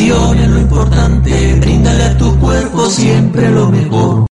Es 0.00 0.48
lo 0.48 0.60
importante, 0.60 1.54
bríndale 1.56 2.04
a 2.04 2.16
tu 2.16 2.38
cuerpo 2.38 2.88
siempre 2.88 3.50
lo 3.50 3.68
mejor. 3.68 4.26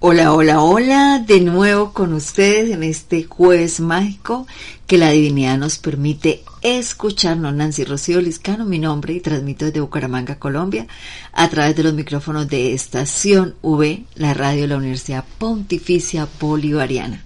Hola, 0.00 0.32
hola, 0.32 0.62
hola, 0.62 1.24
de 1.24 1.40
nuevo 1.40 1.92
con 1.92 2.12
ustedes 2.12 2.72
en 2.72 2.82
este 2.82 3.22
jueves 3.22 3.78
mágico 3.78 4.48
que 4.88 4.98
la 4.98 5.10
divinidad 5.10 5.58
nos 5.58 5.78
permite 5.78 6.42
escucharnos. 6.60 7.54
Nancy 7.54 7.84
Rocío 7.84 8.20
Liscano, 8.20 8.64
mi 8.64 8.80
nombre, 8.80 9.14
y 9.14 9.20
transmito 9.20 9.64
desde 9.64 9.78
Bucaramanga, 9.78 10.40
Colombia, 10.40 10.88
a 11.32 11.48
través 11.48 11.76
de 11.76 11.84
los 11.84 11.94
micrófonos 11.94 12.48
de 12.48 12.74
Estación 12.74 13.54
V, 13.62 14.02
la 14.16 14.34
radio 14.34 14.62
de 14.62 14.68
la 14.68 14.76
Universidad 14.76 15.24
Pontificia 15.38 16.26
Bolivariana. 16.40 17.22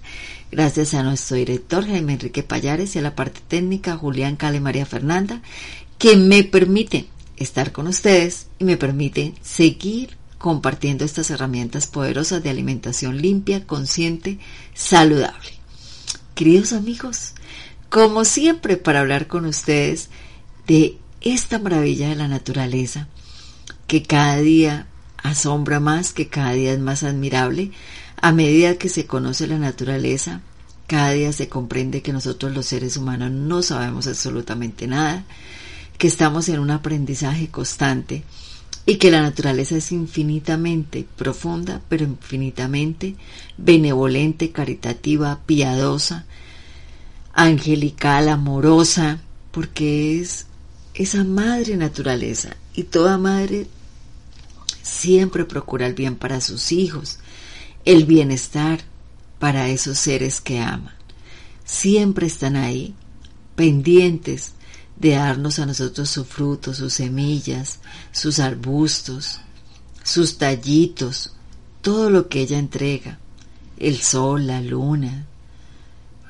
Gracias 0.51 0.93
a 0.93 1.01
nuestro 1.01 1.37
director 1.37 1.83
Jaime 1.87 2.13
Enrique 2.13 2.43
Payares 2.43 2.95
y 2.95 2.99
a 2.99 3.01
la 3.01 3.15
parte 3.15 3.41
técnica 3.47 3.97
Julián 3.97 4.35
Cale 4.35 4.59
María 4.59 4.85
Fernanda, 4.85 5.41
que 5.97 6.15
me 6.15 6.43
permite 6.43 7.07
estar 7.39 7.71
con 7.71 7.87
ustedes 7.87 8.47
y 8.59 8.65
me 8.65 8.77
permite 8.77 9.33
seguir 9.41 10.17
compartiendo 10.37 11.05
estas 11.05 11.29
herramientas 11.31 11.87
poderosas 11.87 12.43
de 12.43 12.49
alimentación 12.49 13.21
limpia, 13.21 13.65
consciente, 13.65 14.39
saludable. 14.73 15.51
Queridos 16.35 16.73
amigos, 16.73 17.33
como 17.89 18.23
siempre 18.23 18.77
para 18.77 19.01
hablar 19.01 19.27
con 19.27 19.45
ustedes 19.45 20.09
de 20.67 20.97
esta 21.21 21.59
maravilla 21.59 22.09
de 22.09 22.15
la 22.15 22.27
naturaleza, 22.27 23.07
que 23.87 24.03
cada 24.03 24.37
día 24.37 24.87
asombra 25.17 25.79
más, 25.79 26.13
que 26.13 26.27
cada 26.27 26.53
día 26.53 26.71
es 26.71 26.79
más 26.79 27.03
admirable, 27.03 27.71
a 28.21 28.31
medida 28.31 28.75
que 28.75 28.89
se 28.89 29.05
conoce 29.05 29.47
la 29.47 29.57
naturaleza, 29.57 30.41
cada 30.87 31.11
día 31.11 31.33
se 31.33 31.49
comprende 31.49 32.01
que 32.01 32.13
nosotros 32.13 32.53
los 32.53 32.65
seres 32.65 32.97
humanos 32.97 33.31
no 33.31 33.61
sabemos 33.61 34.07
absolutamente 34.07 34.87
nada, 34.87 35.25
que 35.99 36.07
estamos 36.07 36.47
en 36.47 36.59
un 36.59 36.71
aprendizaje 36.71 37.49
constante 37.49 38.23
y 38.85 38.95
que 38.95 39.11
la 39.11 39.21
naturaleza 39.21 39.75
es 39.75 39.91
infinitamente 39.91 41.05
profunda, 41.17 41.81
pero 41.89 42.05
infinitamente 42.05 43.15
benevolente, 43.57 44.51
caritativa, 44.51 45.41
piadosa, 45.45 46.25
angelical, 47.33 48.29
amorosa, 48.29 49.19
porque 49.51 50.21
es 50.21 50.45
esa 50.93 51.25
madre 51.25 51.75
naturaleza 51.75 52.55
y 52.73 52.83
toda 52.83 53.17
madre 53.17 53.67
siempre 54.81 55.43
procura 55.43 55.85
el 55.85 55.95
bien 55.95 56.15
para 56.15 56.39
sus 56.39 56.71
hijos, 56.71 57.19
el 57.83 58.05
bienestar 58.05 58.79
para 59.37 59.67
esos 59.67 59.99
seres 59.99 60.39
que 60.39 60.61
aman. 60.61 60.95
Siempre 61.65 62.25
están 62.25 62.55
ahí, 62.55 62.95
pendientes 63.57 64.53
de 64.99 65.11
darnos 65.11 65.59
a 65.59 65.65
nosotros 65.65 66.09
su 66.09 66.25
fruto, 66.25 66.73
sus 66.73 66.93
semillas, 66.93 67.79
sus 68.11 68.39
arbustos, 68.39 69.39
sus 70.03 70.37
tallitos, 70.37 71.33
todo 71.81 72.09
lo 72.09 72.27
que 72.27 72.41
ella 72.41 72.59
entrega, 72.59 73.19
el 73.77 73.97
sol, 73.97 74.47
la 74.47 74.61
luna, 74.61 75.25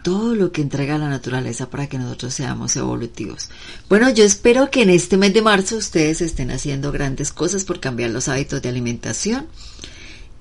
todo 0.03 0.35
lo 0.35 0.51
que 0.51 0.61
entrega 0.61 0.97
la 0.97 1.09
naturaleza 1.09 1.69
para 1.69 1.87
que 1.87 1.97
nosotros 1.97 2.33
seamos 2.33 2.75
evolutivos. 2.75 3.49
Bueno, 3.89 4.09
yo 4.09 4.23
espero 4.23 4.69
que 4.71 4.83
en 4.83 4.91
este 4.91 5.17
mes 5.17 5.33
de 5.33 5.41
marzo 5.41 5.77
ustedes 5.77 6.21
estén 6.21 6.51
haciendo 6.51 6.91
grandes 6.91 7.33
cosas 7.33 7.65
por 7.65 7.79
cambiar 7.79 8.11
los 8.11 8.27
hábitos 8.27 8.61
de 8.61 8.69
alimentación 8.69 9.47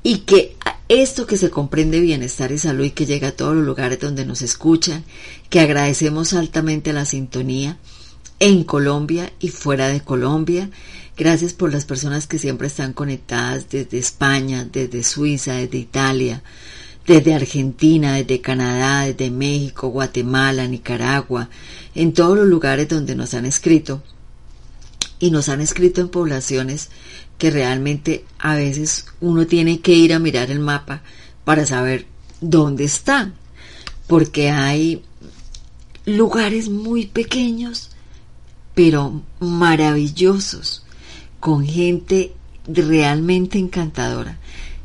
y 0.03 0.19
que 0.19 0.57
esto 0.89 1.27
que 1.27 1.37
se 1.37 1.51
comprende 1.51 2.01
bienestar 2.01 2.53
y 2.53 2.59
salud 2.59 2.85
y 2.85 2.91
que 2.91 3.07
llega 3.07 3.29
a 3.29 3.37
todos 3.37 3.55
los 3.55 3.65
lugares 3.65 4.01
donde 4.01 4.25
nos 4.25 4.43
escuchan, 4.43 5.05
que 5.51 5.61
agradecemos 5.61 6.33
altamente 6.33 6.93
la 6.93 7.05
sintonía, 7.05 7.79
en 8.41 8.65
Colombia 8.65 9.33
y 9.41 9.49
fuera 9.49 9.89
de 9.89 10.01
Colombia. 10.01 10.71
Gracias 11.17 11.53
por 11.53 11.73
las 11.73 11.85
personas 11.85 12.27
que 12.27 12.39
siempre 12.39 12.69
están 12.69 12.93
conectadas 12.93 13.69
desde 13.69 13.99
España, 13.99 14.67
desde 14.71 15.03
Suiza, 15.03 15.55
desde 15.55 15.79
Italia, 15.79 16.43
desde 17.07 17.35
Argentina, 17.35 18.15
desde 18.15 18.41
Canadá, 18.41 19.07
desde 19.07 19.31
México, 19.31 19.89
Guatemala, 19.89 20.67
Nicaragua, 20.69 21.49
en 21.95 22.13
todos 22.13 22.37
los 22.37 22.47
lugares 22.47 22.89
donde 22.89 23.17
nos 23.17 23.35
han 23.35 23.47
escrito. 23.47 24.03
Y 25.21 25.33
nos 25.33 25.49
han 25.49 25.61
escrito 25.61 26.01
en 26.01 26.11
poblaciones 26.11 26.91
que 27.39 27.51
realmente 27.51 28.25
a 28.39 28.55
veces 28.55 29.07
uno 29.21 29.47
tiene 29.49 29.81
que 29.81 29.93
ir 29.93 30.15
a 30.15 30.21
mirar 30.21 30.53
el 30.53 30.61
mapa 30.61 31.03
para 31.45 31.67
saber 31.67 32.07
dónde 32.41 32.85
están. 32.85 33.35
Porque 34.07 34.51
hay 34.51 35.03
lugares 36.05 36.69
muy 36.69 37.07
pequeños 37.07 37.91
pero 38.79 39.23
maravillosos, 39.41 40.85
con 41.41 41.67
gente 41.67 42.33
realmente 42.69 43.59
encantadora, 43.59 44.39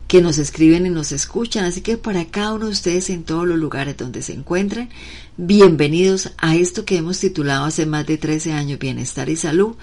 que 0.07 0.19
nos 0.19 0.39
escriben 0.39 0.87
y 0.87 0.89
nos 0.89 1.11
escuchan. 1.11 1.65
Así 1.65 1.81
que 1.81 1.97
para 1.97 2.25
cada 2.25 2.53
uno 2.55 2.65
de 2.65 2.71
ustedes 2.71 3.11
en 3.11 3.23
todos 3.23 3.45
los 3.45 3.59
lugares 3.59 3.95
donde 3.95 4.23
se 4.23 4.33
encuentren, 4.33 4.89
bienvenidos 5.37 6.31
a 6.39 6.55
esto 6.55 6.85
que 6.85 6.97
hemos 6.97 7.19
titulado 7.19 7.65
hace 7.65 7.85
más 7.85 8.07
de 8.07 8.17
13 8.17 8.53
años, 8.53 8.79
Bienestar 8.79 9.29
y 9.29 9.35
Salud, 9.35 9.75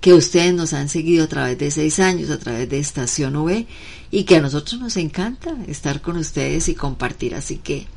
que 0.00 0.14
ustedes 0.14 0.54
nos 0.54 0.72
han 0.72 0.88
seguido 0.88 1.24
a 1.24 1.28
través 1.28 1.58
de 1.58 1.72
seis 1.72 1.98
años, 1.98 2.30
a 2.30 2.38
través 2.38 2.68
de 2.68 2.78
Estación 2.78 3.34
V, 3.34 3.66
y 4.12 4.22
que 4.22 4.36
a 4.36 4.40
nosotros 4.42 4.80
nos 4.80 4.96
encanta 4.96 5.56
estar 5.66 6.00
con 6.02 6.18
ustedes 6.18 6.68
y 6.68 6.76
compartir. 6.76 7.34
Así 7.34 7.56
que 7.56 7.88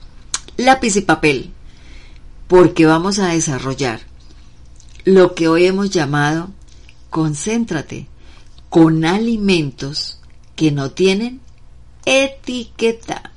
lápiz 0.58 0.96
y 0.96 1.02
papel, 1.02 1.52
porque 2.48 2.88
vamos 2.88 3.20
a 3.20 3.28
desarrollar 3.28 4.09
lo 5.10 5.34
que 5.34 5.48
hoy 5.48 5.66
hemos 5.66 5.90
llamado 5.90 6.50
concéntrate 7.10 8.08
con 8.70 9.06
alimentos 9.06 10.20
que 10.56 10.72
no 10.72 10.92
tienen 10.92 11.40
etiqueta. 12.06 13.32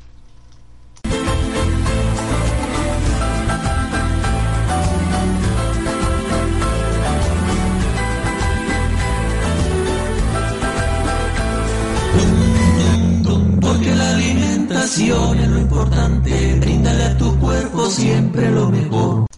Porque 13.61 13.95
la 13.95 14.11
alimentación 14.11 15.39
es 15.39 15.49
lo 15.49 15.59
importante, 15.59 16.59
bríndale 16.61 17.05
a 17.05 17.17
tu 17.17 17.35
cuerpo 17.39 17.89
siempre 17.89 18.51
lo 18.51 18.69
mejor. 18.69 19.32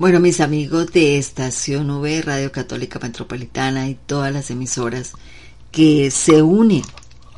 Bueno, 0.00 0.18
mis 0.18 0.40
amigos 0.40 0.92
de 0.92 1.18
Estación 1.18 1.90
V, 1.90 2.22
Radio 2.22 2.50
Católica 2.50 2.98
Metropolitana 2.98 3.86
y 3.86 3.96
todas 3.96 4.32
las 4.32 4.50
emisoras 4.50 5.12
que 5.72 6.10
se 6.10 6.40
unen 6.40 6.80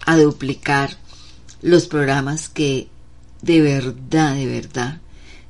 a 0.07 0.17
duplicar 0.17 0.97
los 1.61 1.89
programas 1.89 2.49
que 2.49 2.87
de 3.41 3.61
verdad, 3.61 4.37
de 4.37 4.47
verdad, 4.47 5.01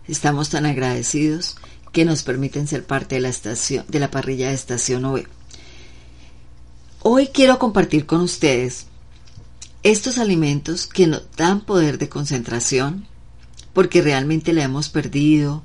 estamos 0.08 0.48
tan 0.48 0.64
agradecidos 0.64 1.56
que 1.92 2.06
nos 2.06 2.22
permiten 2.22 2.66
ser 2.66 2.86
parte 2.86 3.16
de 3.16 3.20
la 3.20 3.28
estación, 3.28 3.84
de 3.88 3.98
la 4.00 4.10
parrilla 4.10 4.48
de 4.48 4.54
Estación 4.54 5.04
V. 5.04 5.26
Hoy 7.02 7.26
quiero 7.26 7.58
compartir 7.58 8.06
con 8.06 8.22
ustedes 8.22 8.86
estos 9.82 10.16
alimentos 10.16 10.86
que 10.86 11.06
nos 11.08 11.24
dan 11.36 11.60
poder 11.60 11.98
de 11.98 12.08
concentración, 12.08 13.06
porque 13.74 14.00
realmente 14.00 14.54
la 14.54 14.62
hemos 14.62 14.88
perdido, 14.88 15.62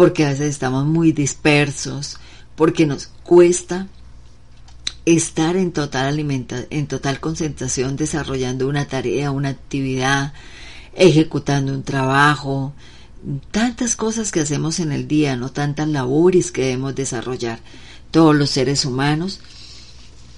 porque 0.00 0.24
a 0.24 0.30
veces 0.30 0.48
estamos 0.48 0.86
muy 0.86 1.12
dispersos, 1.12 2.16
porque 2.56 2.86
nos 2.86 3.08
cuesta 3.22 3.86
estar 5.04 5.56
en 5.56 5.72
total 5.72 6.06
alimenta 6.06 6.64
en 6.70 6.86
total 6.86 7.20
concentración 7.20 7.96
desarrollando 7.96 8.66
una 8.66 8.86
tarea, 8.86 9.30
una 9.30 9.50
actividad, 9.50 10.32
ejecutando 10.94 11.74
un 11.74 11.82
trabajo, 11.82 12.72
tantas 13.50 13.94
cosas 13.94 14.32
que 14.32 14.40
hacemos 14.40 14.80
en 14.80 14.92
el 14.92 15.06
día, 15.06 15.36
no 15.36 15.52
tantas 15.52 15.86
labores 15.86 16.50
que 16.50 16.62
debemos 16.62 16.94
desarrollar 16.94 17.60
todos 18.10 18.34
los 18.34 18.48
seres 18.48 18.86
humanos 18.86 19.40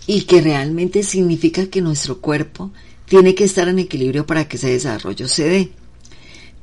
y 0.09 0.23
que 0.23 0.41
realmente 0.41 1.05
significa 1.05 1.67
que 1.67 1.83
nuestro 1.83 2.21
cuerpo 2.21 2.73
tiene 3.07 3.37
que 3.37 3.45
estar 3.45 3.69
en 3.69 3.79
equilibrio 3.79 4.27
para 4.27 4.49
que 4.49 4.57
ese 4.57 4.71
desarrollo 4.71 5.29
se 5.29 5.45
dé. 5.45 5.73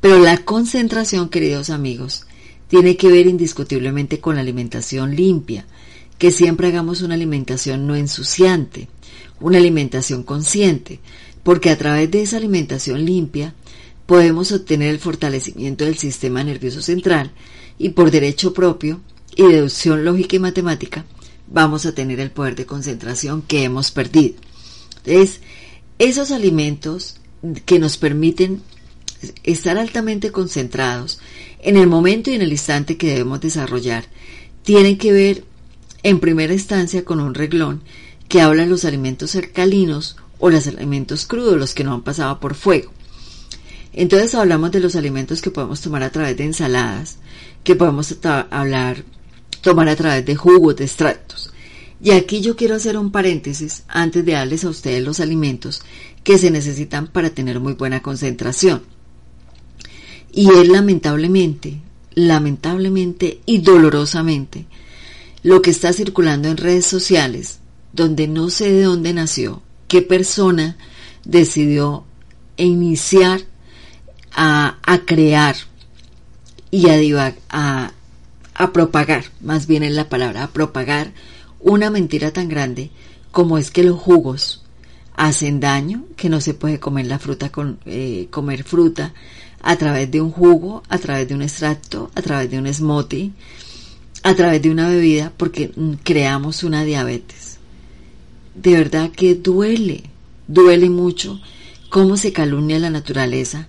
Pero 0.01 0.19
la 0.19 0.39
concentración, 0.39 1.29
queridos 1.29 1.69
amigos, 1.69 2.25
tiene 2.69 2.95
que 2.95 3.09
ver 3.09 3.27
indiscutiblemente 3.27 4.19
con 4.19 4.35
la 4.35 4.41
alimentación 4.41 5.15
limpia, 5.15 5.65
que 6.17 6.31
siempre 6.31 6.67
hagamos 6.67 7.01
una 7.01 7.15
alimentación 7.15 7.87
no 7.87 7.95
ensuciante, 7.95 8.87
una 9.41 9.57
alimentación 9.57 10.23
consciente, 10.23 10.99
porque 11.43 11.71
a 11.71 11.77
través 11.77 12.09
de 12.11 12.21
esa 12.21 12.37
alimentación 12.37 13.03
limpia 13.05 13.55
podemos 14.05 14.51
obtener 14.51 14.89
el 14.89 14.99
fortalecimiento 14.99 15.85
del 15.85 15.97
sistema 15.97 16.43
nervioso 16.43 16.81
central 16.81 17.31
y 17.77 17.89
por 17.89 18.11
derecho 18.11 18.53
propio 18.53 19.01
y 19.35 19.43
deducción 19.43 20.05
lógica 20.05 20.35
y 20.35 20.39
matemática 20.39 21.05
vamos 21.47 21.85
a 21.85 21.95
tener 21.95 22.19
el 22.19 22.31
poder 22.31 22.55
de 22.55 22.65
concentración 22.65 23.41
que 23.41 23.63
hemos 23.63 23.91
perdido. 23.91 24.35
Entonces, 25.03 25.41
esos 25.97 26.31
alimentos 26.31 27.17
que 27.65 27.79
nos 27.79 27.97
permiten 27.97 28.61
estar 29.43 29.77
altamente 29.77 30.31
concentrados 30.31 31.19
en 31.61 31.77
el 31.77 31.87
momento 31.87 32.31
y 32.31 32.35
en 32.35 32.41
el 32.41 32.51
instante 32.51 32.97
que 32.97 33.09
debemos 33.09 33.41
desarrollar 33.41 34.05
tienen 34.63 34.97
que 34.97 35.11
ver 35.11 35.43
en 36.03 36.19
primera 36.19 36.53
instancia 36.53 37.03
con 37.03 37.19
un 37.19 37.33
reglón 37.33 37.81
que 38.27 38.41
habla 38.41 38.63
de 38.63 38.69
los 38.69 38.85
alimentos 38.85 39.35
alcalinos 39.35 40.15
o 40.37 40.49
los 40.49 40.67
alimentos 40.67 41.25
crudos, 41.25 41.57
los 41.57 41.73
que 41.73 41.83
no 41.83 41.93
han 41.93 42.03
pasado 42.03 42.39
por 42.39 42.55
fuego. 42.55 42.91
Entonces 43.91 44.35
hablamos 44.35 44.71
de 44.71 44.79
los 44.79 44.95
alimentos 44.95 45.41
que 45.41 45.51
podemos 45.51 45.81
tomar 45.81 46.03
a 46.03 46.11
través 46.11 46.37
de 46.37 46.45
ensaladas, 46.45 47.17
que 47.63 47.75
podemos 47.75 48.15
hablar, 48.51 49.03
tomar 49.61 49.89
a 49.89 49.95
través 49.95 50.25
de 50.25 50.35
jugos, 50.35 50.75
de 50.75 50.85
extractos. 50.85 51.51
Y 52.01 52.11
aquí 52.11 52.39
yo 52.39 52.55
quiero 52.55 52.75
hacer 52.75 52.97
un 52.97 53.11
paréntesis 53.11 53.83
antes 53.87 54.23
de 54.23 54.33
darles 54.33 54.63
a 54.63 54.69
ustedes 54.69 55.03
los 55.03 55.19
alimentos 55.19 55.81
que 56.23 56.37
se 56.37 56.51
necesitan 56.51 57.07
para 57.07 57.31
tener 57.31 57.59
muy 57.59 57.73
buena 57.73 58.01
concentración. 58.01 58.83
Y 60.31 60.49
es 60.49 60.67
lamentablemente, 60.67 61.81
lamentablemente 62.13 63.41
y 63.45 63.59
dolorosamente 63.59 64.65
lo 65.43 65.61
que 65.61 65.71
está 65.71 65.93
circulando 65.93 66.49
en 66.49 66.57
redes 66.57 66.85
sociales, 66.85 67.59
donde 67.93 68.27
no 68.27 68.49
sé 68.49 68.71
de 68.71 68.83
dónde 68.83 69.13
nació, 69.13 69.61
qué 69.87 70.01
persona 70.01 70.77
decidió 71.23 72.03
iniciar 72.57 73.41
a, 74.33 74.77
crear 75.05 75.55
y 76.71 76.87
a, 76.89 77.35
a, 77.49 77.91
a 78.53 78.73
propagar, 78.73 79.25
más 79.41 79.65
bien 79.65 79.83
es 79.83 79.93
la 79.93 80.09
palabra, 80.09 80.43
a 80.43 80.51
propagar 80.51 81.13
una 81.59 81.89
mentira 81.89 82.31
tan 82.31 82.47
grande 82.47 82.91
como 83.31 83.57
es 83.57 83.71
que 83.71 83.83
los 83.83 83.99
jugos 83.99 84.63
hacen 85.15 85.59
daño, 85.59 86.05
que 86.15 86.29
no 86.29 86.39
se 86.41 86.53
puede 86.53 86.79
comer 86.79 87.07
la 87.07 87.19
fruta 87.19 87.49
con 87.49 87.79
eh, 87.85 88.27
comer 88.31 88.63
fruta 88.63 89.13
a 89.61 89.75
través 89.75 90.09
de 90.09 90.21
un 90.21 90.31
jugo, 90.31 90.83
a 90.89 90.97
través 90.97 91.27
de 91.27 91.35
un 91.35 91.41
extracto, 91.41 92.11
a 92.15 92.21
través 92.21 92.49
de 92.49 92.59
un 92.59 92.73
smoothie, 92.73 93.31
a 94.23 94.35
través 94.35 94.61
de 94.61 94.69
una 94.69 94.89
bebida, 94.89 95.33
porque 95.35 95.71
mm, 95.75 95.93
creamos 96.03 96.63
una 96.63 96.83
diabetes. 96.83 97.57
De 98.55 98.73
verdad 98.73 99.11
que 99.11 99.35
duele, 99.35 100.03
duele 100.47 100.89
mucho 100.89 101.39
cómo 101.89 102.17
se 102.17 102.33
calumnia 102.33 102.79
la 102.79 102.89
naturaleza 102.89 103.67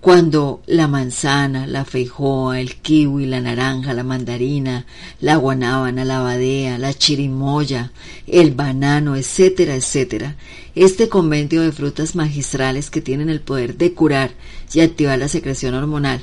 cuando 0.00 0.62
la 0.66 0.88
manzana, 0.88 1.66
la 1.66 1.84
feijoa, 1.84 2.58
el 2.58 2.76
kiwi, 2.76 3.26
la 3.26 3.40
naranja, 3.40 3.92
la 3.92 4.02
mandarina, 4.02 4.86
la 5.20 5.36
guanábana, 5.36 6.06
la 6.06 6.20
badea, 6.20 6.78
la 6.78 6.94
chirimoya, 6.94 7.92
el 8.26 8.52
banano, 8.52 9.14
etcétera, 9.16 9.74
etcétera, 9.76 10.36
este 10.74 11.10
convenio 11.10 11.60
de 11.60 11.72
frutas 11.72 12.14
magistrales 12.14 12.88
que 12.88 13.02
tienen 13.02 13.28
el 13.28 13.42
poder 13.42 13.76
de 13.76 13.92
curar 13.92 14.30
y 14.72 14.80
activar 14.80 15.18
la 15.18 15.28
secreción 15.28 15.74
hormonal, 15.74 16.22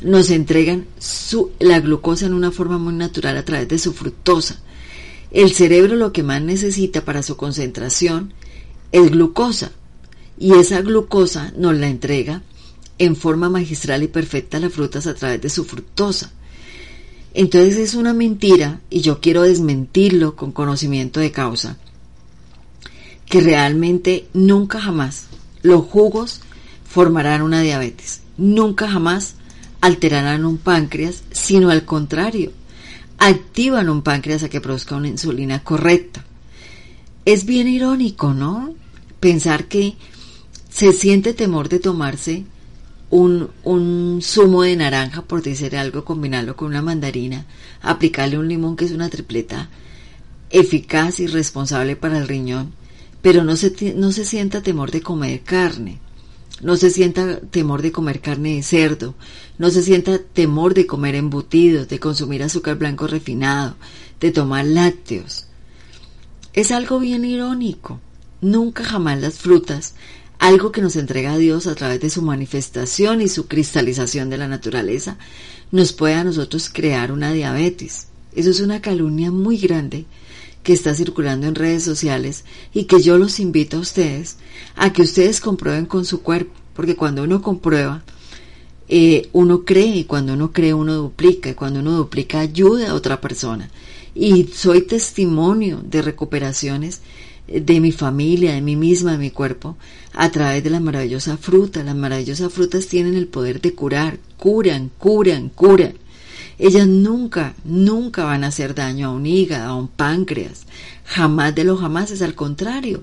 nos 0.00 0.30
entregan 0.30 0.86
su, 0.98 1.50
la 1.58 1.78
glucosa 1.80 2.24
en 2.24 2.32
una 2.32 2.50
forma 2.50 2.78
muy 2.78 2.94
natural 2.94 3.36
a 3.36 3.44
través 3.44 3.68
de 3.68 3.78
su 3.78 3.92
fructosa. 3.92 4.60
El 5.30 5.52
cerebro 5.52 5.94
lo 5.94 6.12
que 6.12 6.22
más 6.22 6.40
necesita 6.40 7.04
para 7.04 7.22
su 7.22 7.36
concentración 7.36 8.32
es 8.92 9.10
glucosa 9.10 9.72
y 10.38 10.54
esa 10.54 10.80
glucosa 10.80 11.52
nos 11.54 11.76
la 11.76 11.88
entrega 11.88 12.42
en 13.00 13.16
forma 13.16 13.48
magistral 13.48 14.02
y 14.02 14.08
perfecta 14.08 14.60
las 14.60 14.74
frutas 14.74 15.06
a 15.06 15.14
través 15.14 15.40
de 15.40 15.48
su 15.48 15.64
fructosa. 15.64 16.30
Entonces 17.32 17.78
es 17.78 17.94
una 17.94 18.12
mentira, 18.12 18.80
y 18.90 19.00
yo 19.00 19.20
quiero 19.20 19.42
desmentirlo 19.42 20.36
con 20.36 20.52
conocimiento 20.52 21.18
de 21.18 21.32
causa, 21.32 21.78
que 23.24 23.40
realmente 23.40 24.28
nunca 24.34 24.80
jamás 24.80 25.28
los 25.62 25.86
jugos 25.86 26.42
formarán 26.84 27.40
una 27.40 27.62
diabetes, 27.62 28.20
nunca 28.36 28.86
jamás 28.86 29.34
alterarán 29.80 30.44
un 30.44 30.58
páncreas, 30.58 31.22
sino 31.30 31.70
al 31.70 31.86
contrario, 31.86 32.52
activan 33.16 33.88
un 33.88 34.02
páncreas 34.02 34.42
a 34.42 34.50
que 34.50 34.60
produzca 34.60 34.96
una 34.96 35.08
insulina 35.08 35.64
correcta. 35.64 36.22
Es 37.24 37.46
bien 37.46 37.66
irónico, 37.66 38.34
¿no? 38.34 38.74
Pensar 39.20 39.68
que 39.68 39.96
se 40.68 40.92
siente 40.92 41.32
temor 41.32 41.70
de 41.70 41.78
tomarse 41.78 42.44
un, 43.10 43.50
un 43.64 44.20
zumo 44.22 44.62
de 44.62 44.76
naranja, 44.76 45.22
por 45.22 45.42
decir 45.42 45.76
algo, 45.76 46.04
combinarlo 46.04 46.56
con 46.56 46.68
una 46.68 46.82
mandarina, 46.82 47.46
aplicarle 47.82 48.38
un 48.38 48.48
limón 48.48 48.76
que 48.76 48.84
es 48.84 48.92
una 48.92 49.10
tripleta 49.10 49.68
eficaz 50.50 51.20
y 51.20 51.26
responsable 51.26 51.96
para 51.96 52.18
el 52.18 52.28
riñón, 52.28 52.72
pero 53.22 53.44
no 53.44 53.56
se, 53.56 53.94
no 53.94 54.12
se 54.12 54.24
sienta 54.24 54.62
temor 54.62 54.90
de 54.90 55.02
comer 55.02 55.40
carne, 55.42 55.98
no 56.62 56.76
se 56.76 56.90
sienta 56.90 57.40
temor 57.40 57.82
de 57.82 57.92
comer 57.92 58.20
carne 58.20 58.56
de 58.56 58.62
cerdo, 58.62 59.14
no 59.58 59.70
se 59.70 59.82
sienta 59.82 60.18
temor 60.18 60.74
de 60.74 60.86
comer 60.86 61.14
embutidos, 61.14 61.88
de 61.88 61.98
consumir 61.98 62.42
azúcar 62.42 62.76
blanco 62.76 63.06
refinado, 63.06 63.76
de 64.20 64.30
tomar 64.30 64.66
lácteos. 64.66 65.46
Es 66.52 66.72
algo 66.72 66.98
bien 66.98 67.24
irónico. 67.24 68.00
Nunca 68.40 68.84
jamás 68.84 69.20
las 69.20 69.38
frutas 69.38 69.94
algo 70.40 70.72
que 70.72 70.80
nos 70.80 70.96
entrega 70.96 71.36
Dios 71.36 71.66
a 71.66 71.74
través 71.74 72.00
de 72.00 72.10
su 72.10 72.22
manifestación 72.22 73.20
y 73.20 73.28
su 73.28 73.46
cristalización 73.46 74.30
de 74.30 74.38
la 74.38 74.48
naturaleza, 74.48 75.18
nos 75.70 75.92
puede 75.92 76.14
a 76.14 76.24
nosotros 76.24 76.70
crear 76.72 77.12
una 77.12 77.30
diabetes. 77.30 78.08
Eso 78.34 78.48
es 78.48 78.60
una 78.60 78.80
calumnia 78.80 79.30
muy 79.30 79.58
grande 79.58 80.06
que 80.62 80.72
está 80.72 80.94
circulando 80.94 81.46
en 81.46 81.54
redes 81.54 81.84
sociales 81.84 82.44
y 82.72 82.84
que 82.84 83.02
yo 83.02 83.18
los 83.18 83.38
invito 83.38 83.76
a 83.76 83.80
ustedes 83.80 84.38
a 84.76 84.92
que 84.94 85.02
ustedes 85.02 85.40
comprueben 85.40 85.84
con 85.84 86.06
su 86.06 86.22
cuerpo, 86.22 86.54
porque 86.74 86.96
cuando 86.96 87.22
uno 87.22 87.42
comprueba, 87.42 88.02
eh, 88.88 89.28
uno 89.32 89.64
cree 89.66 89.94
y 89.94 90.04
cuando 90.04 90.32
uno 90.32 90.52
cree 90.52 90.72
uno 90.72 90.94
duplica 90.94 91.50
y 91.50 91.54
cuando 91.54 91.80
uno 91.80 91.92
duplica 91.92 92.40
ayuda 92.40 92.90
a 92.90 92.94
otra 92.94 93.20
persona. 93.20 93.70
Y 94.14 94.44
soy 94.54 94.82
testimonio 94.82 95.82
de 95.84 96.00
recuperaciones 96.00 97.02
de 97.50 97.80
mi 97.80 97.90
familia, 97.90 98.52
de 98.52 98.60
mí 98.60 98.76
misma, 98.76 99.12
de 99.12 99.18
mi 99.18 99.30
cuerpo, 99.30 99.76
a 100.12 100.30
través 100.30 100.62
de 100.62 100.70
la 100.70 100.80
maravillosa 100.80 101.36
fruta. 101.36 101.82
Las 101.82 101.96
maravillosas 101.96 102.52
frutas 102.52 102.86
tienen 102.86 103.14
el 103.14 103.26
poder 103.26 103.60
de 103.60 103.74
curar, 103.74 104.18
curan, 104.36 104.90
curan, 104.98 105.48
curan. 105.48 105.94
Ellas 106.58 106.86
nunca, 106.86 107.54
nunca 107.64 108.24
van 108.24 108.44
a 108.44 108.48
hacer 108.48 108.74
daño 108.74 109.08
a 109.08 109.12
un 109.12 109.26
hígado, 109.26 109.70
a 109.70 109.74
un 109.74 109.88
páncreas. 109.88 110.66
Jamás 111.04 111.54
de 111.54 111.64
lo 111.64 111.76
jamás, 111.76 112.10
es 112.10 112.22
al 112.22 112.34
contrario. 112.34 113.02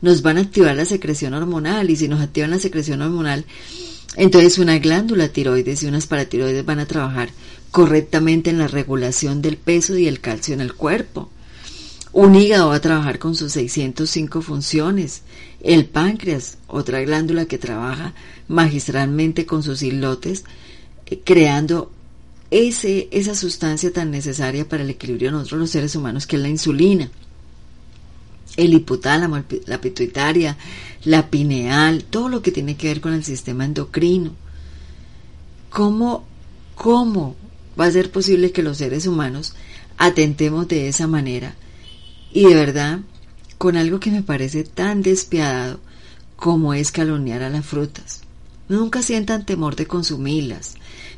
Nos 0.00 0.22
van 0.22 0.36
a 0.36 0.42
activar 0.42 0.76
la 0.76 0.84
secreción 0.84 1.34
hormonal 1.34 1.90
y 1.90 1.96
si 1.96 2.08
nos 2.08 2.20
activan 2.20 2.50
la 2.50 2.58
secreción 2.58 3.00
hormonal, 3.02 3.44
entonces 4.16 4.58
una 4.58 4.78
glándula 4.78 5.28
tiroides 5.28 5.82
y 5.82 5.86
unas 5.86 6.06
paratiroides 6.06 6.64
van 6.64 6.80
a 6.80 6.86
trabajar 6.86 7.30
correctamente 7.70 8.50
en 8.50 8.58
la 8.58 8.68
regulación 8.68 9.42
del 9.42 9.56
peso 9.56 9.96
y 9.96 10.06
el 10.08 10.20
calcio 10.20 10.54
en 10.54 10.60
el 10.60 10.74
cuerpo. 10.74 11.30
Un 12.12 12.34
hígado 12.34 12.68
va 12.68 12.76
a 12.76 12.80
trabajar 12.80 13.18
con 13.18 13.34
sus 13.34 13.52
605 13.52 14.40
funciones. 14.40 15.22
El 15.60 15.86
páncreas, 15.86 16.58
otra 16.66 17.00
glándula 17.02 17.44
que 17.44 17.58
trabaja 17.58 18.14
magistralmente 18.46 19.44
con 19.44 19.62
sus 19.62 19.82
islotes, 19.82 20.44
eh, 21.06 21.20
creando 21.22 21.90
ese, 22.50 23.08
esa 23.10 23.34
sustancia 23.34 23.92
tan 23.92 24.10
necesaria 24.10 24.66
para 24.66 24.82
el 24.82 24.90
equilibrio 24.90 25.28
de 25.28 25.32
nosotros 25.32 25.60
los 25.60 25.70
seres 25.70 25.94
humanos, 25.96 26.26
que 26.26 26.36
es 26.36 26.42
la 26.42 26.48
insulina. 26.48 27.10
El 28.56 28.72
hipotálamo, 28.72 29.42
la 29.66 29.80
pituitaria, 29.80 30.56
la 31.04 31.28
pineal, 31.28 32.04
todo 32.04 32.30
lo 32.30 32.40
que 32.40 32.52
tiene 32.52 32.76
que 32.76 32.88
ver 32.88 33.00
con 33.02 33.12
el 33.12 33.22
sistema 33.22 33.66
endocrino. 33.66 34.32
¿Cómo, 35.68 36.24
cómo 36.74 37.36
va 37.78 37.84
a 37.84 37.92
ser 37.92 38.10
posible 38.10 38.50
que 38.50 38.62
los 38.62 38.78
seres 38.78 39.06
humanos 39.06 39.54
atentemos 39.98 40.66
de 40.68 40.88
esa 40.88 41.06
manera? 41.06 41.54
Y 42.32 42.44
de 42.44 42.54
verdad, 42.54 43.00
con 43.58 43.76
algo 43.76 44.00
que 44.00 44.10
me 44.10 44.22
parece 44.22 44.64
tan 44.64 45.02
despiadado 45.02 45.80
como 46.36 46.74
es 46.74 46.92
calumniar 46.92 47.42
a 47.42 47.50
las 47.50 47.66
frutas. 47.66 48.20
Nunca 48.68 49.02
sientan 49.02 49.46
temor 49.46 49.76
de 49.76 49.86
consumirlas, 49.86 50.74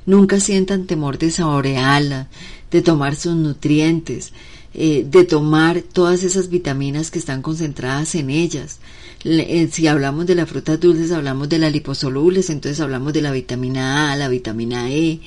nunca 0.06 0.40
sientan 0.40 0.86
temor 0.86 1.18
de 1.18 1.30
saborearlas, 1.30 2.28
de 2.70 2.80
tomar 2.80 3.16
sus 3.16 3.34
nutrientes, 3.34 4.32
eh, 4.72 5.04
de 5.08 5.24
tomar 5.24 5.82
todas 5.82 6.22
esas 6.22 6.48
vitaminas 6.48 7.10
que 7.10 7.18
están 7.18 7.42
concentradas 7.42 8.14
en 8.14 8.30
ellas. 8.30 8.78
Eh, 9.24 9.68
si 9.70 9.88
hablamos 9.88 10.26
de 10.26 10.36
las 10.36 10.48
frutas 10.48 10.78
dulces, 10.78 11.10
hablamos 11.10 11.48
de 11.48 11.58
las 11.58 11.72
liposolubles, 11.72 12.48
entonces 12.50 12.80
hablamos 12.80 13.12
de 13.12 13.22
la 13.22 13.32
vitamina 13.32 14.12
A, 14.12 14.16
la 14.16 14.28
vitamina 14.28 14.90
E, 14.90 15.20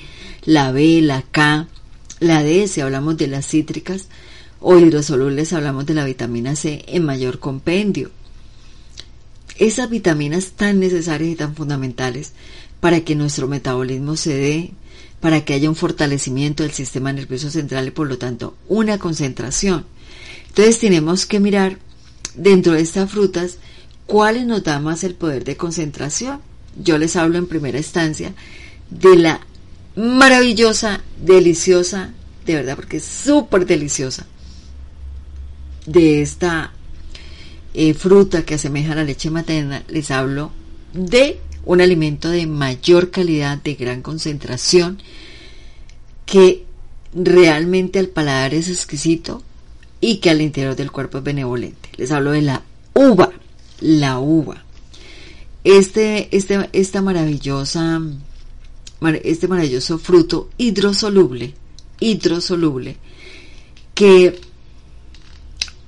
la 0.46 0.72
B, 0.72 1.02
la 1.02 1.22
K, 1.22 1.68
la 2.20 2.42
D, 2.42 2.66
si 2.66 2.80
hablamos 2.80 3.18
de 3.18 3.28
las 3.28 3.46
cítricas, 3.46 4.08
o 4.66 4.78
hidrosolubles 4.78 5.52
hablamos 5.52 5.84
de 5.84 5.92
la 5.92 6.06
vitamina 6.06 6.56
C 6.56 6.86
en 6.88 7.04
mayor 7.04 7.38
compendio. 7.38 8.10
Esas 9.58 9.90
vitaminas 9.90 10.52
tan 10.52 10.80
necesarias 10.80 11.30
y 11.30 11.36
tan 11.36 11.54
fundamentales 11.54 12.32
para 12.80 13.02
que 13.02 13.14
nuestro 13.14 13.46
metabolismo 13.46 14.16
se 14.16 14.34
dé, 14.34 14.70
para 15.20 15.44
que 15.44 15.52
haya 15.52 15.68
un 15.68 15.76
fortalecimiento 15.76 16.62
del 16.62 16.72
sistema 16.72 17.12
nervioso 17.12 17.50
central 17.50 17.88
y 17.88 17.90
por 17.90 18.08
lo 18.08 18.16
tanto 18.16 18.56
una 18.66 18.98
concentración. 18.98 19.84
Entonces 20.48 20.78
tenemos 20.78 21.26
que 21.26 21.40
mirar 21.40 21.78
dentro 22.34 22.72
de 22.72 22.80
estas 22.80 23.10
frutas 23.10 23.58
cuáles 24.06 24.46
nos 24.46 24.64
da 24.64 24.80
más 24.80 25.04
el 25.04 25.14
poder 25.14 25.44
de 25.44 25.58
concentración. 25.58 26.40
Yo 26.82 26.96
les 26.96 27.16
hablo 27.16 27.36
en 27.36 27.48
primera 27.48 27.76
instancia 27.76 28.32
de 28.88 29.16
la 29.16 29.40
maravillosa, 29.94 31.02
deliciosa, 31.22 32.14
de 32.46 32.54
verdad 32.54 32.76
porque 32.76 32.96
es 32.96 33.04
súper 33.04 33.66
deliciosa, 33.66 34.26
de 35.86 36.22
esta 36.22 36.72
eh, 37.74 37.94
fruta 37.94 38.44
que 38.44 38.54
asemeja 38.54 38.92
a 38.92 38.96
la 38.96 39.04
leche 39.04 39.30
materna, 39.30 39.84
les 39.88 40.10
hablo 40.10 40.52
de 40.92 41.40
un 41.64 41.80
alimento 41.80 42.28
de 42.28 42.46
mayor 42.46 43.10
calidad, 43.10 43.58
de 43.58 43.74
gran 43.74 44.02
concentración, 44.02 45.02
que 46.26 46.64
realmente 47.14 47.98
al 47.98 48.08
paladar 48.08 48.54
es 48.54 48.68
exquisito 48.68 49.42
y 50.00 50.16
que 50.16 50.30
al 50.30 50.40
interior 50.40 50.76
del 50.76 50.90
cuerpo 50.90 51.18
es 51.18 51.24
benevolente. 51.24 51.88
Les 51.96 52.10
hablo 52.12 52.32
de 52.32 52.42
la 52.42 52.62
uva, 52.94 53.30
la 53.80 54.18
uva. 54.18 54.64
Este, 55.64 56.28
este, 56.36 56.68
esta 56.72 57.00
maravillosa, 57.00 58.02
este 59.22 59.48
maravilloso 59.48 59.98
fruto 59.98 60.50
hidrosoluble, 60.58 61.54
hidrosoluble, 62.00 62.96
que 63.94 64.38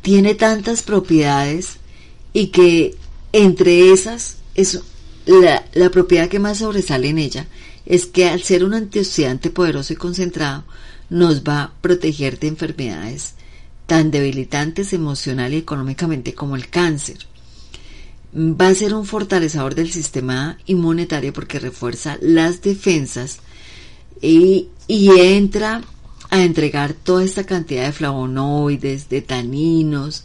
tiene 0.06 0.36
tantas 0.36 0.82
propiedades 0.82 1.78
y 2.32 2.46
que 2.52 2.94
entre 3.32 3.90
esas 3.90 4.36
es 4.54 4.80
la, 5.25 5.66
la 5.75 5.90
propiedad 5.90 6.28
que 6.28 6.38
más 6.38 6.58
sobresale 6.58 7.08
en 7.08 7.18
ella 7.18 7.48
es 7.86 8.06
que 8.06 8.28
al 8.28 8.40
ser 8.44 8.62
un 8.62 8.75
antioxidante 8.75 9.50
poderoso 9.50 9.92
y 9.92 9.96
concentrado 9.96 10.62
nos 11.10 11.42
va 11.42 11.60
a 11.60 11.72
proteger 11.80 12.38
de 12.38 12.46
enfermedades 12.46 13.34
tan 13.86 14.12
debilitantes 14.12 14.92
emocional 14.92 15.52
y 15.52 15.56
económicamente 15.56 16.34
como 16.34 16.54
el 16.54 16.68
cáncer. 16.68 17.18
Va 18.32 18.68
a 18.68 18.75
ser 18.76 18.94
un 18.94 19.06
fortalecedor 19.06 19.75
del 19.75 19.90
sistema 19.90 20.56
inmunitario 20.66 21.32
porque 21.32 21.58
refuerza 21.58 22.16
las 22.20 22.62
defensas 22.62 23.40
y, 24.22 24.68
y 24.86 25.10
entra 25.18 25.82
a 26.37 26.45
entregar 26.45 26.93
toda 26.93 27.25
esta 27.25 27.45
cantidad 27.45 27.85
de 27.85 27.93
flavonoides, 27.93 29.09
de 29.09 29.23
taninos, 29.23 30.25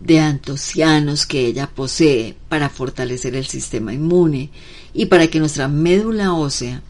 de 0.00 0.20
antocianos 0.20 1.26
que 1.26 1.46
ella 1.46 1.68
posee 1.68 2.36
para 2.48 2.68
fortalecer 2.68 3.36
el 3.36 3.46
sistema 3.46 3.92
inmune 3.92 4.50
y 4.92 5.06
para 5.06 5.28
que 5.28 5.40
nuestra 5.40 5.68
médula 5.68 6.34
ósea 6.34 6.82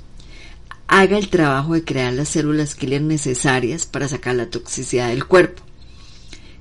haga 0.86 1.18
el 1.18 1.28
trabajo 1.28 1.74
de 1.74 1.84
crear 1.84 2.12
las 2.12 2.28
células 2.28 2.74
killer 2.74 3.02
necesarias 3.02 3.86
para 3.86 4.08
sacar 4.08 4.34
la 4.34 4.50
toxicidad 4.50 5.08
del 5.08 5.26
cuerpo. 5.26 5.62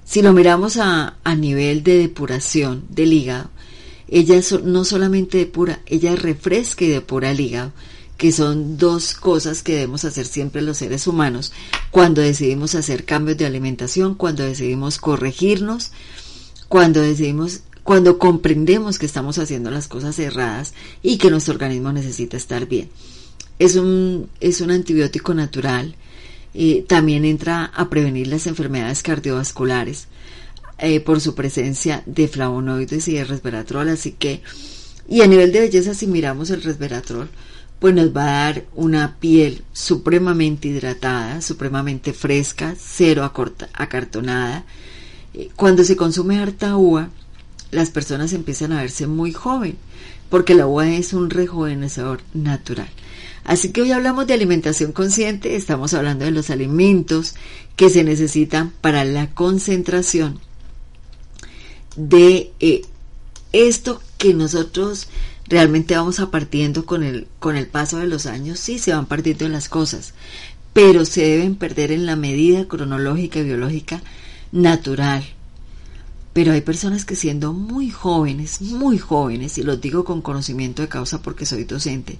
Si 0.05 0.21
lo 0.21 0.33
miramos 0.33 0.77
a, 0.77 1.17
a 1.23 1.35
nivel 1.35 1.83
de 1.83 1.97
depuración 1.97 2.85
del 2.89 3.13
hígado, 3.13 3.49
ella 4.07 4.39
no 4.63 4.85
solamente 4.85 5.37
depura, 5.39 5.79
ella 5.85 6.15
refresca 6.15 6.85
y 6.85 6.89
depura 6.89 7.31
el 7.31 7.39
hígado, 7.39 7.71
que 8.17 8.31
son 8.31 8.77
dos 8.77 9.13
cosas 9.13 9.63
que 9.63 9.73
debemos 9.73 10.05
hacer 10.05 10.25
siempre 10.25 10.61
los 10.61 10.77
seres 10.77 11.07
humanos 11.07 11.51
cuando 11.91 12.21
decidimos 12.21 12.75
hacer 12.75 13.05
cambios 13.05 13.37
de 13.37 13.45
alimentación, 13.45 14.15
cuando 14.15 14.43
decidimos 14.43 14.97
corregirnos, 14.97 15.91
cuando 16.69 17.01
decidimos 17.01 17.61
cuando 17.83 18.17
comprendemos 18.17 18.97
que 18.97 19.05
estamos 19.05 19.37
haciendo 19.37 19.69
las 19.69 19.87
cosas 19.87 20.17
erradas 20.17 20.73
y 21.01 21.17
que 21.17 21.29
nuestro 21.29 21.53
organismo 21.53 21.91
necesita 21.91 22.37
estar 22.37 22.65
bien. 22.65 22.89
Es 23.59 23.75
un, 23.75 24.29
es 24.39 24.61
un 24.61 24.71
antibiótico 24.71 25.33
natural, 25.33 25.95
eh, 26.53 26.85
también 26.87 27.25
entra 27.25 27.65
a 27.65 27.89
prevenir 27.89 28.27
las 28.27 28.47
enfermedades 28.47 29.03
cardiovasculares 29.03 30.07
eh, 30.79 31.01
por 31.01 31.19
su 31.19 31.35
presencia 31.35 32.03
de 32.05 32.27
flavonoides 32.27 33.07
y 33.07 33.13
de 33.13 33.25
resveratrol, 33.25 33.89
así 33.89 34.13
que, 34.13 34.41
y 35.07 35.21
a 35.21 35.27
nivel 35.27 35.51
de 35.51 35.59
belleza, 35.59 35.93
si 35.93 36.07
miramos 36.07 36.49
el 36.49 36.63
resveratrol, 36.63 37.29
pues 37.83 37.93
nos 37.93 38.15
va 38.15 38.21
a 38.21 38.43
dar 38.45 38.65
una 38.75 39.17
piel 39.19 39.65
supremamente 39.73 40.69
hidratada, 40.69 41.41
supremamente 41.41 42.13
fresca, 42.13 42.75
cero 42.79 43.29
acartonada. 43.73 44.63
Eh, 45.33 45.49
cuando 45.57 45.83
se 45.83 45.97
consume 45.97 46.39
harta 46.39 46.77
uva, 46.77 47.09
las 47.71 47.89
personas 47.89 48.31
empiezan 48.31 48.71
a 48.71 48.79
verse 48.79 49.05
muy 49.05 49.33
joven, 49.33 49.75
porque 50.29 50.55
la 50.55 50.65
uva 50.65 50.87
es 50.91 51.11
un 51.11 51.29
rejuvenecedor 51.29 52.21
natural. 52.33 52.87
Así 53.43 53.73
que 53.73 53.81
hoy 53.81 53.91
hablamos 53.91 54.27
de 54.27 54.35
alimentación 54.35 54.93
consciente, 54.93 55.57
estamos 55.57 55.93
hablando 55.93 56.23
de 56.23 56.31
los 56.31 56.51
alimentos 56.51 57.35
que 57.75 57.89
se 57.89 58.05
necesitan 58.05 58.71
para 58.79 59.03
la 59.03 59.31
concentración 59.31 60.39
de 61.97 62.53
eh, 62.61 62.83
esto 63.51 64.01
que 64.17 64.33
nosotros 64.33 65.09
realmente 65.47 65.95
vamos 65.95 66.19
a 66.19 66.31
partiendo 66.31 66.85
con 66.85 67.03
el, 67.03 67.27
con 67.39 67.55
el 67.55 67.67
paso 67.67 67.97
de 67.97 68.07
los 68.07 68.25
años, 68.25 68.59
sí 68.59 68.79
se 68.79 68.93
van 68.93 69.05
partiendo 69.05 69.47
las 69.49 69.69
cosas, 69.69 70.13
pero 70.73 71.05
se 71.05 71.21
deben 71.21 71.55
perder 71.55 71.91
en 71.91 72.05
la 72.05 72.15
medida 72.15 72.67
cronológica 72.67 73.39
y 73.39 73.43
biológica 73.43 74.01
natural. 74.51 75.23
Pero 76.33 76.51
hay 76.51 76.61
personas 76.61 77.05
que 77.05 77.15
siendo 77.15 77.53
muy 77.53 77.91
jóvenes, 77.91 78.61
muy 78.61 78.97
jóvenes, 78.97 79.57
y 79.59 79.63
los 79.63 79.79
digo 79.79 80.03
con 80.03 80.21
conocimiento 80.21 80.81
de 80.81 80.89
causa 80.89 81.21
porque 81.21 81.45
soy 81.45 81.65
docente, 81.65 82.17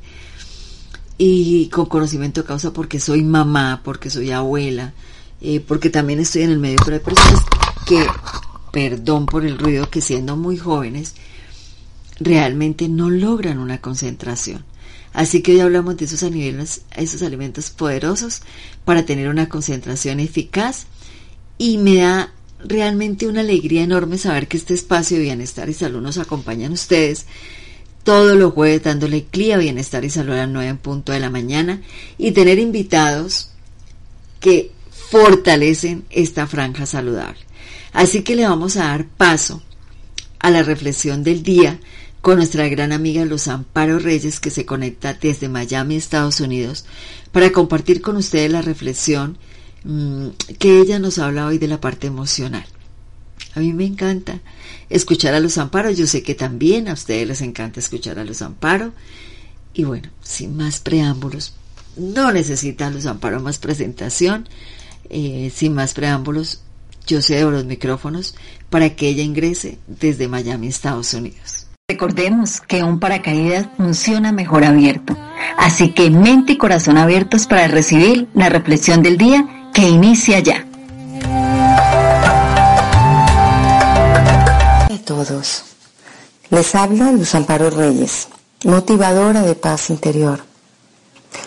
y 1.18 1.68
con 1.70 1.88
conocimiento 1.88 2.42
de 2.42 2.48
causa 2.48 2.74
porque 2.74 3.00
soy 3.00 3.24
mamá, 3.24 3.82
porque 3.84 4.10
soy 4.10 4.32
abuela, 4.32 4.94
eh, 5.42 5.60
porque 5.60 5.90
también 5.90 6.20
estoy 6.20 6.44
en 6.44 6.52
el 6.52 6.60
medio, 6.60 6.78
pero 6.86 6.98
hay 6.98 7.04
personas 7.04 7.42
que, 7.88 8.06
perdón 8.72 9.26
por 9.26 9.46
el 9.46 9.58
ruido, 9.58 9.90
que 9.90 10.02
siendo 10.02 10.36
muy 10.38 10.58
jóvenes, 10.58 11.16
realmente 12.20 12.88
no 12.88 13.10
logran 13.10 13.58
una 13.58 13.80
concentración. 13.82 14.66
Así 15.14 15.42
que 15.42 15.54
hoy 15.54 15.60
hablamos 15.60 15.98
de 15.98 16.06
esos, 16.06 16.24
esos 16.96 17.22
alimentos 17.22 17.70
poderosos 17.70 18.42
para 18.84 19.06
tener 19.06 19.30
una 19.30 19.48
concentración 19.48 20.20
eficaz 20.20 20.88
y 21.58 21.78
me 21.78 21.98
da 21.98 22.34
realmente 22.66 23.28
una 23.28 23.42
alegría 23.42 23.84
enorme 23.84 24.18
saber 24.18 24.48
que 24.48 24.58
este 24.58 24.74
espacio 24.74 25.18
de 25.18 25.24
bienestar 25.24 25.70
y 25.70 25.74
salud 25.74 26.02
nos 26.02 26.18
acompañan 26.18 26.72
ustedes 26.72 27.26
todos 28.04 28.36
los 28.38 28.54
jueves 28.54 28.84
dándole 28.84 29.26
clía, 29.26 29.58
bienestar 29.58 30.04
y 30.04 30.10
salud 30.10 30.34
a 30.34 30.38
las 30.38 30.50
9 30.50 30.68
en 30.68 30.78
punto 30.78 31.12
de 31.12 31.20
la 31.20 31.30
mañana 31.30 31.82
y 32.18 32.32
tener 32.32 32.60
invitados 32.60 33.52
que 34.40 34.72
fortalecen 34.90 36.06
esta 36.10 36.48
franja 36.48 36.86
saludable. 36.86 37.40
Así 37.94 38.24
que 38.24 38.36
le 38.36 38.48
vamos 38.48 38.76
a 38.78 38.88
dar 38.88 39.06
paso 39.08 39.62
a 40.40 40.50
la 40.50 40.64
reflexión 40.64 41.24
del 41.24 41.44
día 41.44 41.80
con 42.24 42.38
nuestra 42.38 42.70
gran 42.70 42.94
amiga 42.94 43.26
Luz 43.26 43.50
Amparo 43.50 44.00
Reyes 44.00 44.40
que 44.40 44.50
se 44.50 44.66
conecta 44.66 45.14
desde 45.14 45.50
Miami, 45.50 45.98
Estados 45.98 46.40
Unidos, 46.40 46.86
para 47.34 47.52
compartir 47.52 48.02
con 48.02 48.16
ustedes 48.16 48.50
la 48.50 48.62
reflexión 48.62 49.38
mm, 49.84 50.28
que 50.58 50.80
ella 50.80 51.00
nos 51.00 51.20
habla 51.20 51.46
hoy 51.46 51.58
de 51.58 51.68
la 51.68 51.82
parte 51.82 52.08
emocional. 52.08 52.66
A 53.56 53.60
mí 53.60 53.74
me 53.74 53.84
encanta 53.84 54.40
escuchar 54.90 55.34
a 55.34 55.42
Luz 55.42 55.58
Amparo, 55.58 55.92
yo 55.92 56.08
sé 56.08 56.24
que 56.24 56.34
también 56.34 56.88
a 56.88 56.94
ustedes 56.94 57.28
les 57.28 57.42
encanta 57.42 57.82
escuchar 57.82 58.18
a 58.18 58.24
Luz 58.24 58.42
Amparo. 58.42 58.94
Y 59.74 59.84
bueno, 59.84 60.10
sin 60.22 60.56
más 60.56 60.80
preámbulos, 60.80 61.56
no 61.98 62.32
necesita 62.32 62.90
Luz 62.90 63.06
Amparo 63.06 63.42
más 63.42 63.58
presentación, 63.58 64.48
eh, 65.10 65.52
sin 65.54 65.74
más 65.74 65.94
preámbulos, 65.94 66.62
yo 67.06 67.22
cedo 67.22 67.52
los 67.52 67.66
micrófonos 67.66 68.34
para 68.70 68.96
que 68.96 69.10
ella 69.10 69.24
ingrese 69.24 69.78
desde 69.88 70.30
Miami, 70.30 70.68
Estados 70.68 71.14
Unidos. 71.14 71.63
Recordemos 71.94 72.60
que 72.60 72.82
un 72.82 73.00
paracaídas 73.00 73.68
funciona 73.78 74.32
mejor 74.32 74.64
abierto, 74.64 75.16
así 75.60 75.94
que 75.94 76.10
mente 76.10 76.54
y 76.54 76.58
corazón 76.58 76.98
abiertos 76.98 77.46
para 77.46 77.68
recibir 77.68 78.28
la 78.34 78.50
reflexión 78.50 79.04
del 79.04 79.16
día 79.16 79.70
que 79.76 79.88
inicia 79.88 80.40
ya. 80.40 80.66
A 84.92 84.98
todos, 85.06 85.66
les 86.50 86.74
habla 86.74 87.12
Luz 87.12 87.36
Amparo 87.36 87.70
Reyes, 87.70 88.28
motivadora 88.64 89.44
de 89.44 89.54
paz 89.54 89.92
interior, 89.92 90.44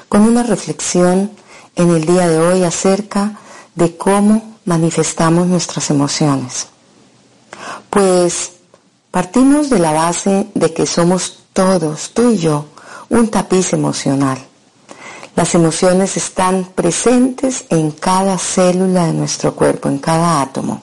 con 0.09 0.21
una 0.21 0.45
reflexión 0.45 1.33
en 1.75 1.91
el 1.91 2.07
día 2.07 2.29
de 2.29 2.39
hoy 2.39 2.63
acerca 2.63 3.33
de 3.75 3.97
cómo 3.97 4.59
manifestamos 4.65 5.49
nuestras 5.49 5.91
emociones. 5.91 6.69
Pues 7.91 8.53
Partimos 9.17 9.71
de 9.71 9.79
la 9.79 9.93
base 9.93 10.49
de 10.53 10.75
que 10.75 10.85
somos 10.85 11.39
todos, 11.55 12.11
tú 12.13 12.33
y 12.33 12.37
yo, 12.37 12.67
un 13.09 13.29
tapiz 13.29 13.73
emocional. 13.73 14.37
Las 15.35 15.55
emociones 15.55 16.19
están 16.19 16.67
presentes 16.75 17.65
en 17.71 17.93
cada 17.93 18.37
célula 18.37 19.07
de 19.07 19.15
nuestro 19.15 19.55
cuerpo, 19.55 19.89
en 19.89 20.01
cada 20.01 20.43
átomo. 20.43 20.83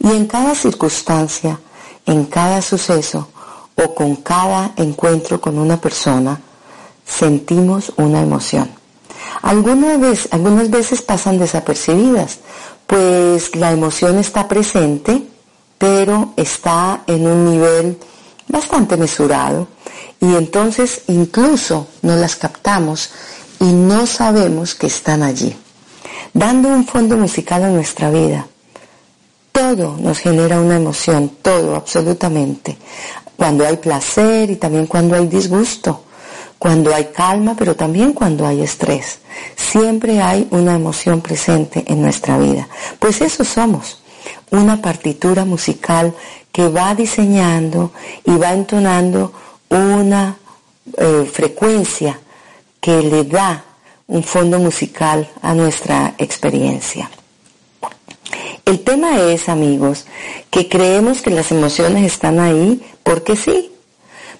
Y 0.00 0.10
en 0.10 0.26
cada 0.26 0.54
circunstancia, 0.54 1.58
en 2.04 2.26
cada 2.26 2.60
suceso 2.60 3.28
o 3.74 3.94
con 3.94 4.16
cada 4.16 4.72
encuentro 4.76 5.40
con 5.40 5.58
una 5.58 5.80
persona, 5.80 6.38
sentimos 7.06 7.90
una 7.96 8.20
emoción. 8.20 8.70
Algunas 9.40 9.98
veces, 9.98 10.28
algunas 10.30 10.68
veces 10.68 11.00
pasan 11.00 11.38
desapercibidas, 11.38 12.38
pues 12.86 13.56
la 13.56 13.72
emoción 13.72 14.18
está 14.18 14.46
presente, 14.46 15.26
pero 15.78 16.32
está 16.36 17.02
en 17.06 17.26
un 17.26 17.50
nivel 17.52 17.98
bastante 18.48 18.96
mesurado 18.96 19.68
y 20.20 20.34
entonces 20.34 21.02
incluso 21.08 21.88
no 22.02 22.16
las 22.16 22.36
captamos 22.36 23.10
y 23.60 23.72
no 23.72 24.06
sabemos 24.06 24.74
que 24.74 24.86
están 24.86 25.22
allí. 25.22 25.56
Dando 26.32 26.68
un 26.68 26.86
fondo 26.86 27.16
musical 27.16 27.64
a 27.64 27.68
nuestra 27.70 28.10
vida, 28.10 28.46
todo 29.52 29.96
nos 29.98 30.18
genera 30.18 30.60
una 30.60 30.76
emoción, 30.76 31.30
todo, 31.40 31.74
absolutamente. 31.76 32.76
Cuando 33.36 33.66
hay 33.66 33.78
placer 33.78 34.50
y 34.50 34.56
también 34.56 34.86
cuando 34.86 35.16
hay 35.16 35.26
disgusto, 35.26 36.04
cuando 36.58 36.94
hay 36.94 37.06
calma, 37.06 37.54
pero 37.56 37.74
también 37.74 38.12
cuando 38.12 38.46
hay 38.46 38.62
estrés. 38.62 39.18
Siempre 39.56 40.20
hay 40.20 40.46
una 40.50 40.74
emoción 40.74 41.20
presente 41.20 41.84
en 41.86 42.02
nuestra 42.02 42.38
vida. 42.38 42.68
Pues 42.98 43.20
eso 43.20 43.44
somos, 43.44 44.02
una 44.50 44.80
partitura 44.80 45.44
musical 45.44 46.14
que 46.52 46.68
va 46.68 46.94
diseñando 46.94 47.92
y 48.24 48.36
va 48.36 48.52
entonando 48.52 49.32
una 49.68 50.36
eh, 50.96 51.28
frecuencia 51.30 52.18
que 52.80 53.02
le 53.02 53.24
da 53.24 53.64
un 54.06 54.22
fondo 54.22 54.58
musical 54.58 55.28
a 55.42 55.54
nuestra 55.54 56.14
experiencia. 56.18 57.10
El 58.64 58.80
tema 58.80 59.20
es, 59.20 59.48
amigos, 59.48 60.06
que 60.50 60.68
creemos 60.68 61.22
que 61.22 61.30
las 61.30 61.50
emociones 61.52 62.04
están 62.04 62.40
ahí 62.40 62.82
porque 63.02 63.36
sí. 63.36 63.70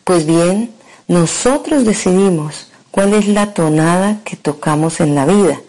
Pues 0.04 0.26
bien, 0.26 0.72
nosotros 1.08 1.84
decidimos 1.84 2.68
cuál 2.90 3.14
es 3.14 3.28
la 3.28 3.54
tonada 3.54 4.20
que 4.24 4.36
tocamos 4.36 5.00
en 5.00 5.14
la 5.14 5.26
vida, 5.26 5.60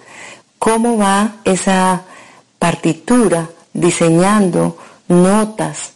cómo 0.59 0.97
va 0.97 1.37
esa 1.43 2.03
partitura 2.59 3.49
diseñando 3.77 4.77
notas 5.07 5.93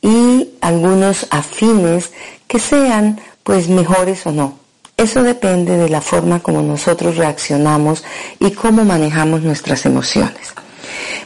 y 0.00 0.50
algunos 0.60 1.26
afines 1.30 2.12
que 2.46 2.58
sean 2.58 3.20
pues 3.42 3.68
mejores 3.68 4.24
o 4.26 4.32
no. 4.32 4.58
Eso 4.96 5.22
depende 5.22 5.76
de 5.76 5.88
la 5.88 6.00
forma 6.00 6.40
como 6.40 6.62
nosotros 6.62 7.16
reaccionamos 7.16 8.04
y 8.38 8.52
cómo 8.52 8.84
manejamos 8.84 9.42
nuestras 9.42 9.84
emociones. 9.84 10.54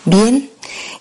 Bien, 0.04 0.50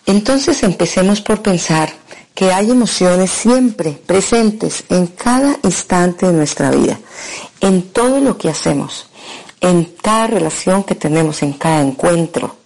entonces 0.05 0.61
empecemos 0.63 1.21
por 1.21 1.41
pensar 1.41 1.89
que 2.35 2.51
hay 2.51 2.69
emociones 2.69 3.31
siempre 3.31 3.91
presentes 3.91 4.83
en 4.89 5.07
cada 5.07 5.57
instante 5.63 6.27
de 6.27 6.33
nuestra 6.33 6.69
vida, 6.71 6.99
en 7.61 7.83
todo 7.83 8.19
lo 8.19 8.37
que 8.37 8.49
hacemos, 8.49 9.07
en 9.61 9.85
cada 10.01 10.27
relación 10.27 10.83
que 10.83 10.95
tenemos, 10.95 11.41
en 11.41 11.53
cada 11.53 11.81
encuentro, 11.81 12.57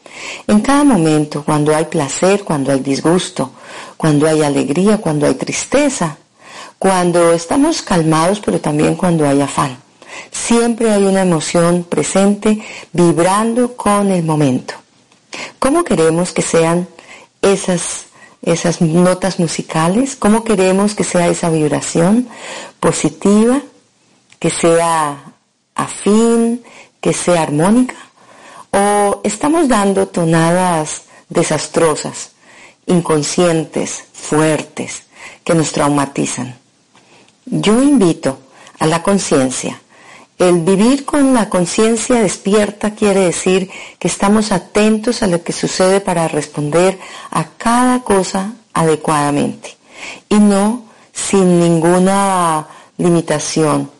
en 0.47 0.59
cada 0.61 0.83
momento, 0.83 1.43
cuando 1.43 1.75
hay 1.75 1.85
placer, 1.85 2.43
cuando 2.43 2.71
hay 2.71 2.79
disgusto, 2.79 3.51
cuando 3.97 4.27
hay 4.27 4.41
alegría, 4.41 4.97
cuando 4.97 5.25
hay 5.27 5.35
tristeza, 5.35 6.17
cuando 6.77 7.31
estamos 7.33 7.81
calmados, 7.81 8.41
pero 8.43 8.59
también 8.59 8.95
cuando 8.95 9.27
hay 9.27 9.41
afán. 9.41 9.77
Siempre 10.31 10.91
hay 10.91 11.03
una 11.03 11.21
emoción 11.21 11.83
presente 11.83 12.61
vibrando 12.91 13.75
con 13.75 14.11
el 14.11 14.23
momento. 14.23 14.73
¿Cómo 15.59 15.83
queremos 15.83 16.31
que 16.31 16.41
sean 16.41 16.87
esas, 17.41 18.05
esas 18.41 18.81
notas 18.81 19.39
musicales? 19.39 20.15
¿Cómo 20.15 20.43
queremos 20.43 20.95
que 20.95 21.03
sea 21.03 21.27
esa 21.27 21.49
vibración 21.49 22.27
positiva, 22.79 23.61
que 24.39 24.49
sea 24.49 25.33
afín, 25.75 26.63
que 26.99 27.13
sea 27.13 27.43
armónica? 27.43 27.95
¿O 28.71 29.21
estamos 29.23 29.67
dando 29.67 30.07
tonadas 30.07 31.03
desastrosas, 31.29 32.31
inconscientes, 32.85 34.05
fuertes, 34.13 35.03
que 35.43 35.53
nos 35.53 35.71
traumatizan? 35.71 36.57
Yo 37.45 37.81
invito 37.81 38.39
a 38.79 38.87
la 38.87 39.03
conciencia 39.03 39.81
el 40.41 40.61
vivir 40.61 41.05
con 41.05 41.35
la 41.35 41.49
conciencia 41.49 42.19
despierta 42.19 42.95
quiere 42.95 43.19
decir 43.19 43.69
que 43.99 44.07
estamos 44.07 44.51
atentos 44.51 45.21
a 45.21 45.27
lo 45.27 45.43
que 45.43 45.53
sucede 45.53 46.01
para 46.01 46.27
responder 46.27 46.97
a 47.29 47.43
cada 47.59 47.99
cosa 47.99 48.53
adecuadamente 48.73 49.77
y 50.29 50.39
no 50.39 50.85
sin 51.13 51.59
ninguna 51.59 52.65
limitación. 52.97 53.91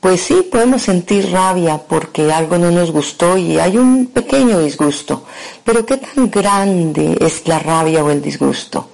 Pues 0.00 0.20
sí, 0.20 0.48
podemos 0.50 0.82
sentir 0.82 1.30
rabia 1.32 1.76
porque 1.78 2.32
algo 2.32 2.56
no 2.56 2.70
nos 2.70 2.92
gustó 2.92 3.36
y 3.36 3.58
hay 3.58 3.76
un 3.76 4.06
pequeño 4.06 4.60
disgusto, 4.60 5.24
pero 5.64 5.84
¿qué 5.84 5.96
tan 5.96 6.30
grande 6.30 7.18
es 7.20 7.48
la 7.48 7.58
rabia 7.58 8.04
o 8.04 8.10
el 8.10 8.22
disgusto? 8.22 8.88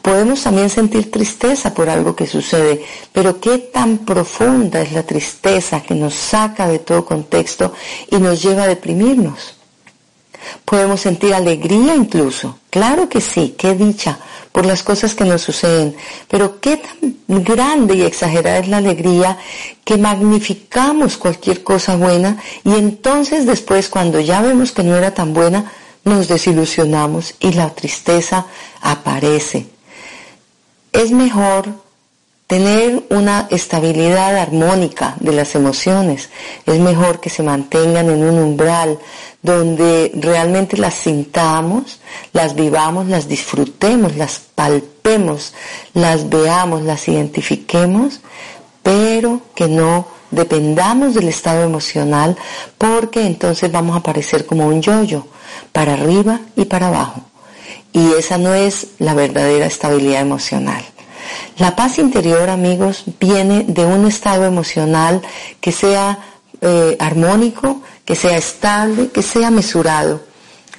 Podemos 0.00 0.40
también 0.44 0.70
sentir 0.70 1.10
tristeza 1.10 1.74
por 1.74 1.90
algo 1.90 2.14
que 2.14 2.28
sucede, 2.28 2.84
pero 3.12 3.40
qué 3.40 3.58
tan 3.58 3.98
profunda 3.98 4.80
es 4.80 4.92
la 4.92 5.02
tristeza 5.02 5.82
que 5.82 5.96
nos 5.96 6.14
saca 6.14 6.68
de 6.68 6.78
todo 6.78 7.04
contexto 7.04 7.72
y 8.08 8.16
nos 8.18 8.40
lleva 8.40 8.62
a 8.62 8.68
deprimirnos. 8.68 9.57
Podemos 10.64 11.00
sentir 11.00 11.34
alegría 11.34 11.94
incluso, 11.94 12.58
claro 12.70 13.08
que 13.08 13.20
sí, 13.20 13.54
qué 13.58 13.74
dicha 13.74 14.18
por 14.52 14.66
las 14.66 14.82
cosas 14.82 15.14
que 15.14 15.24
nos 15.24 15.42
suceden, 15.42 15.96
pero 16.28 16.60
qué 16.60 16.78
tan 16.78 17.16
grande 17.44 17.96
y 17.96 18.02
exagerada 18.02 18.58
es 18.58 18.68
la 18.68 18.78
alegría 18.78 19.38
que 19.84 19.98
magnificamos 19.98 21.16
cualquier 21.16 21.62
cosa 21.62 21.96
buena 21.96 22.38
y 22.64 22.74
entonces 22.74 23.46
después 23.46 23.88
cuando 23.88 24.20
ya 24.20 24.40
vemos 24.42 24.72
que 24.72 24.82
no 24.82 24.96
era 24.96 25.14
tan 25.14 25.34
buena, 25.34 25.70
nos 26.04 26.28
desilusionamos 26.28 27.34
y 27.40 27.52
la 27.52 27.70
tristeza 27.70 28.46
aparece. 28.80 29.66
Es 30.92 31.10
mejor 31.12 31.68
tener 32.48 33.04
una 33.10 33.46
estabilidad 33.50 34.36
armónica 34.36 35.16
de 35.20 35.32
las 35.32 35.54
emociones. 35.54 36.30
Es 36.64 36.80
mejor 36.80 37.20
que 37.20 37.28
se 37.28 37.42
mantengan 37.42 38.08
en 38.08 38.24
un 38.24 38.38
umbral 38.38 38.98
donde 39.42 40.10
realmente 40.14 40.76
las 40.76 40.94
sintamos, 40.94 42.00
las 42.32 42.54
vivamos, 42.54 43.06
las 43.06 43.28
disfrutemos, 43.28 44.16
las 44.16 44.40
palpemos, 44.54 45.54
las 45.94 46.28
veamos, 46.28 46.82
las 46.82 47.06
identifiquemos, 47.08 48.20
pero 48.82 49.40
que 49.54 49.68
no 49.68 50.08
dependamos 50.30 51.14
del 51.14 51.28
estado 51.28 51.62
emocional 51.62 52.36
porque 52.76 53.26
entonces 53.26 53.70
vamos 53.72 53.96
a 53.96 54.02
parecer 54.02 54.44
como 54.44 54.66
un 54.66 54.82
yoyo, 54.82 55.26
para 55.72 55.94
arriba 55.94 56.40
y 56.56 56.64
para 56.66 56.88
abajo 56.88 57.22
y 57.92 58.12
esa 58.12 58.38
no 58.38 58.54
es 58.54 58.88
la 58.98 59.14
verdadera 59.14 59.66
estabilidad 59.66 60.20
emocional. 60.20 60.84
La 61.58 61.76
paz 61.76 61.98
interior, 61.98 62.48
amigos, 62.48 63.04
viene 63.18 63.64
de 63.66 63.84
un 63.84 64.06
estado 64.06 64.44
emocional 64.44 65.20
que 65.60 65.72
sea 65.72 66.18
eh, 66.60 66.96
armónico, 67.00 67.82
que 68.08 68.14
sea 68.14 68.38
estable, 68.38 69.10
que 69.10 69.22
sea 69.22 69.50
mesurado. 69.50 70.22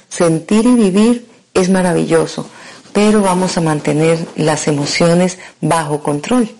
Sentir 0.08 0.66
y 0.66 0.74
vivir 0.74 1.28
es 1.54 1.70
maravilloso, 1.70 2.50
pero 2.92 3.22
vamos 3.22 3.56
a 3.56 3.60
mantener 3.60 4.18
las 4.34 4.66
emociones 4.66 5.38
bajo 5.60 6.02
control. 6.02 6.50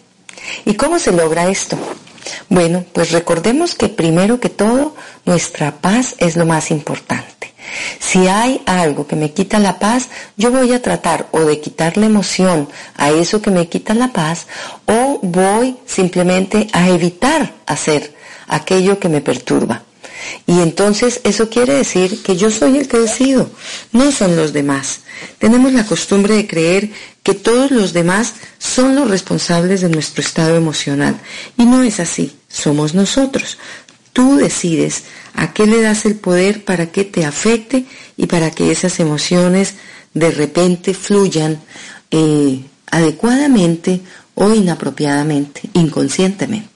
¿Y 0.64 0.74
cómo 0.74 1.00
se 1.00 1.10
logra 1.10 1.48
esto? 1.48 1.76
Bueno, 2.48 2.84
pues 2.92 3.10
recordemos 3.10 3.74
que 3.74 3.88
primero 3.88 4.38
que 4.38 4.48
todo, 4.48 4.94
nuestra 5.24 5.72
paz 5.72 6.14
es 6.18 6.36
lo 6.36 6.46
más 6.46 6.70
importante. 6.70 7.52
Si 7.98 8.28
hay 8.28 8.62
algo 8.64 9.08
que 9.08 9.16
me 9.16 9.32
quita 9.32 9.58
la 9.58 9.80
paz, 9.80 10.08
yo 10.36 10.52
voy 10.52 10.72
a 10.72 10.82
tratar 10.82 11.26
o 11.32 11.40
de 11.40 11.58
quitar 11.58 11.96
la 11.96 12.06
emoción 12.06 12.68
a 12.96 13.10
eso 13.10 13.42
que 13.42 13.50
me 13.50 13.68
quita 13.68 13.92
la 13.94 14.12
paz 14.12 14.46
o 14.86 15.18
voy 15.20 15.78
simplemente 15.84 16.68
a 16.72 16.90
evitar 16.90 17.54
hacer 17.66 18.14
aquello 18.46 19.00
que 19.00 19.08
me 19.08 19.20
perturba. 19.20 19.82
Y 20.46 20.60
entonces 20.60 21.20
eso 21.24 21.48
quiere 21.48 21.74
decir 21.74 22.22
que 22.22 22.36
yo 22.36 22.50
soy 22.50 22.78
el 22.78 22.88
que 22.88 22.98
decido, 22.98 23.50
no 23.92 24.10
son 24.12 24.36
los 24.36 24.52
demás. 24.52 25.00
Tenemos 25.38 25.72
la 25.72 25.84
costumbre 25.84 26.34
de 26.34 26.46
creer 26.46 26.90
que 27.22 27.34
todos 27.34 27.70
los 27.70 27.92
demás 27.92 28.34
son 28.58 28.94
los 28.94 29.08
responsables 29.08 29.80
de 29.80 29.88
nuestro 29.88 30.22
estado 30.22 30.56
emocional. 30.56 31.20
Y 31.56 31.64
no 31.64 31.82
es 31.82 32.00
así, 32.00 32.36
somos 32.48 32.94
nosotros. 32.94 33.58
Tú 34.12 34.36
decides 34.36 35.04
a 35.34 35.52
qué 35.52 35.66
le 35.66 35.80
das 35.82 36.04
el 36.04 36.16
poder 36.16 36.64
para 36.64 36.86
que 36.86 37.04
te 37.04 37.24
afecte 37.24 37.84
y 38.16 38.26
para 38.26 38.50
que 38.50 38.70
esas 38.70 38.98
emociones 39.00 39.74
de 40.14 40.30
repente 40.30 40.94
fluyan 40.94 41.60
eh, 42.10 42.64
adecuadamente 42.90 44.00
o 44.34 44.52
inapropiadamente, 44.52 45.62
inconscientemente. 45.74 46.69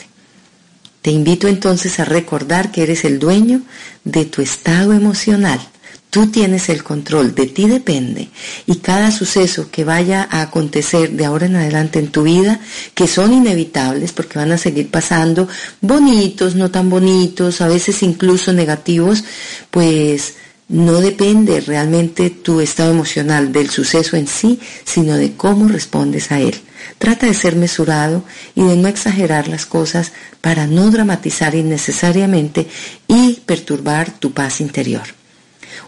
Te 1.04 1.10
invito 1.10 1.48
entonces 1.48 2.00
a 2.00 2.06
recordar 2.06 2.72
que 2.72 2.82
eres 2.82 3.04
el 3.04 3.18
dueño 3.18 3.60
de 4.04 4.24
tu 4.24 4.40
estado 4.40 4.94
emocional. 4.94 5.60
Tú 6.08 6.28
tienes 6.28 6.70
el 6.70 6.82
control, 6.82 7.34
de 7.34 7.44
ti 7.44 7.68
depende. 7.68 8.30
Y 8.64 8.76
cada 8.76 9.10
suceso 9.10 9.68
que 9.70 9.84
vaya 9.84 10.26
a 10.30 10.40
acontecer 10.40 11.10
de 11.10 11.26
ahora 11.26 11.44
en 11.44 11.56
adelante 11.56 11.98
en 11.98 12.08
tu 12.08 12.22
vida, 12.22 12.58
que 12.94 13.06
son 13.06 13.34
inevitables 13.34 14.12
porque 14.12 14.38
van 14.38 14.52
a 14.52 14.56
seguir 14.56 14.90
pasando, 14.90 15.46
bonitos, 15.82 16.54
no 16.54 16.70
tan 16.70 16.88
bonitos, 16.88 17.60
a 17.60 17.68
veces 17.68 18.02
incluso 18.02 18.54
negativos, 18.54 19.24
pues 19.70 20.36
no 20.68 21.00
depende 21.00 21.60
realmente 21.60 22.30
tu 22.30 22.60
estado 22.60 22.92
emocional 22.92 23.52
del 23.52 23.70
suceso 23.70 24.16
en 24.16 24.26
sí, 24.26 24.58
sino 24.84 25.16
de 25.16 25.34
cómo 25.34 25.68
respondes 25.68 26.32
a 26.32 26.40
él. 26.40 26.54
Trata 26.98 27.26
de 27.26 27.34
ser 27.34 27.56
mesurado 27.56 28.24
y 28.54 28.62
de 28.62 28.76
no 28.76 28.88
exagerar 28.88 29.48
las 29.48 29.66
cosas 29.66 30.12
para 30.40 30.66
no 30.66 30.90
dramatizar 30.90 31.54
innecesariamente 31.54 32.66
y 33.08 33.40
perturbar 33.46 34.10
tu 34.18 34.32
paz 34.32 34.60
interior 34.60 35.04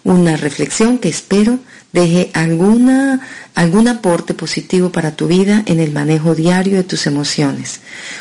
una 0.06 0.36
reflexión 0.36 0.98
que 0.98 1.08
espero 1.08 1.58
deje 1.92 2.30
alguna, 2.32 3.20
algún 3.56 3.88
aporte 3.88 4.34
positivo 4.34 4.92
para 4.92 5.16
tu 5.16 5.26
vida 5.26 5.64
en 5.66 5.80
el 5.80 5.92
manejo 5.92 6.36
diario 6.36 6.76
de 6.76 6.84
tus 6.84 7.08
emociones. 7.08 7.80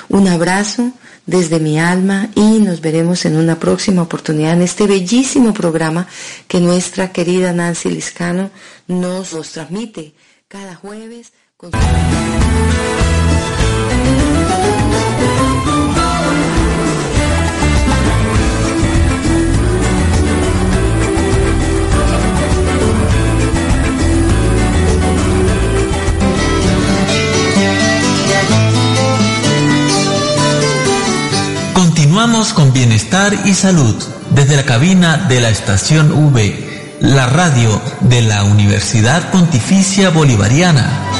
Un 0.09 0.27
abrazo 0.27 0.91
desde 1.25 1.59
mi 1.59 1.79
alma 1.79 2.29
y 2.35 2.59
nos 2.59 2.81
veremos 2.81 3.25
en 3.25 3.37
una 3.37 3.59
próxima 3.59 4.01
oportunidad 4.03 4.53
en 4.53 4.61
este 4.61 4.87
bellísimo 4.87 5.53
programa 5.53 6.07
que 6.47 6.59
nuestra 6.59 7.11
querida 7.11 7.53
Nancy 7.53 7.89
Liscano 7.89 8.51
nos, 8.87 9.29
transmite 9.51 10.13
cada 10.47 10.75
jueves. 10.75 11.33
Con 11.57 11.71
Continuamos 32.15 32.53
con 32.53 32.71
bienestar 32.71 33.37
y 33.43 33.53
salud 33.53 33.93
desde 34.29 34.55
la 34.55 34.63
cabina 34.63 35.17
de 35.27 35.41
la 35.41 35.49
estación 35.49 36.13
V, 36.13 36.97
la 37.01 37.27
radio 37.27 37.81
de 37.99 38.21
la 38.21 38.45
Universidad 38.45 39.33
Pontificia 39.33 40.11
Bolivariana. 40.11 41.11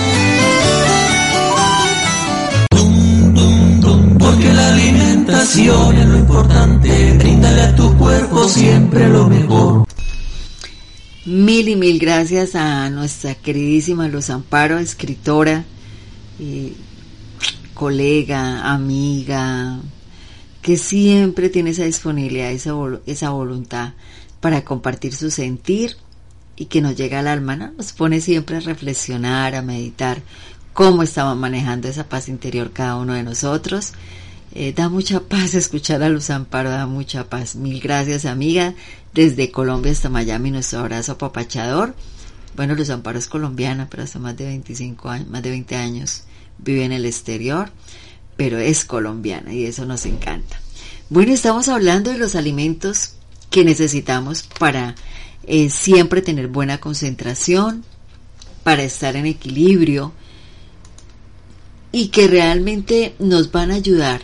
Porque 4.17 4.53
la 4.53 4.69
alimentación 4.69 5.97
es 5.97 6.07
lo 6.07 6.17
importante, 6.17 7.17
bríndale 7.17 7.61
a 7.63 7.75
tu 7.75 7.93
cuerpo 7.97 8.47
siempre 8.47 9.09
lo 9.09 9.27
mejor. 9.27 9.85
Mil 11.25 11.67
y 11.67 11.75
mil 11.75 11.99
gracias 11.99 12.55
a 12.55 12.89
nuestra 12.89 13.35
queridísima 13.35 14.07
Luz 14.07 14.29
Amparo, 14.29 14.77
escritora, 14.77 15.65
y 16.39 16.71
colega, 17.73 18.71
amiga, 18.71 19.81
que 20.65 20.77
siempre 20.77 21.49
tiene 21.49 21.69
esa 21.69 21.83
disponibilidad, 21.83 22.49
esa, 22.49 22.73
esa 23.05 23.29
voluntad 23.29 23.93
para 24.39 24.65
compartir 24.65 25.13
su 25.13 25.29
sentir 25.29 25.95
y 26.55 26.65
que 26.65 26.81
nos 26.81 26.95
llega 26.95 27.19
al 27.19 27.27
alma, 27.27 27.55
¿no? 27.55 27.71
nos 27.73 27.93
pone 27.93 28.19
siempre 28.19 28.57
a 28.57 28.61
reflexionar, 28.61 29.53
a 29.53 29.61
meditar 29.61 30.23
cómo 30.73 31.03
estamos 31.03 31.37
manejando 31.37 31.87
esa 31.87 32.09
paz 32.09 32.29
interior 32.29 32.71
cada 32.73 32.95
uno 32.95 33.13
de 33.13 33.21
nosotros. 33.21 33.93
Eh, 34.55 34.73
da 34.75 34.89
mucha 34.89 35.19
paz 35.19 35.53
escuchar 35.53 36.01
a 36.01 36.09
Luz 36.09 36.31
Amparo, 36.31 36.71
da 36.71 36.87
mucha 36.87 37.29
paz. 37.29 37.55
Mil 37.55 37.79
gracias, 37.79 38.25
amiga. 38.25 38.73
Desde 39.13 39.51
Colombia 39.51 39.91
hasta 39.91 40.09
Miami, 40.09 40.49
nuestro 40.49 40.79
abrazo 40.79 41.11
apapachador. 41.11 41.93
Bueno, 42.55 42.73
Luz 42.73 42.89
Amparo 42.89 43.19
es 43.19 43.27
colombiana, 43.27 43.87
pero 43.87 44.01
hace 44.01 44.17
más 44.17 44.35
de 44.35 44.45
25 44.45 45.09
años, 45.09 45.29
más 45.29 45.43
de 45.43 45.51
20 45.51 45.75
años 45.75 46.23
vive 46.57 46.85
en 46.85 46.91
el 46.91 47.05
exterior 47.05 47.69
pero 48.37 48.59
es 48.59 48.85
colombiana 48.85 49.53
y 49.53 49.65
eso 49.65 49.85
nos 49.85 50.05
encanta. 50.05 50.59
Bueno, 51.09 51.33
estamos 51.33 51.67
hablando 51.67 52.11
de 52.11 52.17
los 52.17 52.35
alimentos 52.35 53.13
que 53.49 53.63
necesitamos 53.63 54.43
para 54.59 54.95
eh, 55.45 55.69
siempre 55.69 56.21
tener 56.21 56.47
buena 56.47 56.79
concentración, 56.79 57.85
para 58.63 58.83
estar 58.83 59.15
en 59.15 59.27
equilibrio 59.27 60.11
y 61.91 62.07
que 62.07 62.27
realmente 62.27 63.15
nos 63.19 63.51
van 63.51 63.71
a 63.71 63.75
ayudar 63.75 64.23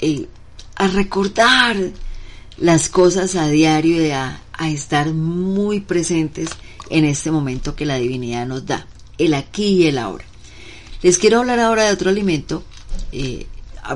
eh, 0.00 0.26
a 0.76 0.88
recordar 0.88 1.76
las 2.56 2.88
cosas 2.88 3.36
a 3.36 3.48
diario 3.48 4.04
y 4.04 4.10
a, 4.10 4.40
a 4.52 4.68
estar 4.70 5.12
muy 5.12 5.80
presentes 5.80 6.50
en 6.90 7.04
este 7.04 7.30
momento 7.30 7.76
que 7.76 7.86
la 7.86 7.96
divinidad 7.96 8.46
nos 8.46 8.66
da, 8.66 8.86
el 9.18 9.34
aquí 9.34 9.66
y 9.66 9.86
el 9.86 9.98
ahora. 9.98 10.24
Les 11.02 11.18
quiero 11.18 11.38
hablar 11.38 11.60
ahora 11.60 11.84
de 11.84 11.92
otro 11.92 12.10
alimento 12.10 12.64
eh, 13.12 13.46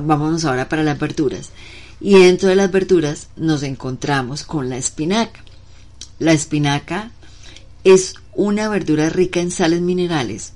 vámonos 0.01 0.44
ahora 0.44 0.68
para 0.68 0.83
las 0.83 0.98
verduras. 0.98 1.51
Y 2.01 2.18
dentro 2.18 2.48
de 2.48 2.57
las 2.57 2.70
verduras 2.70 3.29
nos 3.37 3.62
encontramos 3.62 4.42
con 4.42 4.68
la 4.68 4.77
espinaca. 4.77 5.44
La 6.18 6.33
espinaca 6.33 7.11
es 7.85 8.14
una 8.35 8.68
verdura 8.68 9.09
rica 9.09 9.40
en 9.40 9.51
sales 9.51 9.81
minerales 9.81 10.53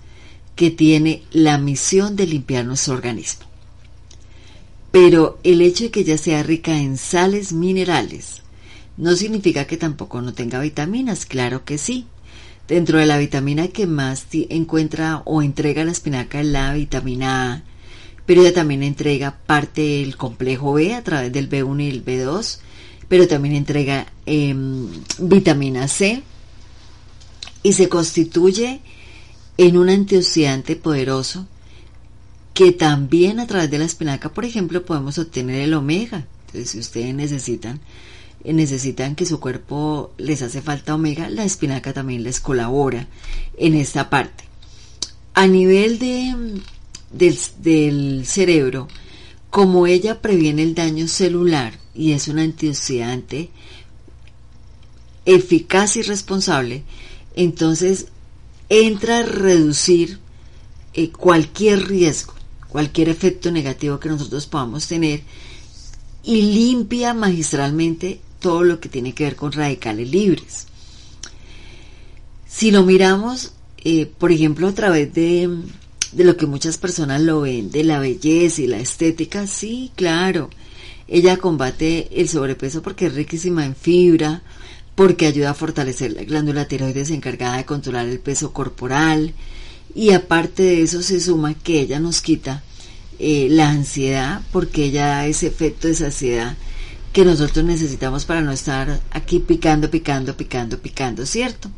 que 0.55 0.71
tiene 0.71 1.23
la 1.31 1.59
misión 1.59 2.16
de 2.16 2.27
limpiar 2.27 2.64
nuestro 2.64 2.95
organismo. 2.95 3.45
Pero 4.90 5.38
el 5.45 5.61
hecho 5.61 5.85
de 5.85 5.90
que 5.90 6.01
ella 6.01 6.19
sea 6.19 6.42
rica 6.42 6.79
en 6.79 6.97
sales 6.97 7.53
minerales 7.53 8.42
no 8.97 9.14
significa 9.14 9.66
que 9.66 9.77
tampoco 9.77 10.23
no 10.23 10.33
tenga 10.33 10.59
vitaminas, 10.59 11.27
claro 11.27 11.64
que 11.64 11.77
sí. 11.77 12.07
Dentro 12.66 12.99
de 12.99 13.07
la 13.07 13.19
vitamina 13.19 13.69
que 13.69 13.87
más 13.87 14.27
encuentra 14.33 15.23
o 15.27 15.42
entrega 15.42 15.85
la 15.85 15.92
espinaca 15.92 16.40
es 16.40 16.47
la 16.47 16.73
vitamina 16.73 17.53
A, 17.53 17.62
pero 18.27 18.43
ella 18.43 18.53
también 18.53 18.83
entrega 18.83 19.39
parte 19.47 19.81
del 19.81 20.17
complejo 20.17 20.75
B 20.75 20.95
a 20.95 21.03
través 21.03 21.33
del 21.33 21.49
B1 21.49 21.85
y 21.85 21.89
el 21.89 22.05
B2, 22.05 22.59
pero 23.09 23.29
también 23.29 23.55
entrega 23.55 24.07
em, 24.27 24.89
vitamina 25.19 25.87
C 25.89 26.23
y 27.62 27.73
se 27.73 27.89
constituye 27.89 28.81
en 29.59 29.77
un 29.77 29.89
antioxidante 29.89 30.77
poderoso 30.77 31.47
que 32.53 32.73
también 32.73 33.39
a 33.39 33.47
través 33.47 33.71
de 33.71 33.79
la 33.79 33.85
espinaca, 33.85 34.31
por 34.31 34.45
ejemplo, 34.45 34.85
podemos 34.85 35.19
obtener 35.19 35.61
el 35.61 35.75
omega. 35.75 36.27
Entonces, 36.47 36.71
si 36.71 36.79
ustedes 36.79 37.15
necesitan 37.15 37.81
necesitan 38.45 39.15
que 39.15 39.27
su 39.27 39.41
cuerpo 39.41 40.12
les 40.19 40.43
hace 40.43 40.62
falta 40.62 40.95
omega, 40.95 41.29
la 41.29 41.45
espinaca 41.45 41.93
también 41.93 42.23
les 42.23 42.41
colabora 42.41 43.09
en 43.59 43.75
esta 43.75 44.09
parte. 44.11 44.45
A 45.35 45.47
nivel 45.47 45.99
de 45.99 46.35
del, 47.11 48.27
cerebro, 48.27 48.88
como 49.51 49.87
ella 49.87 50.21
previene 50.21 50.62
el 50.62 50.75
daño 50.75 51.09
celular 51.09 51.79
y 51.95 52.12
es 52.12 52.29
un 52.29 52.38
antioxidante 52.38 53.51
eficaz 55.25 55.97
y 55.97 56.03
responsable, 56.03 56.85
entonces 57.35 58.07
entra 58.69 59.19
a 59.19 59.23
reducir 59.23 60.19
eh, 60.95 61.11
cualquier 61.11 61.87
riesgo, 61.88 62.35
cualquier 62.69 63.09
efecto 63.09 63.51
negativo 63.51 63.99
que 63.99 64.09
nosotros 64.09 64.47
podamos 64.47 64.87
tener 64.87 65.23
y 66.23 66.42
limpia 66.42 67.14
magistralmente 67.14 68.21
todo 68.40 68.62
lo 68.62 68.81
que 68.81 68.88
tiene 68.88 69.14
que 69.14 69.25
ver 69.25 69.37
con 69.37 69.53
radicales 69.53 70.11
libres. 70.11 70.66
Si 72.49 72.71
lo 72.71 72.85
miramos, 72.85 73.53
eh, 73.85 74.07
por 74.07 74.33
ejemplo, 74.33 74.69
a 74.69 74.73
través 74.73 75.12
de 75.14 75.49
de 76.12 76.25
lo 76.25 76.37
que 76.37 76.47
muchas 76.47 76.79
personas 76.79 77.21
lo 77.21 77.42
ven, 77.42 77.71
de 77.71 77.85
la 77.85 77.99
belleza 77.99 78.62
y 78.62 78.66
la 78.66 78.79
estética, 78.79 79.47
sí, 79.47 79.90
claro. 79.95 80.51
Ella 81.09 81.37
combate 81.37 82.09
el 82.12 82.29
sobrepeso 82.29 82.83
porque 82.83 83.07
es 83.07 83.14
riquísima 83.14 83.64
en 83.64 83.77
fibra, 83.77 84.42
porque 84.97 85.27
ayuda 85.27 85.51
a 85.51 85.55
fortalecer 85.55 86.12
la 86.12 86.25
glándula 86.25 86.66
tiroides 86.66 87.11
encargada 87.11 87.59
de 87.59 87.64
controlar 87.64 88.07
el 88.07 88.19
peso 88.19 88.53
corporal 88.53 89.35
y 89.95 90.11
aparte 90.12 90.62
de 90.62 90.83
eso 90.83 91.03
se 91.03 91.21
suma 91.21 91.55
que 91.55 91.81
ella 91.81 92.01
nos 92.01 92.23
quita 92.23 92.62
eh, 93.19 93.49
la 93.51 93.69
ansiedad 93.69 94.42
porque 94.53 94.85
ella 94.85 95.07
da 95.07 95.27
ese 95.27 95.47
efecto 95.47 95.87
de 95.87 95.95
saciedad 95.95 96.57
que 97.12 97.25
nosotros 97.25 97.64
necesitamos 97.64 98.25
para 98.25 98.40
no 98.40 98.53
estar 98.53 99.01
aquí 99.11 99.38
picando, 99.38 99.90
picando, 99.90 100.37
picando, 100.37 100.79
picando, 100.79 101.25
¿cierto? 101.25 101.71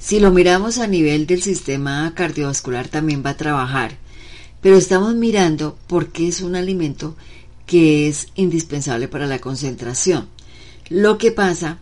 Si 0.00 0.18
lo 0.18 0.30
miramos 0.30 0.78
a 0.78 0.86
nivel 0.86 1.26
del 1.26 1.42
sistema 1.42 2.14
cardiovascular 2.14 2.88
también 2.88 3.22
va 3.24 3.30
a 3.30 3.36
trabajar, 3.36 3.98
pero 4.62 4.76
estamos 4.76 5.14
mirando 5.14 5.76
porque 5.86 6.26
es 6.26 6.40
un 6.40 6.56
alimento 6.56 7.16
que 7.66 8.08
es 8.08 8.28
indispensable 8.34 9.08
para 9.08 9.26
la 9.26 9.40
concentración. 9.40 10.26
Lo 10.88 11.18
que 11.18 11.32
pasa 11.32 11.80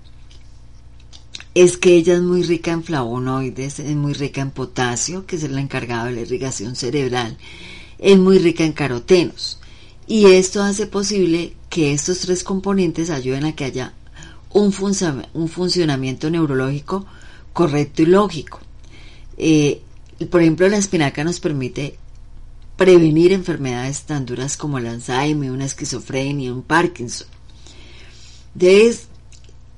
es 1.54 1.76
que 1.76 1.94
ella 1.94 2.14
es 2.14 2.20
muy 2.20 2.42
rica 2.42 2.72
en 2.72 2.82
flavonoides, 2.82 3.78
es 3.78 3.94
muy 3.94 4.14
rica 4.14 4.40
en 4.40 4.50
potasio, 4.50 5.24
que 5.24 5.36
es 5.36 5.44
el 5.44 5.56
encargado 5.56 6.06
de 6.06 6.12
la 6.12 6.20
irrigación 6.22 6.74
cerebral, 6.74 7.38
es 8.00 8.18
muy 8.18 8.40
rica 8.40 8.64
en 8.64 8.72
carotenos. 8.72 9.60
Y 10.08 10.26
esto 10.32 10.60
hace 10.60 10.88
posible 10.88 11.54
que 11.70 11.92
estos 11.92 12.18
tres 12.18 12.42
componentes 12.42 13.10
ayuden 13.10 13.44
a 13.44 13.54
que 13.54 13.64
haya 13.64 13.94
un, 14.50 14.74
un 15.34 15.48
funcionamiento 15.48 16.30
neurológico 16.30 17.06
correcto 17.58 18.02
y 18.02 18.06
lógico. 18.06 18.60
Eh, 19.36 19.80
por 20.30 20.40
ejemplo, 20.40 20.68
la 20.68 20.76
espinaca 20.76 21.24
nos 21.24 21.40
permite 21.40 21.98
prevenir 22.76 23.32
enfermedades 23.32 24.02
tan 24.02 24.26
duras 24.26 24.56
como 24.56 24.78
el 24.78 24.86
Alzheimer, 24.86 25.50
una 25.50 25.64
esquizofrenia, 25.64 26.52
un 26.52 26.62
Parkinson. 26.62 27.26
Entonces, 28.54 29.08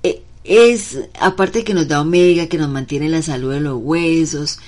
eh, 0.02 0.22
es, 0.44 0.98
aparte 1.18 1.64
que 1.64 1.72
nos 1.72 1.88
da 1.88 2.02
omega, 2.02 2.48
que 2.48 2.58
nos 2.58 2.68
mantiene 2.68 3.08
la 3.08 3.22
salud 3.22 3.52
de 3.54 3.60
los 3.60 3.80
huesos, 3.82 4.58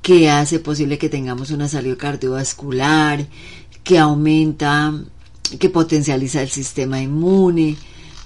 que 0.00 0.30
hace 0.30 0.58
posible 0.58 0.96
que 0.96 1.10
tengamos 1.10 1.50
una 1.50 1.68
salud 1.68 1.98
cardiovascular, 1.98 3.26
que 3.84 3.98
aumenta, 3.98 4.94
que 5.58 5.68
potencializa 5.68 6.40
el 6.40 6.48
sistema 6.48 7.02
inmune, 7.02 7.76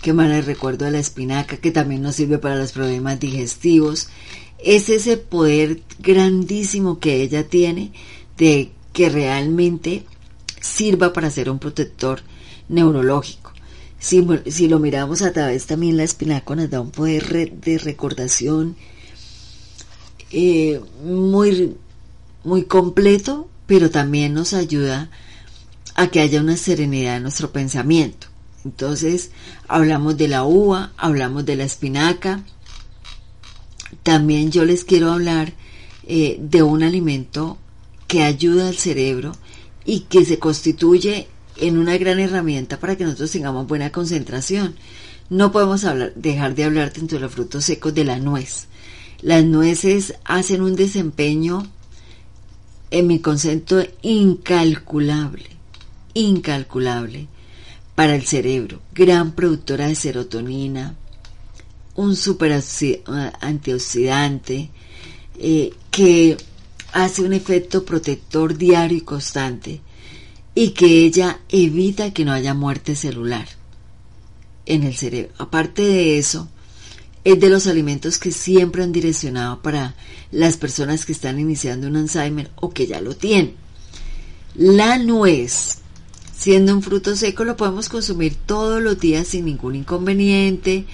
que 0.06 0.12
mal 0.12 0.44
recuerdo 0.44 0.84
de 0.84 0.92
la 0.92 1.00
espinaca, 1.00 1.56
que 1.56 1.72
también 1.72 2.00
nos 2.00 2.14
sirve 2.14 2.38
para 2.38 2.54
los 2.54 2.70
problemas 2.70 3.18
digestivos. 3.18 4.06
Es 4.60 4.88
ese 4.88 5.16
poder 5.16 5.82
grandísimo 5.98 7.00
que 7.00 7.22
ella 7.22 7.48
tiene 7.48 7.90
de 8.38 8.70
que 8.92 9.08
realmente 9.08 10.06
sirva 10.60 11.12
para 11.12 11.28
ser 11.28 11.50
un 11.50 11.58
protector 11.58 12.20
neurológico. 12.68 13.52
Si, 13.98 14.68
lo 14.68 14.78
miramos 14.78 15.22
a 15.22 15.32
través 15.32 15.66
también 15.66 15.96
la 15.96 16.04
espinaca 16.04 16.54
nos 16.54 16.70
da 16.70 16.80
un 16.80 16.92
poder 16.92 17.58
de 17.60 17.78
recordación 17.78 18.76
eh, 20.30 20.80
muy, 21.02 21.74
muy 22.44 22.62
completo, 22.62 23.48
pero 23.66 23.90
también 23.90 24.34
nos 24.34 24.54
ayuda 24.54 25.10
a 25.96 26.06
que 26.12 26.20
haya 26.20 26.40
una 26.40 26.56
serenidad 26.56 27.16
en 27.16 27.24
nuestro 27.24 27.50
pensamiento. 27.50 28.28
Entonces, 28.66 29.30
hablamos 29.68 30.16
de 30.16 30.26
la 30.26 30.42
uva, 30.42 30.92
hablamos 30.96 31.46
de 31.46 31.54
la 31.54 31.62
espinaca. 31.62 32.42
También 34.02 34.50
yo 34.50 34.64
les 34.64 34.84
quiero 34.84 35.12
hablar 35.12 35.52
eh, 36.04 36.36
de 36.40 36.64
un 36.64 36.82
alimento 36.82 37.58
que 38.08 38.24
ayuda 38.24 38.66
al 38.66 38.76
cerebro 38.76 39.32
y 39.84 40.00
que 40.00 40.24
se 40.24 40.40
constituye 40.40 41.28
en 41.58 41.78
una 41.78 41.96
gran 41.96 42.18
herramienta 42.18 42.80
para 42.80 42.96
que 42.96 43.04
nosotros 43.04 43.30
tengamos 43.30 43.68
buena 43.68 43.92
concentración. 43.92 44.74
No 45.30 45.52
podemos 45.52 45.84
hablar, 45.84 46.12
dejar 46.16 46.56
de 46.56 46.64
hablar 46.64 46.92
dentro 46.92 47.18
de 47.18 47.22
los 47.22 47.32
frutos 47.32 47.64
secos 47.64 47.94
de 47.94 48.04
la 48.04 48.18
nuez. 48.18 48.66
Las 49.22 49.44
nueces 49.44 50.14
hacen 50.24 50.60
un 50.60 50.74
desempeño, 50.74 51.70
en 52.90 53.06
mi 53.06 53.20
concepto, 53.20 53.80
incalculable, 54.02 55.50
incalculable 56.14 57.28
para 57.96 58.14
el 58.14 58.24
cerebro. 58.24 58.80
Gran 58.94 59.32
productora 59.32 59.88
de 59.88 59.96
serotonina, 59.96 60.94
un 61.96 62.14
super 62.14 62.62
antioxidante 63.40 64.70
eh, 65.38 65.72
que 65.90 66.36
hace 66.92 67.22
un 67.22 67.32
efecto 67.32 67.84
protector 67.84 68.56
diario 68.56 68.98
y 68.98 69.00
constante 69.00 69.80
y 70.54 70.70
que 70.70 71.04
ella 71.04 71.40
evita 71.48 72.12
que 72.12 72.24
no 72.24 72.32
haya 72.32 72.54
muerte 72.54 72.94
celular 72.94 73.48
en 74.66 74.84
el 74.84 74.96
cerebro. 74.96 75.32
Aparte 75.38 75.82
de 75.82 76.18
eso, 76.18 76.48
es 77.24 77.40
de 77.40 77.48
los 77.48 77.66
alimentos 77.66 78.18
que 78.18 78.30
siempre 78.30 78.82
han 78.82 78.92
direccionado 78.92 79.60
para 79.62 79.94
las 80.30 80.56
personas 80.56 81.04
que 81.04 81.12
están 81.12 81.40
iniciando 81.40 81.88
un 81.88 81.96
Alzheimer 81.96 82.50
o 82.56 82.70
que 82.70 82.86
ya 82.86 83.00
lo 83.00 83.16
tienen. 83.16 83.54
La 84.54 84.98
nuez, 84.98 85.78
siendo 86.36 86.74
un 86.74 86.82
fruto 86.82 87.16
seco, 87.16 87.44
lo 87.44 87.56
podemos 87.56 87.88
consumir 87.88 88.34
todos 88.34 88.82
los 88.82 88.98
días 88.98 89.28
sin 89.28 89.46
ningún 89.46 89.76
inconveniente 89.76 90.86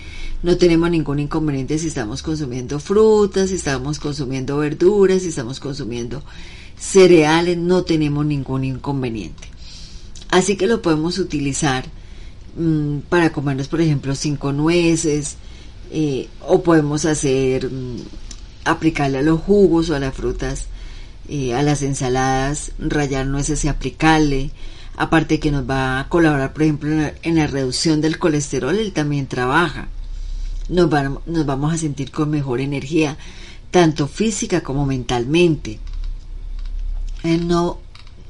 no 0.42 0.57
tenemos 0.57 0.90
ningún 0.90 1.20
inconveniente 1.20 1.78
si 1.78 1.88
estamos 1.88 2.22
consumiendo 2.22 2.81
frutas, 2.81 3.50
si 3.50 3.57
estamos 3.57 4.00
consumiendo 4.00 4.59
verduras, 4.59 5.22
si 5.22 5.28
estamos 5.28 5.61
consumiendo 5.61 6.22
cereales, 6.76 7.57
no 7.57 7.85
tenemos 7.85 8.26
ningún 8.26 8.64
inconveniente. 8.64 9.48
Así 10.31 10.57
que 10.57 10.66
lo 10.66 10.83
podemos 10.83 11.18
utilizar 11.18 11.85
mm, 12.57 12.98
para 13.09 13.31
comernos, 13.33 13.68
por 13.68 13.81
ejemplo, 13.81 14.16
cinco 14.16 14.52
nueces, 14.52 15.37
eh, 15.92 16.28
o 16.40 16.62
podemos 16.62 17.05
hacer, 17.05 17.70
mm, 17.70 17.98
aplicarle 18.64 19.18
a 19.18 19.22
los 19.22 19.40
jugos 19.40 19.90
o 19.90 19.94
a 19.94 20.00
las 20.00 20.14
frutas, 20.14 20.66
eh, 21.28 21.55
a 21.55 21.62
las 21.62 21.83
ensaladas, 21.83 22.72
rallar 22.81 23.26
nueces 23.26 23.64
y 23.64 23.68
aplicarle. 23.68 24.50
Aparte 24.96 25.40
que 25.40 25.50
nos 25.50 25.68
va 25.68 26.00
a 26.00 26.09
colaborar, 26.09 26.52
por 26.52 26.62
ejemplo, 26.62 26.90
en 27.22 27.37
la 27.37 27.46
reducción 27.46 28.00
del 28.00 28.18
colesterol, 28.18 28.78
él 28.78 28.92
también 28.92 29.26
trabaja 29.26 29.88
nos, 30.68 30.90
nos 31.26 31.46
vamos 31.46 31.72
a 31.72 31.78
sentir 31.78 32.11
con 32.11 32.31
mejor 32.31 32.61
energía, 32.61 33.16
tanto 33.70 34.07
física 34.07 34.62
como 34.62 34.87
mentalmente. 34.87 35.78
Eh, 37.24 37.38
no, 37.38 37.78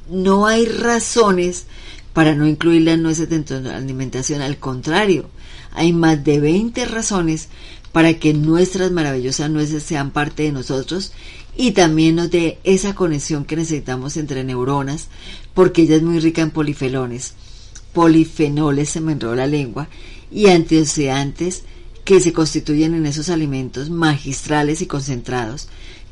no 0.09 0.45
hay 0.45 0.65
razones 0.65 1.65
para 2.13 2.35
no 2.35 2.47
incluir 2.47 2.83
las 2.83 2.99
nueces 2.99 3.29
dentro 3.29 3.61
de 3.61 3.69
la 3.69 3.77
alimentación, 3.77 4.41
al 4.41 4.57
contrario, 4.57 5.29
hay 5.71 5.93
más 5.93 6.23
de 6.23 6.39
20 6.39 6.85
razones 6.85 7.49
para 7.91 8.19
que 8.19 8.33
nuestras 8.33 8.91
maravillosas 8.91 9.49
nueces 9.49 9.83
sean 9.83 10.11
parte 10.11 10.43
de 10.43 10.51
nosotros 10.51 11.13
y 11.55 11.71
también 11.71 12.15
nos 12.15 12.29
dé 12.29 12.59
esa 12.63 12.93
conexión 12.93 13.45
que 13.45 13.55
necesitamos 13.55 14.17
entre 14.17 14.43
neuronas, 14.43 15.07
porque 15.53 15.83
ella 15.83 15.95
es 15.95 16.03
muy 16.03 16.19
rica 16.19 16.41
en 16.41 16.51
polifenoles, 16.51 17.33
polifenoles, 17.93 18.89
se 18.89 19.01
me 19.01 19.13
enrolla 19.13 19.37
la 19.37 19.47
lengua, 19.47 19.87
y 20.31 20.47
antioxidantes 20.47 21.63
que 22.03 22.19
se 22.19 22.33
constituyen 22.33 22.95
en 22.95 23.05
esos 23.05 23.29
alimentos 23.29 23.89
magistrales 23.89 24.81
y 24.81 24.87
concentrados, 24.87 25.67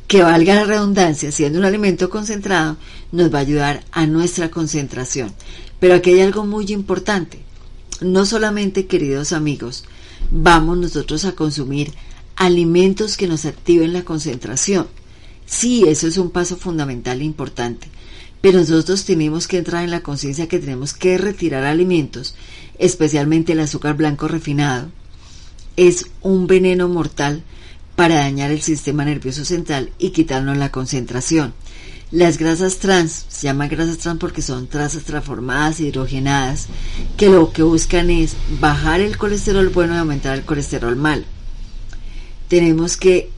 que 0.07 0.23
valga 0.23 0.55
la 0.55 0.65
redundancia, 0.65 1.31
siendo 1.31 1.59
un 1.59 1.65
alimento 1.65 2.09
concentrado, 2.09 2.77
nos 3.11 3.33
va 3.33 3.39
a 3.39 3.41
ayudar 3.41 3.83
a 3.91 4.05
nuestra 4.05 4.51
concentración. 4.51 5.33
Pero 5.79 5.95
aquí 5.95 6.11
hay 6.11 6.21
algo 6.21 6.45
muy 6.45 6.71
importante. 6.71 7.39
No 8.01 8.25
solamente, 8.25 8.87
queridos 8.87 9.31
amigos, 9.31 9.85
vamos 10.29 10.77
nosotros 10.77 11.25
a 11.25 11.33
consumir 11.33 11.93
alimentos 12.35 13.17
que 13.17 13.27
nos 13.27 13.45
activen 13.45 13.93
la 13.93 14.03
concentración. 14.03 14.87
Sí, 15.45 15.83
eso 15.87 16.07
es 16.07 16.17
un 16.17 16.29
paso 16.29 16.57
fundamental 16.57 17.21
e 17.21 17.25
importante. 17.25 17.87
Pero 18.41 18.59
nosotros 18.59 19.05
tenemos 19.05 19.47
que 19.47 19.57
entrar 19.57 19.83
en 19.83 19.91
la 19.91 20.01
conciencia 20.01 20.47
que 20.47 20.59
tenemos 20.59 20.93
que 20.93 21.17
retirar 21.17 21.63
alimentos, 21.63 22.35
especialmente 22.79 23.53
el 23.53 23.59
azúcar 23.59 23.95
blanco 23.95 24.27
refinado, 24.27 24.89
es 25.77 26.07
un 26.21 26.47
veneno 26.47 26.87
mortal 26.87 27.43
para 27.95 28.15
dañar 28.15 28.51
el 28.51 28.61
sistema 28.61 29.05
nervioso 29.05 29.45
central 29.45 29.91
y 29.99 30.09
quitarnos 30.09 30.57
la 30.57 30.71
concentración. 30.71 31.53
Las 32.11 32.37
grasas 32.37 32.79
trans, 32.79 33.25
se 33.29 33.47
llaman 33.47 33.69
grasas 33.69 33.99
trans 33.99 34.19
porque 34.19 34.41
son 34.41 34.67
trazas 34.67 35.03
transformadas, 35.03 35.79
hidrogenadas, 35.79 36.67
que 37.15 37.29
lo 37.29 37.53
que 37.53 37.63
buscan 37.63 38.09
es 38.09 38.35
bajar 38.59 38.99
el 38.99 39.17
colesterol 39.17 39.69
bueno 39.69 39.93
y 39.93 39.97
aumentar 39.97 40.37
el 40.37 40.43
colesterol 40.43 40.95
mal. 40.95 41.25
Tenemos 42.49 42.97
que 42.97 43.29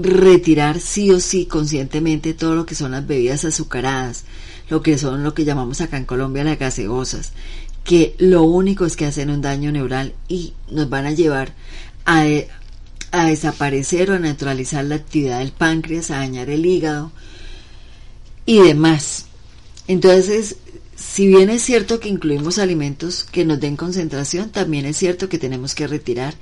retirar 0.00 0.80
sí 0.80 1.10
o 1.10 1.20
sí 1.20 1.46
conscientemente 1.46 2.34
todo 2.34 2.54
lo 2.54 2.66
que 2.66 2.74
son 2.74 2.92
las 2.92 3.06
bebidas 3.06 3.44
azucaradas, 3.44 4.24
lo 4.68 4.82
que 4.82 4.98
son 4.98 5.22
lo 5.22 5.34
que 5.34 5.44
llamamos 5.44 5.80
acá 5.80 5.96
en 5.96 6.04
Colombia 6.04 6.44
las 6.44 6.58
gaseosas, 6.58 7.32
que 7.84 8.14
lo 8.18 8.42
único 8.42 8.84
es 8.84 8.96
que 8.96 9.06
hacen 9.06 9.30
un 9.30 9.40
daño 9.40 9.72
neural 9.72 10.14
y 10.28 10.54
nos 10.70 10.88
van 10.88 11.06
a 11.06 11.12
llevar 11.12 11.54
a, 12.04 12.24
a 13.12 13.26
desaparecer 13.26 14.10
o 14.10 14.14
a 14.14 14.18
neutralizar 14.18 14.84
la 14.84 14.96
actividad 14.96 15.38
del 15.38 15.52
páncreas, 15.52 16.10
a 16.10 16.16
dañar 16.16 16.50
el 16.50 16.66
hígado 16.66 17.12
y 18.44 18.60
demás. 18.60 19.26
Entonces, 19.88 20.56
si 20.96 21.26
bien 21.28 21.50
es 21.50 21.62
cierto 21.62 22.00
que 22.00 22.08
incluimos 22.08 22.58
alimentos 22.58 23.24
que 23.24 23.44
nos 23.44 23.60
den 23.60 23.76
concentración, 23.76 24.50
también 24.50 24.86
es 24.86 24.96
cierto 24.96 25.28
que 25.28 25.38
tenemos 25.38 25.74
que 25.74 25.86
retirar 25.86 26.34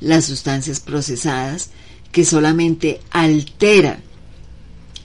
las 0.00 0.24
sustancias 0.24 0.80
procesadas 0.80 1.70
que 2.12 2.24
solamente 2.24 3.00
alteran 3.10 4.00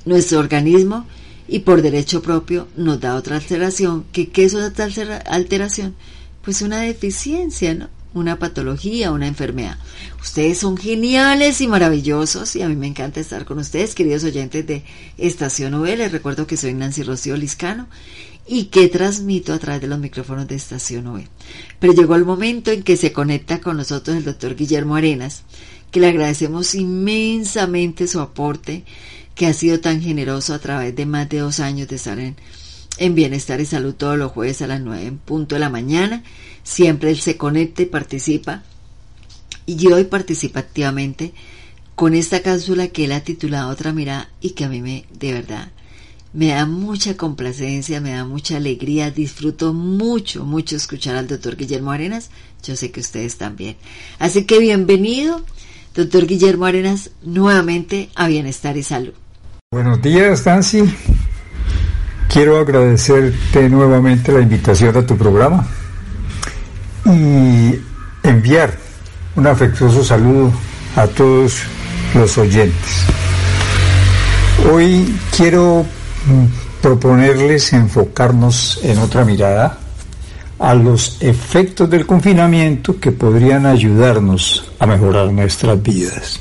nuestro 0.06 0.40
organismo 0.40 1.06
y 1.48 1.60
por 1.60 1.82
derecho 1.82 2.22
propio 2.22 2.68
nos 2.76 3.00
da 3.00 3.16
otra 3.16 3.36
alteración, 3.36 4.06
que 4.12 4.30
¿qué 4.30 4.46
es 4.46 4.56
otra 4.56 4.88
alteración? 5.28 5.96
Pues 6.44 6.62
una 6.62 6.82
deficiencia, 6.82 7.74
¿no? 7.74 7.90
Una 8.14 8.38
patología, 8.38 9.12
una 9.12 9.28
enfermedad. 9.28 9.78
Ustedes 10.22 10.60
son 10.60 10.78
geniales 10.78 11.62
y 11.62 11.68
maravillosos 11.68 12.56
y 12.56 12.62
a 12.62 12.70
mí 12.70 12.76
me 12.76 12.86
encanta 12.88 13.20
estar 13.20 13.44
con 13.44 13.58
ustedes, 13.58 13.96
queridos 13.96 14.24
oyentes 14.24 14.68
de 14.68 14.84
Estación 15.18 15.74
V. 15.74 15.98
Les 15.98 16.12
recuerdo 16.12 16.46
que 16.46 16.58
soy 16.58 16.76
Nancy 16.76 17.02
Rocío 17.02 17.36
Liscano 17.36 17.88
y 18.46 18.66
que 18.66 18.88
transmito 18.88 19.54
a 19.54 19.60
través 19.60 19.82
de 19.82 19.88
los 19.88 20.00
micrófonos 20.00 20.48
de 20.48 20.56
Estación 20.56 21.08
V. 21.08 21.28
Pero 21.80 21.94
llegó 21.94 22.16
el 22.16 22.26
momento 22.26 22.72
en 22.72 22.84
que 22.84 22.98
se 22.98 23.14
conecta 23.14 23.62
con 23.62 23.78
nosotros 23.78 24.16
el 24.16 24.26
doctor 24.26 24.56
Guillermo 24.56 24.96
Arenas, 24.96 25.44
que 25.94 26.00
le 26.00 26.08
agradecemos 26.08 26.74
inmensamente 26.74 28.08
su 28.08 28.20
aporte 28.20 28.84
que 29.36 29.46
ha 29.46 29.54
sido 29.54 29.80
tan 29.80 30.02
generoso 30.02 30.56
a 30.56 30.60
través 30.60 30.96
de 30.96 31.06
más 31.06 31.30
de 31.30 31.38
dos 31.38 31.60
años 31.60 31.88
de 31.88 31.98
estar 31.98 32.18
en, 32.18 32.36
en 32.98 33.14
Bienestar 33.14 33.62
y 33.62 33.68
Salud 33.68 33.94
todos 33.94 34.18
los 34.18 34.32
jueves 34.32 34.64
a 34.64 34.68
las 34.68 34.82
9 34.82 35.06
en 35.06 35.18
punto 35.20 35.54
de 35.54 35.60
la 35.60 35.70
mañana. 35.70 36.24
Siempre 36.64 37.12
él 37.12 37.20
se 37.20 37.38
conecta 37.38 37.84
y 37.84 37.86
participa. 37.86 38.64
Y 39.68 39.86
hoy 39.92 40.06
participa 40.06 40.62
activamente 40.62 41.32
con 41.94 42.16
esta 42.16 42.42
cápsula 42.42 42.88
que 42.88 43.06
él 43.06 43.12
ha 43.12 43.24
titulado 43.24 43.70
Otra 43.70 43.94
Mirada 43.94 44.32
y 44.42 44.52
que 44.52 44.66
a 44.66 44.70
mí 44.70 44.82
me, 44.82 45.06
de 45.12 45.32
verdad, 45.32 45.72
me 46.34 46.48
da 46.48 46.66
mucha 46.66 47.16
complacencia, 47.16 48.02
me 48.02 48.14
da 48.14 48.26
mucha 48.26 48.58
alegría, 48.58 49.12
disfruto 49.12 49.74
mucho, 49.74 50.44
mucho 50.44 50.76
escuchar 50.76 51.16
al 51.16 51.28
doctor 51.28 51.56
Guillermo 51.56 51.92
Arenas, 51.92 52.32
yo 52.64 52.76
sé 52.76 52.90
que 52.90 53.00
ustedes 53.00 53.38
también. 53.38 53.78
Así 54.18 54.46
que 54.46 54.58
bienvenido, 54.58 55.46
doctor 55.94 56.26
Guillermo 56.26 56.66
Arenas, 56.66 57.12
nuevamente 57.24 58.10
a 58.16 58.28
Bienestar 58.28 58.78
y 58.78 58.84
Salud. 58.84 59.14
Buenos 59.72 60.02
días, 60.02 60.46
Nancy. 60.46 60.84
Quiero 62.30 62.58
agradecerte 62.58 63.70
nuevamente 63.70 64.32
la 64.32 64.42
invitación 64.42 64.96
a 64.98 65.06
tu 65.06 65.18
programa 65.18 65.68
y 67.06 67.76
enviar 68.24 68.76
un 69.36 69.48
afectuoso 69.48 70.04
saludo 70.04 70.52
a 70.96 71.08
todos 71.08 71.64
los 72.16 72.38
oyentes. 72.38 73.06
Hoy 74.72 75.16
quiero 75.36 75.86
mm, 76.26 76.82
proponerles 76.82 77.74
enfocarnos 77.74 78.80
en 78.84 78.98
otra 79.00 79.26
mirada 79.26 79.80
a 80.60 80.74
los 80.76 81.18
efectos 81.22 81.90
del 81.90 82.06
confinamiento 82.06 83.00
que 83.00 83.12
podrían 83.12 83.66
ayudarnos 83.66 84.72
a 84.80 84.86
mejorar 84.86 85.32
nuestras 85.32 85.82
vidas. 85.82 86.40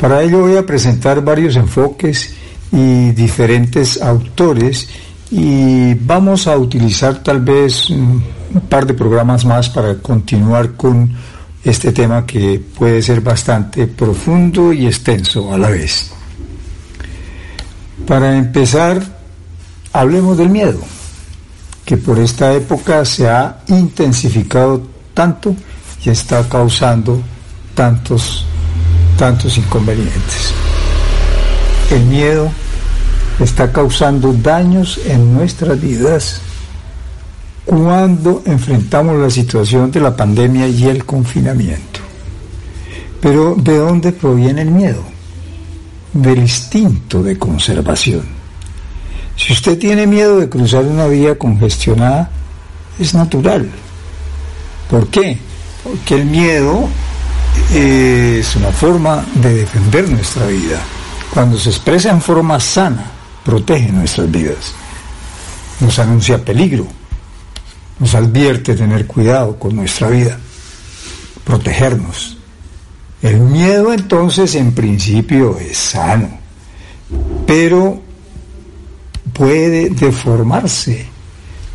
Para 0.00 0.22
ello 0.22 0.40
voy 0.40 0.56
a 0.56 0.66
presentar 0.66 1.22
varios 1.24 1.56
enfoques 1.56 2.34
y 2.72 3.12
diferentes 3.12 4.02
autores 4.02 4.88
y 5.30 5.94
vamos 5.94 6.46
a 6.46 6.56
utilizar 6.56 7.22
tal 7.22 7.40
vez 7.40 7.88
un 7.90 8.22
par 8.68 8.86
de 8.86 8.94
programas 8.94 9.44
más 9.44 9.68
para 9.70 9.94
continuar 9.96 10.72
con 10.72 11.10
este 11.64 11.92
tema 11.92 12.24
que 12.26 12.60
puede 12.78 13.02
ser 13.02 13.20
bastante 13.20 13.86
profundo 13.86 14.72
y 14.72 14.86
extenso 14.86 15.52
a 15.52 15.58
la 15.58 15.70
vez. 15.70 16.12
Para 18.06 18.36
empezar, 18.36 19.02
hablemos 19.92 20.38
del 20.38 20.50
miedo, 20.50 20.78
que 21.86 21.96
por 21.96 22.18
esta 22.18 22.52
época 22.52 23.04
se 23.04 23.28
ha 23.28 23.60
intensificado 23.68 24.82
tanto 25.14 25.54
y 26.04 26.10
está 26.10 26.46
causando 26.48 27.22
tantos, 27.74 28.44
tantos 29.16 29.56
inconvenientes. 29.56 30.52
El 31.90 32.02
miedo 32.06 32.50
está 33.38 33.72
causando 33.72 34.32
daños 34.32 34.98
en 35.06 35.32
nuestras 35.32 35.80
vidas 35.80 36.40
cuando 37.64 38.42
enfrentamos 38.46 39.16
la 39.16 39.30
situación 39.30 39.92
de 39.92 40.00
la 40.00 40.16
pandemia 40.16 40.66
y 40.66 40.88
el 40.88 41.04
confinamiento. 41.04 42.00
Pero 43.20 43.54
¿de 43.56 43.76
dónde 43.76 44.10
proviene 44.10 44.62
el 44.62 44.72
miedo? 44.72 45.02
Del 46.12 46.38
instinto 46.38 47.22
de 47.22 47.38
conservación. 47.38 48.35
Si 49.36 49.52
usted 49.52 49.78
tiene 49.78 50.06
miedo 50.06 50.38
de 50.38 50.48
cruzar 50.48 50.84
una 50.84 51.06
vía 51.06 51.36
congestionada, 51.38 52.30
es 52.98 53.14
natural. 53.14 53.70
¿Por 54.90 55.08
qué? 55.08 55.38
Porque 55.82 56.14
el 56.14 56.24
miedo 56.24 56.88
es 57.74 58.56
una 58.56 58.70
forma 58.70 59.24
de 59.34 59.54
defender 59.54 60.08
nuestra 60.08 60.46
vida 60.46 60.80
cuando 61.36 61.58
se 61.58 61.68
expresa 61.68 62.10
en 62.10 62.22
forma 62.22 62.58
sana, 62.58 63.10
protege 63.44 63.92
nuestras 63.92 64.30
vidas. 64.30 64.72
Nos 65.80 65.98
anuncia 65.98 66.42
peligro, 66.42 66.86
nos 67.98 68.14
advierte 68.14 68.74
tener 68.74 69.06
cuidado 69.06 69.58
con 69.58 69.76
nuestra 69.76 70.08
vida, 70.08 70.38
protegernos. 71.44 72.38
El 73.20 73.40
miedo 73.40 73.92
entonces 73.92 74.54
en 74.54 74.72
principio 74.72 75.58
es 75.58 75.76
sano, 75.76 76.30
pero 77.46 78.00
puede 79.36 79.90
deformarse. 79.90 81.06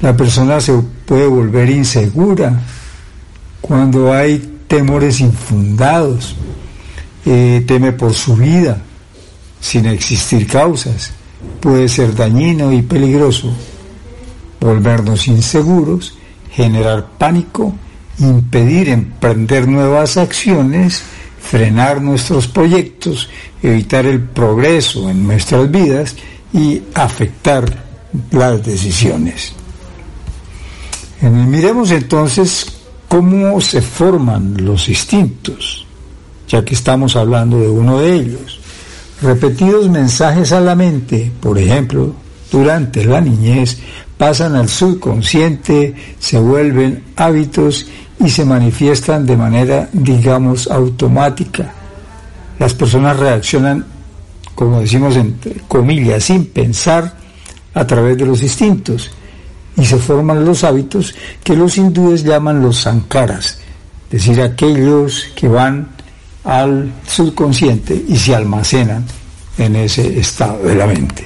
La 0.02 0.18
persona 0.18 0.60
se 0.60 0.74
puede 1.06 1.28
volver 1.28 1.70
insegura 1.70 2.60
cuando 3.62 4.12
hay 4.12 4.60
temores 4.68 5.20
infundados, 5.20 6.36
eh, 7.26 7.64
teme 7.68 7.92
por 7.92 8.14
su 8.14 8.36
vida, 8.36 8.82
sin 9.60 9.86
existir 9.86 10.48
causas, 10.48 11.12
puede 11.60 11.88
ser 11.88 12.16
dañino 12.16 12.74
y 12.74 12.82
peligroso, 12.82 13.54
volvernos 14.60 15.28
inseguros, 15.28 16.18
generar 16.50 17.12
pánico, 17.20 17.74
impedir 18.18 18.90
emprender 18.90 19.68
nuevas 19.68 20.18
acciones, 20.18 21.04
frenar 21.40 22.02
nuestros 22.02 22.48
proyectos, 22.48 23.30
evitar 23.62 24.06
el 24.08 24.22
progreso 24.22 25.10
en 25.10 25.28
nuestras 25.28 25.70
vidas 25.70 26.16
y 26.54 26.82
afectar 26.94 27.66
las 28.32 28.64
decisiones. 28.66 29.54
Miremos 31.22 31.92
entonces 31.92 32.66
cómo 33.08 33.62
se 33.62 33.82
forman 33.82 34.56
los 34.66 34.90
instintos, 34.90 35.86
ya 36.48 36.66
que 36.66 36.74
estamos 36.74 37.16
hablando 37.16 37.60
de 37.60 37.70
uno 37.70 38.00
de 38.00 38.14
ellos 38.14 38.62
repetidos 39.22 39.90
mensajes 39.90 40.52
a 40.52 40.60
la 40.60 40.76
mente, 40.76 41.32
por 41.40 41.58
ejemplo, 41.58 42.14
durante 42.52 43.06
la 43.06 43.22
niñez, 43.22 43.78
pasan 44.18 44.56
al 44.56 44.68
subconsciente, 44.68 45.94
se 46.20 46.40
vuelven 46.40 47.04
hábitos 47.16 47.86
y 48.20 48.30
se 48.30 48.46
manifiestan 48.46 49.26
de 49.26 49.38
manera, 49.38 49.90
digamos, 49.94 50.68
automática. 50.68 51.72
Las 52.60 52.74
personas 52.74 53.18
reaccionan, 53.18 53.86
como 54.56 54.82
decimos 54.82 55.16
entre 55.16 55.62
comillas, 55.68 56.24
sin 56.24 56.46
pensar 56.46 57.16
a 57.74 57.86
través 57.86 58.18
de 58.18 58.26
los 58.26 58.44
instintos 58.44 59.12
y 59.78 59.86
se 59.86 59.98
forman 59.98 60.46
los 60.46 60.64
hábitos 60.64 61.16
que 61.44 61.56
los 61.56 61.78
hindúes 61.78 62.24
llaman 62.24 62.62
los 62.62 62.82
sankaras, 62.82 63.60
es 64.06 64.26
decir, 64.26 64.42
aquellos 64.42 65.28
que 65.36 65.48
van 65.48 65.88
al 66.44 66.92
subconsciente 67.08 68.04
y 68.08 68.18
se 68.18 68.36
almacenan 68.36 69.06
en 69.58 69.76
ese 69.76 70.20
estado 70.20 70.64
de 70.64 70.76
la 70.76 70.88
mente. 70.88 71.24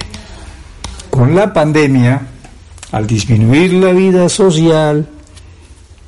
Con 1.10 1.34
la 1.34 1.52
pandemia, 1.52 2.20
al 2.92 3.06
disminuir 3.06 3.72
la 3.72 3.92
vida 3.92 4.28
social, 4.28 5.08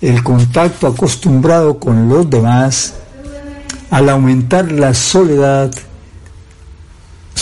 el 0.00 0.22
contacto 0.22 0.86
acostumbrado 0.86 1.78
con 1.78 2.08
los 2.08 2.28
demás, 2.28 2.94
al 3.90 4.08
aumentar 4.08 4.70
la 4.70 4.94
soledad, 4.94 5.72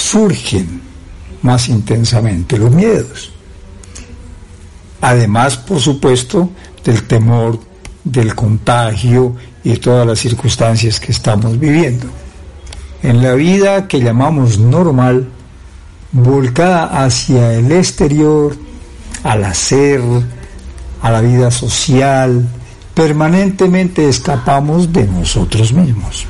surgen 0.06 0.80
más 1.42 1.68
intensamente 1.68 2.58
los 2.58 2.70
miedos. 2.70 3.32
Además, 5.00 5.56
por 5.56 5.80
supuesto, 5.80 6.50
del 6.84 7.02
temor 7.04 7.58
del 8.04 8.34
contagio 8.34 9.34
y 9.64 9.76
todas 9.76 10.06
las 10.06 10.20
circunstancias 10.20 11.00
que 11.00 11.12
estamos 11.12 11.58
viviendo. 11.58 12.06
En 13.02 13.22
la 13.22 13.34
vida 13.34 13.88
que 13.88 14.00
llamamos 14.00 14.58
normal, 14.58 15.28
volcada 16.12 17.04
hacia 17.04 17.54
el 17.54 17.72
exterior, 17.72 18.56
al 19.24 19.44
hacer, 19.44 20.00
a 21.02 21.10
la 21.10 21.20
vida 21.20 21.50
social, 21.50 22.46
permanentemente 22.94 24.08
escapamos 24.08 24.92
de 24.92 25.04
nosotros 25.06 25.72
mismos. 25.72 26.26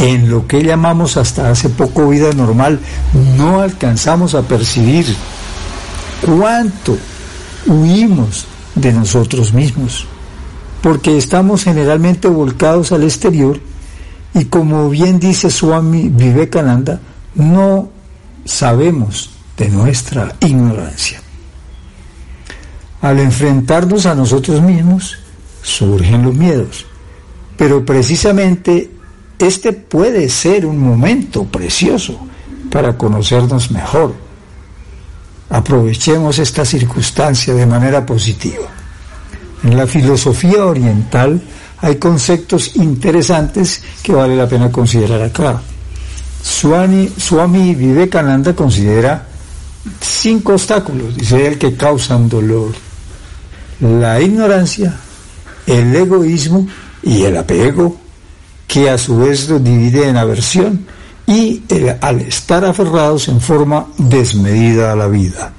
En 0.00 0.30
lo 0.30 0.46
que 0.46 0.62
llamamos 0.62 1.18
hasta 1.18 1.50
hace 1.50 1.68
poco 1.68 2.08
vida 2.08 2.32
normal, 2.32 2.80
no 3.36 3.60
alcanzamos 3.60 4.34
a 4.34 4.40
percibir 4.40 5.14
cuánto 6.24 6.96
huimos 7.66 8.46
de 8.74 8.94
nosotros 8.94 9.52
mismos, 9.52 10.06
porque 10.80 11.18
estamos 11.18 11.64
generalmente 11.64 12.28
volcados 12.28 12.92
al 12.92 13.02
exterior 13.02 13.60
y 14.32 14.46
como 14.46 14.88
bien 14.88 15.20
dice 15.20 15.50
Swami 15.50 16.08
Vivekananda, 16.08 16.98
no 17.34 17.90
sabemos 18.46 19.28
de 19.58 19.68
nuestra 19.68 20.34
ignorancia. 20.40 21.20
Al 23.02 23.18
enfrentarnos 23.18 24.06
a 24.06 24.14
nosotros 24.14 24.62
mismos, 24.62 25.18
surgen 25.62 26.22
los 26.22 26.34
miedos. 26.34 26.86
Pero 27.58 27.84
precisamente 27.84 28.90
este 29.40 29.72
puede 29.72 30.28
ser 30.28 30.66
un 30.66 30.78
momento 30.78 31.44
precioso 31.44 32.18
para 32.70 32.96
conocernos 32.96 33.70
mejor. 33.70 34.14
Aprovechemos 35.48 36.38
esta 36.38 36.64
circunstancia 36.64 37.54
de 37.54 37.66
manera 37.66 38.04
positiva. 38.06 38.68
En 39.64 39.76
la 39.76 39.86
filosofía 39.86 40.64
oriental 40.64 41.42
hay 41.78 41.96
conceptos 41.96 42.76
interesantes 42.76 43.82
que 44.02 44.12
vale 44.12 44.36
la 44.36 44.48
pena 44.48 44.70
considerar 44.70 45.22
acá. 45.22 45.60
Swami, 46.42 47.10
Swami 47.16 47.74
Vivekananda 47.74 48.54
considera 48.54 49.26
cinco 50.00 50.54
obstáculos, 50.54 51.16
dice 51.16 51.46
él, 51.46 51.58
que 51.58 51.74
causan 51.74 52.28
dolor. 52.28 52.72
La 53.80 54.20
ignorancia, 54.20 54.94
el 55.66 55.94
egoísmo 55.94 56.66
y 57.02 57.22
el 57.22 57.36
apego, 57.36 57.96
que 58.70 58.88
a 58.88 58.96
su 58.96 59.18
vez 59.18 59.48
lo 59.48 59.58
divide 59.58 60.08
en 60.08 60.16
aversión 60.16 60.86
y 61.26 61.64
el, 61.68 61.96
al 62.00 62.20
estar 62.20 62.64
aferrados 62.64 63.26
en 63.26 63.40
forma 63.40 63.86
desmedida 63.98 64.92
a 64.92 64.96
la 64.96 65.08
vida. 65.08 65.52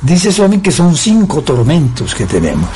Dice 0.00 0.32
Swami 0.32 0.60
que 0.60 0.72
son 0.72 0.96
cinco 0.96 1.42
tormentos 1.42 2.14
que 2.14 2.24
tenemos, 2.24 2.70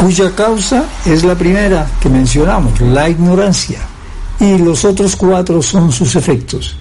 cuya 0.00 0.30
causa 0.36 0.84
es 1.04 1.24
la 1.24 1.34
primera 1.34 1.84
que 2.00 2.08
mencionamos, 2.08 2.80
la 2.80 3.08
ignorancia, 3.08 3.80
y 4.38 4.58
los 4.58 4.84
otros 4.84 5.16
cuatro 5.16 5.60
son 5.60 5.90
sus 5.90 6.14
efectos. 6.14 6.76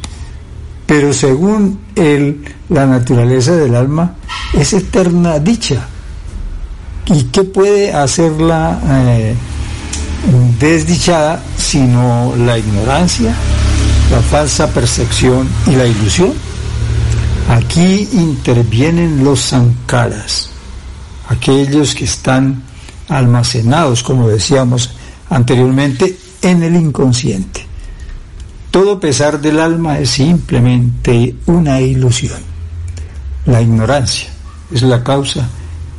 Pero 0.86 1.12
según 1.12 1.80
él, 1.96 2.46
la 2.70 2.86
naturaleza 2.86 3.54
del 3.54 3.74
alma 3.74 4.14
es 4.54 4.74
eterna 4.74 5.40
dicha. 5.40 5.88
¿Y 7.08 7.24
qué 7.26 7.44
puede 7.44 7.92
hacerla 7.92 8.80
eh, 8.84 9.36
desdichada 10.60 11.44
sino 11.58 12.34
la 12.38 12.58
ignorancia, 12.58 13.34
la 14.12 14.20
falsa 14.22 14.68
percepción 14.70 15.48
y 15.68 15.72
la 15.72 15.86
ilusión? 15.86 16.34
Aquí 17.50 18.08
intervienen 18.14 19.24
los 19.24 19.40
sankaras, 19.40 20.50
aquellos 21.30 21.94
que 21.94 22.06
están 22.06 22.64
almacenados, 23.08 24.02
como 24.02 24.28
decíamos 24.28 24.92
anteriormente, 25.30 26.18
en 26.42 26.64
el 26.64 26.76
inconsciente. 26.76 27.66
Todo 28.72 29.00
pesar 29.00 29.40
del 29.40 29.60
alma 29.60 30.00
es 30.00 30.10
simplemente 30.10 31.36
una 31.46 31.80
ilusión. 31.82 32.40
La 33.46 33.62
ignorancia 33.62 34.30
es 34.72 34.82
la 34.82 35.04
causa 35.04 35.48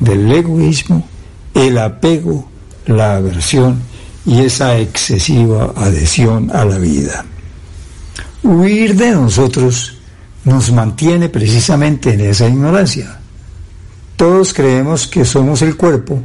del 0.00 0.30
egoísmo, 0.30 1.06
el 1.54 1.78
apego, 1.78 2.48
la 2.86 3.16
aversión 3.16 3.80
y 4.26 4.40
esa 4.40 4.76
excesiva 4.76 5.72
adhesión 5.76 6.50
a 6.52 6.64
la 6.64 6.78
vida. 6.78 7.24
Huir 8.42 8.96
de 8.96 9.12
nosotros 9.12 9.98
nos 10.44 10.72
mantiene 10.72 11.28
precisamente 11.28 12.14
en 12.14 12.20
esa 12.20 12.48
ignorancia. 12.48 13.20
Todos 14.16 14.52
creemos 14.52 15.06
que 15.06 15.24
somos 15.24 15.62
el 15.62 15.76
cuerpo 15.76 16.20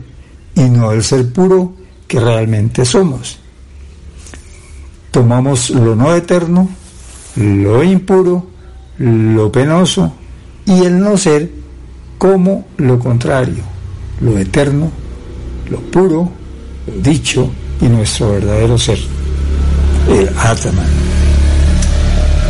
y 0.55 0.61
no 0.61 0.91
el 0.91 1.03
ser 1.03 1.31
puro 1.31 1.73
que 2.07 2.19
realmente 2.19 2.85
somos. 2.85 3.37
Tomamos 5.11 5.69
lo 5.69 5.95
no 5.95 6.15
eterno, 6.15 6.69
lo 7.35 7.83
impuro, 7.83 8.47
lo 8.97 9.51
penoso 9.51 10.13
y 10.65 10.85
el 10.85 10.99
no 10.99 11.17
ser 11.17 11.51
como 12.17 12.67
lo 12.77 12.97
contrario, 12.97 13.63
lo 14.21 14.37
eterno, 14.37 14.91
lo 15.69 15.79
puro, 15.79 16.31
lo 16.87 17.01
dicho 17.01 17.51
y 17.81 17.85
nuestro 17.87 18.31
verdadero 18.33 18.77
ser, 18.77 18.99
el 20.09 20.29
Atman. 20.37 20.85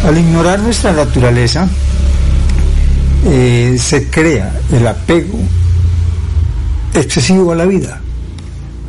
Al 0.06 0.18
ignorar 0.18 0.60
nuestra 0.60 0.92
naturaleza, 0.92 1.68
eh, 3.26 3.78
se 3.80 4.10
crea 4.10 4.60
el 4.72 4.86
apego 4.88 5.40
excesivo 6.94 7.52
a 7.52 7.56
la 7.56 7.66
vida, 7.66 8.02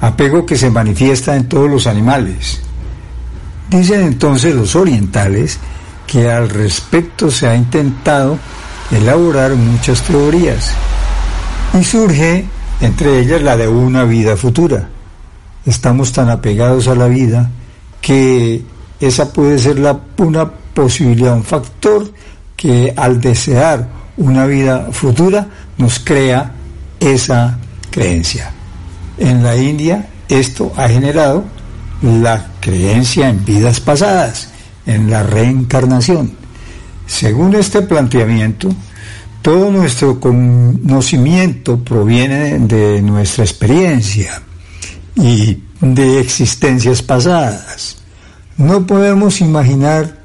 apego 0.01 0.45
que 0.45 0.57
se 0.57 0.70
manifiesta 0.70 1.36
en 1.36 1.49
todos 1.49 1.70
los 1.70 1.86
animales. 1.86 2.61
Dicen 3.70 4.03
entonces 4.03 4.55
los 4.55 4.74
orientales 4.74 5.59
que 6.07 6.30
al 6.30 6.49
respecto 6.49 7.30
se 7.30 7.47
ha 7.47 7.55
intentado 7.55 8.38
elaborar 8.90 9.55
muchas 9.55 10.03
teorías 10.03 10.72
y 11.78 11.84
surge 11.84 12.45
entre 12.80 13.20
ellas 13.20 13.40
la 13.43 13.57
de 13.57 13.68
una 13.68 14.05
vida 14.05 14.36
futura. 14.36 14.88
Estamos 15.64 16.12
tan 16.12 16.28
apegados 16.28 16.88
a 16.88 16.94
la 16.94 17.06
vida 17.06 17.50
que 18.00 18.62
esa 19.00 19.32
puede 19.32 19.58
ser 19.58 19.78
la, 19.78 19.98
una 20.18 20.50
posibilidad, 20.50 21.34
un 21.34 21.44
factor 21.44 22.12
que 22.56 22.92
al 22.96 23.20
desear 23.20 23.88
una 24.16 24.46
vida 24.46 24.88
futura 24.92 25.48
nos 25.78 26.00
crea 26.00 26.52
esa 27.00 27.58
creencia. 27.90 28.52
En 29.18 29.42
la 29.42 29.56
India 29.56 30.08
esto 30.28 30.72
ha 30.76 30.88
generado 30.88 31.44
la 32.02 32.46
creencia 32.60 33.28
en 33.28 33.44
vidas 33.44 33.80
pasadas, 33.80 34.48
en 34.86 35.10
la 35.10 35.22
reencarnación. 35.22 36.32
Según 37.06 37.54
este 37.54 37.82
planteamiento, 37.82 38.68
todo 39.42 39.70
nuestro 39.70 40.18
conocimiento 40.18 41.78
proviene 41.78 42.58
de 42.60 43.02
nuestra 43.02 43.44
experiencia 43.44 44.42
y 45.14 45.62
de 45.80 46.20
existencias 46.20 47.02
pasadas. 47.02 47.96
No 48.56 48.86
podemos 48.86 49.40
imaginar 49.40 50.22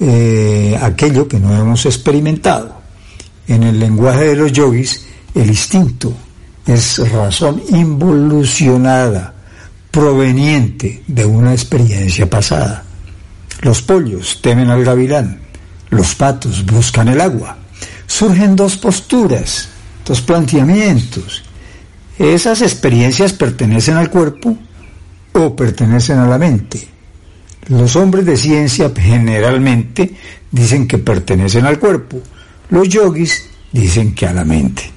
eh, 0.00 0.78
aquello 0.80 1.28
que 1.28 1.38
no 1.38 1.54
hemos 1.54 1.86
experimentado. 1.86 2.82
En 3.46 3.62
el 3.62 3.78
lenguaje 3.78 4.24
de 4.24 4.36
los 4.36 4.52
yogis, 4.52 5.06
el 5.34 5.48
instinto 5.48 6.12
es 6.66 6.98
razón 7.10 7.62
involucionada, 7.68 9.34
proveniente 9.90 11.02
de 11.06 11.24
una 11.24 11.52
experiencia 11.52 12.28
pasada. 12.28 12.84
Los 13.60 13.82
pollos 13.82 14.40
temen 14.42 14.70
al 14.70 14.84
gavilán, 14.84 15.40
los 15.90 16.14
patos 16.14 16.64
buscan 16.66 17.08
el 17.08 17.20
agua. 17.20 17.56
Surgen 18.06 18.56
dos 18.56 18.76
posturas, 18.76 19.68
dos 20.04 20.20
planteamientos. 20.20 21.43
¿Esas 22.18 22.62
experiencias 22.62 23.32
pertenecen 23.32 23.96
al 23.96 24.10
cuerpo 24.10 24.56
o 25.32 25.56
pertenecen 25.56 26.18
a 26.18 26.28
la 26.28 26.38
mente? 26.38 26.88
Los 27.68 27.96
hombres 27.96 28.24
de 28.26 28.36
ciencia 28.36 28.92
generalmente 28.96 30.14
dicen 30.50 30.86
que 30.86 30.98
pertenecen 30.98 31.66
al 31.66 31.78
cuerpo, 31.78 32.20
los 32.70 32.88
yogis 32.88 33.46
dicen 33.72 34.14
que 34.14 34.26
a 34.26 34.32
la 34.32 34.44
mente. 34.44 34.94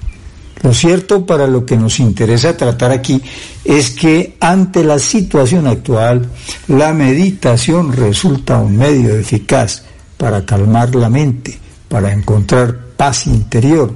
Lo 0.62 0.74
cierto 0.74 1.24
para 1.24 1.46
lo 1.46 1.64
que 1.64 1.76
nos 1.76 1.98
interesa 2.00 2.56
tratar 2.56 2.90
aquí 2.90 3.20
es 3.64 3.90
que 3.90 4.36
ante 4.40 4.84
la 4.84 4.98
situación 4.98 5.66
actual, 5.66 6.28
la 6.68 6.92
meditación 6.92 7.92
resulta 7.92 8.58
un 8.58 8.76
medio 8.76 9.16
eficaz 9.16 9.82
para 10.16 10.44
calmar 10.44 10.94
la 10.94 11.08
mente, 11.08 11.58
para 11.88 12.12
encontrar 12.12 12.76
paz 12.96 13.26
interior, 13.28 13.94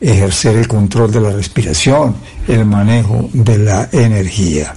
ejercer 0.00 0.56
el 0.56 0.68
control 0.68 1.10
de 1.10 1.20
la 1.20 1.30
respiración, 1.30 2.16
el 2.46 2.64
manejo 2.64 3.28
de 3.32 3.58
la 3.58 3.88
energía. 3.92 4.74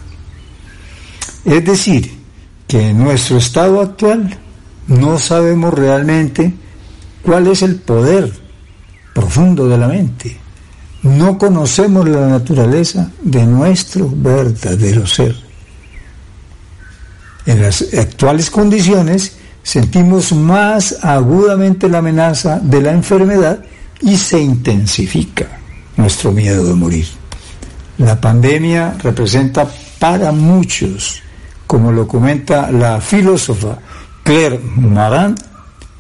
Es 1.45 1.65
decir, 1.65 2.19
que 2.67 2.89
en 2.89 2.99
nuestro 2.99 3.37
estado 3.37 3.81
actual 3.81 4.37
no 4.87 5.17
sabemos 5.17 5.73
realmente 5.73 6.53
cuál 7.23 7.47
es 7.47 7.61
el 7.61 7.77
poder 7.77 8.31
profundo 9.13 9.67
de 9.67 9.77
la 9.77 9.87
mente. 9.87 10.37
No 11.03 11.37
conocemos 11.37 12.07
la 12.07 12.27
naturaleza 12.27 13.11
de 13.21 13.45
nuestro 13.45 14.09
verdadero 14.13 15.07
ser. 15.07 15.35
En 17.45 17.61
las 17.61 17.81
actuales 17.93 18.49
condiciones 18.49 19.33
sentimos 19.63 20.33
más 20.33 20.97
agudamente 21.01 21.89
la 21.89 21.99
amenaza 21.99 22.59
de 22.59 22.81
la 22.81 22.91
enfermedad 22.91 23.59
y 24.01 24.15
se 24.15 24.39
intensifica 24.39 25.59
nuestro 25.97 26.31
miedo 26.31 26.63
de 26.65 26.73
morir. 26.73 27.07
La 27.97 28.19
pandemia 28.19 28.95
representa 29.01 29.67
para 29.99 30.31
muchos 30.31 31.21
como 31.69 31.91
lo 31.91 32.07
comenta 32.07 32.71
la 32.71 32.99
filósofa 32.99 33.77
Claire 34.23 34.59
Maran, 34.59 35.35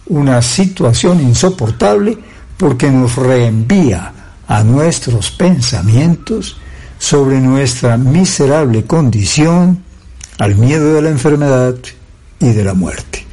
una 0.07 0.41
situación 0.41 1.21
insoportable 1.21 2.17
porque 2.57 2.89
nos 2.89 3.15
reenvía 3.15 4.11
a 4.47 4.63
nuestros 4.63 5.29
pensamientos 5.29 6.57
sobre 6.97 7.39
nuestra 7.39 7.97
miserable 7.97 8.83
condición, 8.85 9.83
al 10.39 10.55
miedo 10.55 10.95
de 10.95 11.03
la 11.03 11.09
enfermedad 11.09 11.75
y 12.39 12.49
de 12.49 12.63
la 12.63 12.73
muerte. 12.73 13.25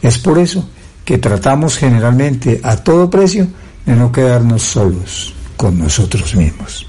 Es 0.00 0.16
por 0.16 0.38
eso 0.38 0.66
que 1.04 1.18
tratamos 1.18 1.76
generalmente 1.76 2.58
a 2.62 2.76
todo 2.76 3.10
precio 3.10 3.48
de 3.86 3.96
no 3.96 4.12
quedarnos 4.12 4.62
solos 4.62 5.34
con 5.56 5.78
nosotros 5.78 6.34
mismos. 6.34 6.86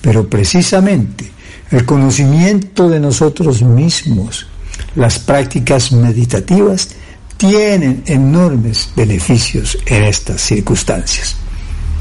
Pero 0.00 0.28
precisamente 0.28 1.30
el 1.70 1.84
conocimiento 1.84 2.88
de 2.88 3.00
nosotros 3.00 3.62
mismos, 3.62 4.46
las 4.94 5.18
prácticas 5.18 5.92
meditativas 5.92 6.90
tienen 7.36 8.02
enormes 8.06 8.90
beneficios 8.96 9.78
en 9.86 10.04
estas 10.04 10.40
circunstancias. 10.40 11.36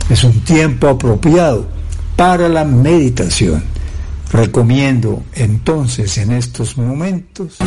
Es 0.09 0.23
un 0.23 0.39
tiempo 0.41 0.87
apropiado 0.87 1.67
para 2.15 2.49
la 2.49 2.63
meditación. 2.63 3.63
Recomiendo 4.31 5.23
entonces 5.33 6.17
en 6.17 6.31
estos 6.31 6.77
momentos 6.77 7.57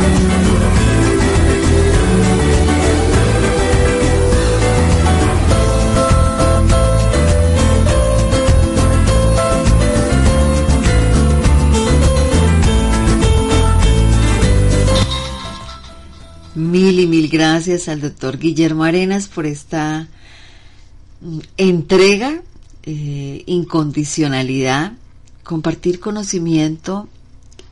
Mil 16.81 16.99
y 16.99 17.05
mil 17.05 17.29
gracias 17.29 17.87
al 17.87 18.01
doctor 18.01 18.39
Guillermo 18.39 18.83
Arenas 18.83 19.27
por 19.27 19.45
esta 19.45 20.07
mm, 21.21 21.39
entrega, 21.57 22.41
eh, 22.81 23.43
incondicionalidad, 23.45 24.93
compartir 25.43 25.99
conocimiento. 25.99 27.07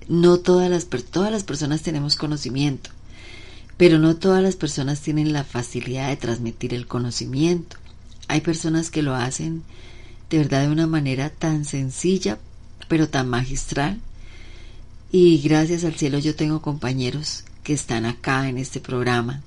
No 0.07 0.37
todas 0.37 0.69
las, 0.69 0.85
todas 1.09 1.31
las 1.31 1.43
personas 1.43 1.81
tenemos 1.81 2.17
conocimiento, 2.17 2.91
pero 3.77 3.97
no 3.97 4.15
todas 4.15 4.43
las 4.43 4.55
personas 4.55 5.01
tienen 5.01 5.33
la 5.33 5.43
facilidad 5.43 6.09
de 6.09 6.17
transmitir 6.17 6.75
el 6.75 6.85
conocimiento. 6.85 7.77
Hay 8.27 8.41
personas 8.41 8.91
que 8.91 9.01
lo 9.01 9.15
hacen 9.15 9.63
de 10.29 10.37
verdad 10.37 10.61
de 10.61 10.71
una 10.71 10.85
manera 10.85 11.31
tan 11.31 11.65
sencilla, 11.65 12.37
pero 12.87 13.09
tan 13.09 13.27
magistral. 13.27 13.99
Y 15.11 15.39
gracias 15.39 15.83
al 15.83 15.95
cielo 15.95 16.19
yo 16.19 16.35
tengo 16.35 16.61
compañeros 16.61 17.45
que 17.69 17.75
están 17.75 18.07
acá 18.07 18.49
en 18.49 18.57
este 18.57 18.79
programa, 18.79 19.43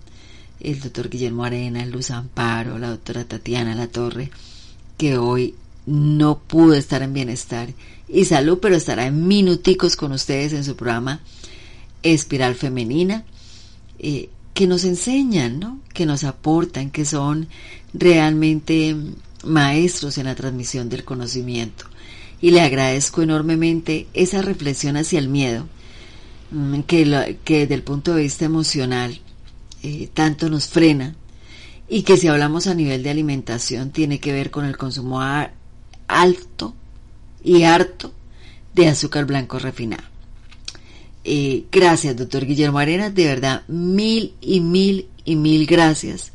el 0.61 0.79
doctor 0.79 1.11
Guillermo 1.11 1.43
Arena, 1.43 1.85
Luz 1.87 2.13
Amparo, 2.13 2.79
la 2.79 2.91
doctora 2.91 3.25
Tatiana 3.25 3.75
La 3.75 3.89
Torre, 3.89 4.31
que 4.97 5.19
hoy 5.19 5.57
no 5.87 6.39
pudo 6.39 6.75
estar 6.75 7.03
en 7.03 7.15
bienestar 7.15 7.71
y 8.07 8.25
salud, 8.27 8.61
pero 8.63 8.77
estará 8.77 9.07
en 9.07 9.27
minuticos 9.27 9.97
con 9.97 10.13
ustedes 10.13 10.53
en 10.53 10.63
su 10.63 10.77
programa 10.77 11.19
Espiral 12.05 12.55
Femenina, 12.55 13.25
eh, 13.99 14.29
que 14.55 14.69
nos 14.69 14.85
enseñan, 14.85 15.59
¿no? 15.59 15.81
que 15.93 16.07
nos 16.07 16.23
aportan, 16.23 16.93
que 16.93 17.05
son 17.05 17.49
realmente 17.93 18.95
maestros 19.43 20.17
en 20.17 20.27
la 20.27 20.37
transmisión 20.37 20.89
del 20.89 21.03
conocimiento. 21.03 21.87
Y 22.41 22.53
le 22.53 22.61
agradezco 22.61 23.23
enormemente 23.23 24.07
esa 24.15 24.43
reflexión 24.43 24.97
hacia 24.97 25.19
el 25.19 25.29
miedo 25.29 25.67
Mm, 26.53 26.81
que, 26.81 27.39
que 27.45 27.61
desde 27.61 27.75
el 27.75 27.83
punto 27.83 28.15
de 28.15 28.25
vista 28.25 28.45
emocional 28.45 29.19
eh, 29.83 30.11
tanto 30.13 30.51
nos 30.51 30.69
frena 30.69 31.15
y 31.89 32.03
que 32.03 32.19
si 32.19 32.29
hablamos 32.29 32.67
a 32.67 32.75
nivel 32.75 33.03
de 33.03 33.09
alimentación 33.09 33.91
tiene 33.91 34.21
que 34.21 34.35
ver 34.35 34.51
con 34.51 34.67
el 34.67 34.77
consumo 34.77 35.23
alto 36.09 36.75
y 37.43 37.63
harto 37.63 38.13
de 38.75 38.89
azúcar 38.89 39.25
blanco 39.25 39.59
refinado. 39.59 40.05
Eh, 41.25 41.65
gracias, 41.73 42.17
doctor 42.17 42.45
Guillermo 42.45 42.79
Arenas, 42.79 43.15
de 43.15 43.25
verdad, 43.25 43.63
mil 43.69 44.35
y 44.43 44.61
mil 44.61 45.09
y 45.25 45.37
mil 45.37 45.67
gracias 45.67 46.33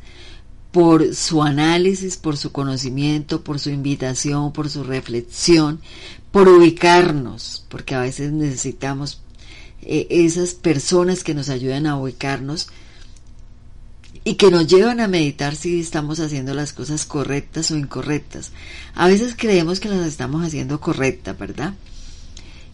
por 0.72 1.14
su 1.14 1.44
análisis, 1.44 2.16
por 2.16 2.36
su 2.36 2.50
conocimiento, 2.50 3.44
por 3.44 3.60
su 3.60 3.70
invitación, 3.70 4.52
por 4.52 4.68
su 4.68 4.82
reflexión, 4.82 5.80
por 6.32 6.48
ubicarnos, 6.48 7.64
porque 7.68 7.94
a 7.94 8.00
veces 8.00 8.32
necesitamos 8.32 9.22
eh, 9.90 10.06
esas 10.10 10.52
personas 10.52 11.24
que 11.24 11.32
nos 11.32 11.48
ayudan 11.48 11.86
a 11.86 11.96
ubicarnos 11.96 12.68
y 14.22 14.34
que 14.34 14.50
nos 14.50 14.66
llevan 14.66 15.00
a 15.00 15.08
meditar 15.08 15.56
si 15.56 15.80
estamos 15.80 16.20
haciendo 16.20 16.52
las 16.52 16.74
cosas 16.74 17.06
correctas 17.06 17.70
o 17.70 17.76
incorrectas. 17.78 18.52
A 18.94 19.08
veces 19.08 19.34
creemos 19.34 19.80
que 19.80 19.88
las 19.88 20.06
estamos 20.06 20.46
haciendo 20.46 20.78
correctas, 20.78 21.38
¿verdad? 21.38 21.72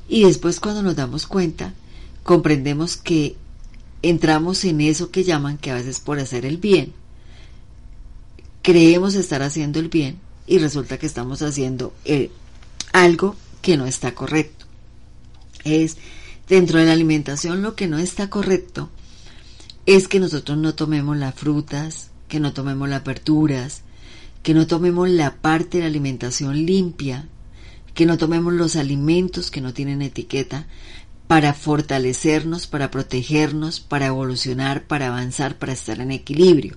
Y 0.08 0.24
después 0.24 0.58
cuando 0.58 0.82
nos 0.82 0.96
damos 0.96 1.28
cuenta, 1.28 1.72
comprendemos 2.24 2.96
que 2.96 3.36
entramos 4.02 4.64
en 4.64 4.80
eso 4.80 5.12
que 5.12 5.22
llaman 5.22 5.56
que 5.56 5.70
a 5.70 5.74
veces 5.74 6.00
por 6.00 6.18
hacer 6.18 6.44
el 6.44 6.56
bien, 6.56 6.92
creemos 8.62 9.14
estar 9.14 9.40
haciendo 9.40 9.78
el 9.78 9.88
bien 9.88 10.18
y 10.48 10.58
resulta 10.58 10.98
que 10.98 11.06
estamos 11.06 11.42
haciendo 11.42 11.94
eh, 12.04 12.32
algo 12.92 13.36
que 13.62 13.76
no 13.76 13.86
está 13.86 14.16
correcto. 14.16 14.66
Es 15.62 15.96
dentro 16.48 16.78
de 16.78 16.86
la 16.86 16.92
alimentación 16.92 17.62
lo 17.62 17.74
que 17.74 17.86
no 17.86 17.98
está 17.98 18.30
correcto 18.30 18.90
es 19.86 20.08
que 20.08 20.20
nosotros 20.20 20.56
no 20.58 20.74
tomemos 20.74 21.16
las 21.16 21.34
frutas, 21.34 22.10
que 22.28 22.40
no 22.40 22.52
tomemos 22.52 22.88
las 22.88 23.04
verduras, 23.04 23.82
que 24.42 24.54
no 24.54 24.66
tomemos 24.66 25.08
la 25.08 25.36
parte 25.36 25.78
de 25.78 25.84
la 25.84 25.88
alimentación 25.88 26.64
limpia, 26.64 27.28
que 27.94 28.06
no 28.06 28.18
tomemos 28.18 28.52
los 28.52 28.76
alimentos 28.76 29.50
que 29.50 29.60
no 29.60 29.72
tienen 29.72 30.02
etiqueta 30.02 30.66
para 31.26 31.54
fortalecernos, 31.54 32.66
para 32.66 32.90
protegernos, 32.90 33.80
para 33.80 34.06
evolucionar, 34.06 34.84
para 34.86 35.08
avanzar, 35.08 35.58
para 35.58 35.72
estar 35.72 36.00
en 36.00 36.10
equilibrio. 36.10 36.76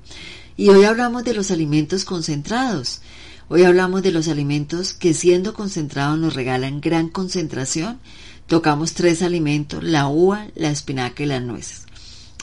Y 0.56 0.70
hoy 0.70 0.86
hablamos 0.86 1.24
de 1.24 1.34
los 1.34 1.52
alimentos 1.52 2.06
concentrados. 2.06 3.02
Hoy 3.50 3.64
hablamos 3.64 4.02
de 4.04 4.12
los 4.12 4.28
alimentos 4.28 4.94
que 4.94 5.14
siendo 5.14 5.54
concentrados 5.54 6.18
nos 6.20 6.34
regalan 6.34 6.82
gran 6.82 7.10
concentración 7.10 8.00
tocamos 8.48 8.94
tres 8.94 9.22
alimentos, 9.22 9.84
la 9.84 10.08
uva, 10.08 10.48
la 10.56 10.72
espinaca 10.72 11.24
y 11.24 11.28
las 11.28 11.42
nueces. 11.42 11.86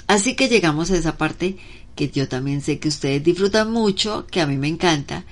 Así 0.07 0.37
que 0.37 0.49
llegamos 0.49 0.91
a 0.91 0.97
esa 0.97 1.17
parte 1.17 1.57
que 1.97 2.11
yo 2.11 2.29
también 2.29 2.61
sé 2.61 2.79
que 2.79 2.89
ustedes 2.89 3.23
disfrutan 3.25 3.71
mucho, 3.71 4.27
que 4.27 4.41
a 4.41 4.47
mí 4.47 4.57
me 4.57 4.69
encanta 4.69 5.25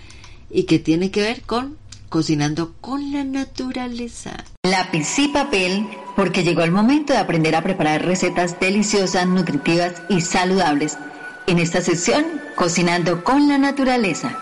y 0.51 0.64
que 0.64 0.79
tiene 0.79 1.11
que 1.11 1.23
ver 1.23 1.43
con 1.43 1.77
cocinando 2.12 2.75
con 2.83 3.11
la 3.11 3.25
naturaleza. 3.25 4.45
Lápiz 4.64 5.18
y 5.18 5.29
papel, 5.29 5.89
porque 6.14 6.45
llegó 6.45 6.62
el 6.62 6.70
momento 6.70 7.14
de 7.14 7.18
aprender 7.18 7.57
a 7.57 7.62
preparar 7.62 8.05
recetas 8.05 8.61
deliciosas, 8.61 9.27
nutritivas 9.27 9.95
y 10.11 10.20
saludables. 10.20 10.99
En 11.47 11.59
esta 11.59 11.81
sección, 11.81 12.27
cocinando 12.55 13.25
con 13.25 13.49
la 13.49 13.57
naturaleza. 13.57 14.39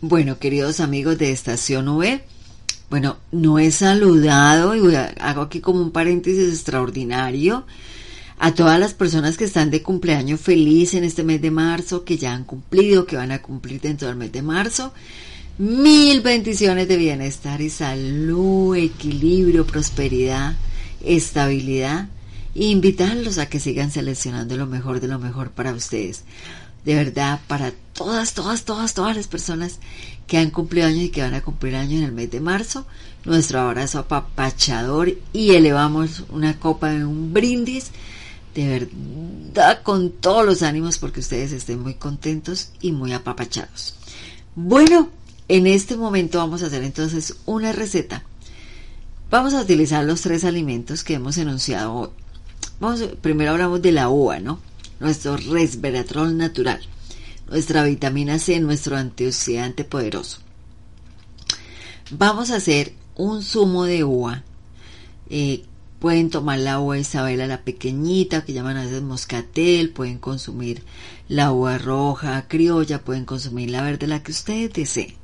Bueno, 0.00 0.40
queridos 0.40 0.80
amigos 0.80 1.18
de 1.18 1.30
Estación 1.30 1.86
V, 1.86 2.24
bueno, 2.90 3.16
no 3.30 3.60
he 3.60 3.70
saludado 3.70 4.74
y 4.74 4.92
hago 5.20 5.42
aquí 5.42 5.60
como 5.60 5.80
un 5.80 5.92
paréntesis 5.92 6.48
extraordinario 6.48 7.64
a 8.40 8.54
todas 8.54 8.80
las 8.80 8.92
personas 8.92 9.36
que 9.36 9.44
están 9.44 9.70
de 9.70 9.82
cumpleaños 9.82 10.40
feliz 10.40 10.94
en 10.94 11.04
este 11.04 11.22
mes 11.22 11.40
de 11.40 11.52
marzo, 11.52 12.04
que 12.04 12.18
ya 12.18 12.34
han 12.34 12.42
cumplido, 12.42 13.06
que 13.06 13.16
van 13.16 13.30
a 13.30 13.40
cumplir 13.40 13.80
dentro 13.80 14.08
del 14.08 14.16
mes 14.16 14.32
de 14.32 14.42
marzo. 14.42 14.92
Mil 15.58 16.22
bendiciones 16.22 16.88
de 16.88 16.96
bienestar 16.96 17.60
y 17.60 17.70
salud, 17.70 18.74
equilibrio, 18.74 19.64
prosperidad, 19.64 20.56
estabilidad 21.04 22.08
invitarlos 22.64 23.38
a 23.38 23.48
que 23.48 23.60
sigan 23.60 23.90
seleccionando 23.90 24.56
lo 24.56 24.66
mejor 24.66 25.00
de 25.00 25.08
lo 25.08 25.18
mejor 25.18 25.50
para 25.50 25.72
ustedes. 25.72 26.24
De 26.84 26.94
verdad, 26.94 27.40
para 27.48 27.72
todas, 27.92 28.34
todas, 28.34 28.64
todas, 28.64 28.94
todas 28.94 29.16
las 29.16 29.26
personas 29.26 29.80
que 30.26 30.38
han 30.38 30.50
cumplido 30.50 30.86
años 30.86 31.04
y 31.04 31.08
que 31.08 31.22
van 31.22 31.34
a 31.34 31.42
cumplir 31.42 31.76
años 31.76 32.00
en 32.00 32.04
el 32.04 32.12
mes 32.12 32.30
de 32.30 32.40
marzo, 32.40 32.86
nuestro 33.24 33.60
abrazo 33.60 33.98
apapachador 34.00 35.12
y 35.32 35.50
elevamos 35.50 36.24
una 36.30 36.58
copa 36.58 36.92
en 36.92 37.04
un 37.06 37.32
brindis 37.32 37.90
de 38.56 38.68
verdad 38.68 39.82
con 39.82 40.10
todos 40.12 40.46
los 40.46 40.62
ánimos 40.62 40.96
porque 40.96 41.20
ustedes 41.20 41.52
estén 41.52 41.80
muy 41.80 41.94
contentos 41.94 42.70
y 42.80 42.92
muy 42.92 43.12
apapachados. 43.12 43.94
Bueno, 44.54 45.10
en 45.48 45.66
este 45.66 45.96
momento 45.96 46.38
vamos 46.38 46.62
a 46.62 46.66
hacer 46.66 46.82
entonces 46.82 47.36
una 47.44 47.72
receta. 47.72 48.22
Vamos 49.30 49.52
a 49.52 49.60
utilizar 49.60 50.04
los 50.04 50.22
tres 50.22 50.44
alimentos 50.44 51.04
que 51.04 51.14
hemos 51.14 51.36
enunciado 51.36 51.92
hoy. 51.92 52.08
Primero 53.22 53.52
hablamos 53.52 53.80
de 53.80 53.92
la 53.92 54.08
uva, 54.08 54.38
¿no? 54.38 54.60
Nuestro 55.00 55.36
resveratrol 55.36 56.36
natural, 56.36 56.80
nuestra 57.48 57.82
vitamina 57.84 58.38
C, 58.38 58.60
nuestro 58.60 58.96
antioxidante 58.96 59.84
poderoso. 59.84 60.38
Vamos 62.10 62.50
a 62.50 62.56
hacer 62.56 62.92
un 63.14 63.42
zumo 63.42 63.84
de 63.84 64.04
uva. 64.04 64.44
Eh, 65.30 65.64
pueden 65.98 66.28
tomar 66.28 66.58
la 66.58 66.78
uva 66.78 66.98
Isabela, 66.98 67.46
la 67.46 67.62
pequeñita, 67.62 68.44
que 68.44 68.52
llaman 68.52 68.76
a 68.76 68.84
veces 68.84 69.02
moscatel, 69.02 69.90
pueden 69.90 70.18
consumir 70.18 70.82
la 71.28 71.52
uva 71.52 71.78
roja, 71.78 72.46
criolla, 72.46 73.02
pueden 73.02 73.24
consumir 73.24 73.70
la 73.70 73.82
verde, 73.82 74.06
la 74.06 74.22
que 74.22 74.32
ustedes 74.32 74.72
deseen. 74.72 75.14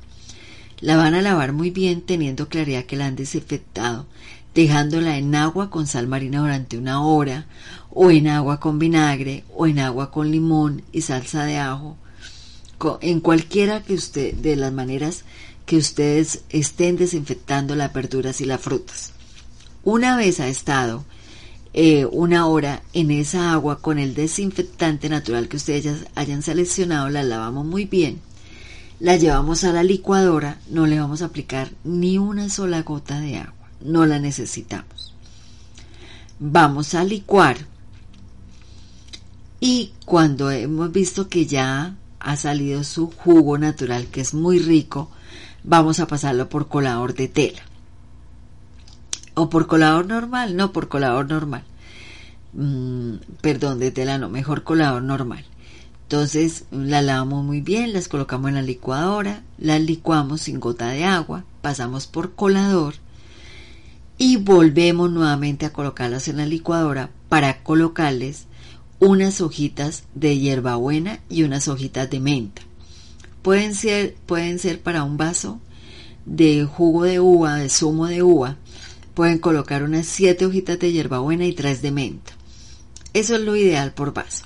La 0.81 0.97
van 0.97 1.13
a 1.13 1.21
lavar 1.21 1.53
muy 1.53 1.69
bien 1.69 2.01
teniendo 2.01 2.49
claridad 2.49 2.85
que 2.85 2.97
la 2.97 3.05
han 3.05 3.15
desinfectado 3.15 4.07
dejándola 4.53 5.17
en 5.17 5.33
agua 5.35 5.69
con 5.69 5.87
sal 5.87 6.07
marina 6.07 6.39
durante 6.39 6.77
una 6.77 7.03
hora, 7.03 7.47
o 7.89 8.11
en 8.11 8.27
agua 8.27 8.59
con 8.59 8.79
vinagre, 8.79 9.43
o 9.55 9.67
en 9.67 9.79
agua 9.79 10.11
con 10.11 10.31
limón 10.31 10.83
y 10.91 11.01
salsa 11.01 11.45
de 11.45 11.57
ajo, 11.57 11.97
en 13.01 13.19
cualquiera 13.19 13.81
que 13.81 13.93
usted, 13.93 14.33
de 14.35 14.55
las 14.55 14.73
maneras 14.73 15.23
que 15.65 15.77
ustedes 15.77 16.41
estén 16.49 16.97
desinfectando 16.97 17.75
las 17.75 17.93
verduras 17.93 18.41
y 18.41 18.45
las 18.45 18.61
frutas. 18.61 19.13
Una 19.83 20.17
vez 20.17 20.39
ha 20.39 20.47
estado 20.47 21.05
eh, 21.73 22.05
una 22.05 22.47
hora 22.47 22.83
en 22.93 23.09
esa 23.11 23.53
agua 23.53 23.79
con 23.79 23.99
el 23.99 24.13
desinfectante 24.13 25.09
natural 25.09 25.47
que 25.47 25.57
ustedes 25.57 26.05
hayan 26.15 26.43
seleccionado, 26.43 27.09
la 27.09 27.23
lavamos 27.23 27.65
muy 27.65 27.85
bien, 27.85 28.19
la 28.99 29.15
llevamos 29.15 29.63
a 29.63 29.73
la 29.73 29.83
licuadora, 29.83 30.59
no 30.69 30.85
le 30.85 30.99
vamos 30.99 31.21
a 31.21 31.25
aplicar 31.25 31.71
ni 31.83 32.17
una 32.17 32.49
sola 32.49 32.83
gota 32.83 33.19
de 33.19 33.37
agua 33.37 33.52
no 33.83 34.05
la 34.05 34.19
necesitamos. 34.19 35.13
Vamos 36.39 36.93
a 36.95 37.03
licuar 37.03 37.57
y 39.59 39.93
cuando 40.05 40.51
hemos 40.51 40.91
visto 40.91 41.29
que 41.29 41.45
ya 41.45 41.95
ha 42.19 42.35
salido 42.35 42.83
su 42.83 43.07
jugo 43.09 43.57
natural, 43.57 44.07
que 44.07 44.21
es 44.21 44.33
muy 44.33 44.59
rico, 44.59 45.09
vamos 45.63 45.99
a 45.99 46.07
pasarlo 46.07 46.49
por 46.49 46.67
colador 46.67 47.13
de 47.13 47.27
tela. 47.27 47.61
O 49.35 49.49
por 49.49 49.67
colador 49.67 50.05
normal, 50.05 50.55
no 50.55 50.73
por 50.73 50.89
colador 50.89 51.29
normal. 51.29 51.63
Mm, 52.53 53.15
perdón, 53.41 53.79
de 53.79 53.91
tela 53.91 54.17
no, 54.17 54.29
mejor 54.29 54.63
colador 54.63 55.01
normal. 55.01 55.45
Entonces 56.03 56.65
la 56.69 57.01
lavamos 57.01 57.43
muy 57.43 57.61
bien, 57.61 57.93
las 57.93 58.07
colocamos 58.07 58.49
en 58.49 58.55
la 58.55 58.61
licuadora, 58.61 59.43
las 59.57 59.81
licuamos 59.81 60.41
sin 60.41 60.59
gota 60.59 60.89
de 60.89 61.05
agua, 61.05 61.45
pasamos 61.61 62.05
por 62.05 62.35
colador 62.35 62.95
y 64.17 64.37
volvemos 64.37 65.11
nuevamente 65.11 65.65
a 65.65 65.73
colocarlas 65.73 66.27
en 66.27 66.37
la 66.37 66.45
licuadora 66.45 67.09
para 67.29 67.63
colocarles 67.63 68.45
unas 68.99 69.41
hojitas 69.41 70.03
de 70.15 70.39
hierbabuena 70.39 71.19
y 71.29 71.43
unas 71.43 71.67
hojitas 71.67 72.09
de 72.09 72.19
menta. 72.19 72.61
Pueden 73.41 73.75
ser, 73.75 74.15
pueden 74.25 74.59
ser 74.59 74.81
para 74.81 75.03
un 75.03 75.17
vaso 75.17 75.59
de 76.25 76.63
jugo 76.63 77.03
de 77.03 77.19
uva, 77.19 77.57
de 77.57 77.69
zumo 77.69 78.07
de 78.07 78.23
uva. 78.23 78.57
Pueden 79.13 79.39
colocar 79.39 79.83
unas 79.83 80.05
siete 80.07 80.45
hojitas 80.45 80.79
de 80.79 80.91
hierbabuena 80.91 81.45
y 81.45 81.53
tres 81.53 81.81
de 81.81 81.91
menta. 81.91 82.33
Eso 83.13 83.35
es 83.35 83.41
lo 83.41 83.55
ideal 83.55 83.93
por 83.93 84.13
vaso. 84.13 84.45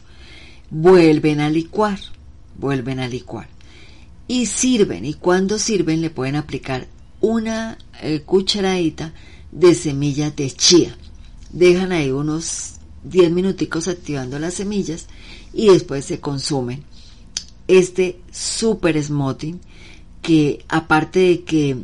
Vuelven 0.70 1.40
a 1.40 1.50
licuar, 1.50 2.00
vuelven 2.58 3.00
a 3.00 3.08
licuar. 3.08 3.48
Y 4.28 4.48
sirven, 4.48 5.06
y 5.06 5.14
cuando 5.14 5.58
sirven 5.58 6.02
le 6.02 6.10
pueden 6.10 6.36
aplicar 6.36 6.88
una 7.22 7.78
eh, 8.02 8.22
cucharadita 8.26 9.14
de 9.52 9.74
semillas 9.74 10.36
de 10.36 10.52
chía. 10.52 10.98
Dejan 11.52 11.92
ahí 11.92 12.12
unos 12.12 12.76
10 13.04 13.32
minuticos 13.32 13.88
activando 13.88 14.40
las 14.40 14.56
semillas 14.56 15.08
y 15.54 15.70
después 15.70 16.06
se 16.06 16.20
consumen. 16.20 16.84
Este 17.68 18.20
super 18.32 19.02
smoking 19.02 19.60
que 20.22 20.66
aparte 20.68 21.20
de 21.20 21.44
que 21.44 21.78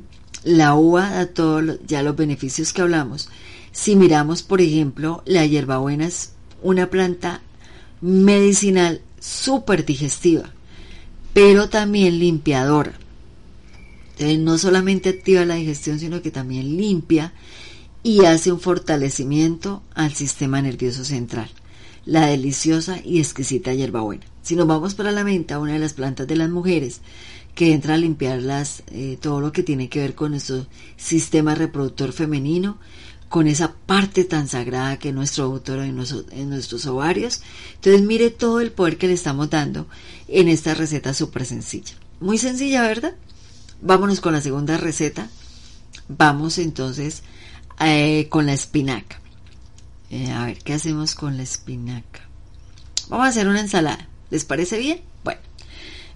la 0.44 0.76
uva 0.76 1.10
da 1.10 1.28
todos 1.28 1.80
ya 1.86 2.04
los 2.04 2.16
beneficios 2.16 2.74
que 2.74 2.82
hablamos, 2.82 3.30
si 3.72 3.96
miramos 3.96 4.44
por 4.44 4.62
ejemplo 4.62 5.24
la 5.26 5.46
hierbabuena 5.46 6.08
es 6.08 6.34
una 6.62 6.90
planta 6.90 7.42
medicinal 8.02 9.02
súper 9.20 9.86
digestiva, 9.86 10.52
pero 11.34 11.70
también 11.70 12.20
limpiadora. 12.20 12.94
Entonces 14.14 14.40
no 14.40 14.58
solamente 14.58 15.10
activa 15.10 15.46
la 15.46 15.56
digestión, 15.56 16.00
sino 16.00 16.22
que 16.22 16.32
también 16.32 16.78
limpia 16.78 17.34
y 18.04 18.26
hace 18.26 18.52
un 18.52 18.60
fortalecimiento 18.60 19.82
al 19.96 20.14
sistema 20.14 20.62
nervioso 20.62 21.04
central. 21.04 21.50
La 22.06 22.28
deliciosa 22.28 23.00
y 23.04 23.20
exquisita 23.20 23.74
hierbabuena. 23.74 24.26
Si 24.42 24.56
nos 24.56 24.68
vamos 24.68 24.94
para 24.94 25.12
la 25.12 25.24
menta, 25.24 25.58
una 25.60 25.74
de 25.74 25.80
las 25.80 25.94
plantas 25.94 26.28
de 26.28 26.36
las 26.36 26.50
mujeres 26.50 27.02
que 27.56 27.72
entra 27.74 27.94
a 27.94 27.98
limpiar 27.98 28.42
eh, 28.92 29.18
todo 29.22 29.40
lo 29.40 29.52
que 29.52 29.64
tiene 29.64 29.90
que 29.90 30.00
ver 30.00 30.16
con 30.16 30.32
nuestro 30.32 30.68
sistema 30.98 31.56
reproductor 31.56 32.12
femenino, 32.12 32.78
con 33.30 33.48
esa 33.48 33.74
parte 33.74 34.26
tan 34.26 34.48
sagrada 34.48 35.00
que 35.00 35.10
es 35.10 35.16
nuestro 35.16 35.50
útero 35.50 35.82
en, 35.84 35.98
en 36.32 36.50
nuestros 36.50 36.86
ovarios. 36.86 37.42
Entonces 37.76 38.02
mire 38.04 38.30
todo 38.30 38.60
el 38.60 38.72
poder 38.72 38.98
que 38.98 39.08
le 39.08 39.14
estamos 39.14 39.50
dando 39.50 39.88
en 40.28 40.50
esta 40.50 40.76
receta 40.76 41.14
súper 41.14 41.46
sencilla. 41.46 41.96
Muy 42.20 42.38
sencilla, 42.38 42.84
¿verdad? 42.84 43.16
Vámonos 43.86 44.22
con 44.22 44.32
la 44.32 44.40
segunda 44.40 44.78
receta. 44.78 45.28
Vamos 46.08 46.58
entonces 46.58 47.22
eh, 47.82 48.30
con 48.30 48.46
la 48.46 48.54
espinaca. 48.54 49.20
Eh, 50.10 50.32
a 50.32 50.46
ver, 50.46 50.60
¿qué 50.60 50.74
hacemos 50.74 51.16
con 51.16 51.36
la 51.36 51.44
espinaca? 51.44 52.22
Vamos 53.10 53.26
a 53.26 53.30
hacer 53.30 53.50
una 53.50 53.60
ensalada. 53.60 54.08
¿Les 54.30 54.46
parece 54.46 54.80
bien? 54.80 55.02
Bueno, 55.26 55.42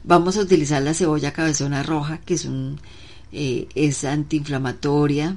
vamos 0.06 0.38
a 0.38 0.42
utilizar 0.42 0.82
la 0.82 0.94
cebolla 0.94 1.34
cabezona 1.34 1.84
roja, 1.84 2.20
que 2.20 2.36
es 2.36 2.46
un 2.46 2.80
eh, 3.34 3.68
es 3.76 4.06
antiinflamatoria, 4.06 5.36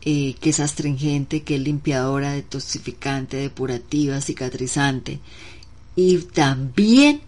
que 0.00 0.36
es 0.42 0.58
astringente, 0.58 1.44
que 1.44 1.54
es 1.54 1.60
limpiadora, 1.60 2.32
detoxificante, 2.32 3.36
depurativa, 3.36 4.20
cicatrizante 4.20 5.20
y 5.94 6.18
también 6.18 7.20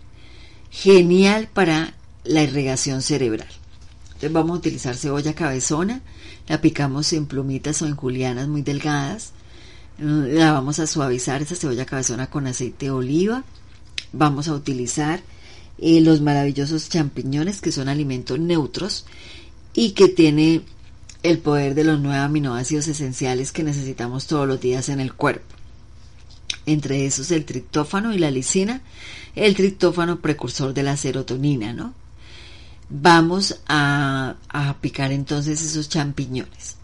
genial 0.70 1.49
para 1.55 1.95
la 2.24 2.43
irrigación 2.43 3.03
cerebral. 3.03 3.49
Entonces 4.17 4.33
vamos 4.33 4.57
a 4.57 4.61
utilizar 4.61 4.97
cebolla 4.97 5.35
cabezona, 5.35 6.01
la 6.49 6.62
picamos 6.62 7.12
en 7.12 7.27
plumitas 7.27 7.83
o 7.83 7.87
en 7.87 7.97
julianas 7.97 8.49
muy 8.49 8.62
delgadas. 8.62 9.33
Mm, 9.99 10.39
la 10.39 10.53
vamos 10.53 10.79
a 10.79 10.87
suavizar 10.87 11.43
esa 11.43 11.55
cebolla 11.55 11.85
cabezona 11.85 12.29
con 12.29 12.47
aceite 12.47 12.87
de 12.87 12.93
oliva. 12.93 13.45
Vamos 14.14 14.49
a 14.49 14.55
utilizar 14.55 15.21
eh, 15.77 16.01
los 16.01 16.23
maravillosos 16.23 16.89
champiñones 16.89 17.61
que 17.61 17.73
son 17.73 17.91
alimentos 17.91 18.39
neutros 18.39 19.05
y 19.75 19.91
que 19.91 20.09
tienen 20.09 20.64
el 21.23 21.39
poder 21.39 21.75
de 21.75 21.85
los 21.85 22.01
nueve 22.01 22.21
aminoácidos 22.21 22.89
esenciales 22.89 23.53
que 23.53 23.64
necesitamos 23.64 24.27
todos 24.27 24.49
los 24.49 24.59
días 24.62 24.89
en 24.89 24.99
el 24.99 25.12
cuerpo. 25.12 25.55
Entre 26.64 27.05
esos 27.05 27.31
el 27.33 27.45
triptófano 27.45 28.14
y 28.14 28.19
la 28.19 28.31
lisina, 28.31 28.81
el 29.35 29.55
triptófano 29.55 30.21
precursor 30.21 30.73
de 30.73 30.85
la 30.85 30.97
serotonina, 30.97 31.75
¿no? 31.75 31.93
Vamos 32.89 33.61
a, 33.66 34.37
picar 34.80 35.12
entonces 35.12 35.62
esos 35.62 35.89
champiñones. 35.89 36.76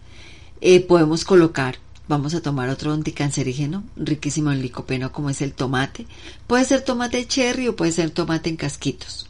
Eh, 0.59 0.81
podemos 0.81 1.23
colocar, 1.23 1.77
vamos 2.07 2.33
a 2.33 2.41
tomar 2.41 2.69
otro 2.69 2.93
anticancerígeno 2.93 3.83
riquísimo 3.95 4.51
en 4.51 4.61
licopeno 4.61 5.11
como 5.11 5.29
es 5.29 5.41
el 5.41 5.53
tomate. 5.53 6.05
Puede 6.47 6.65
ser 6.65 6.81
tomate 6.81 7.25
cherry 7.25 7.67
o 7.67 7.75
puede 7.75 7.91
ser 7.91 8.09
tomate 8.11 8.49
en 8.49 8.57
casquitos. 8.57 9.27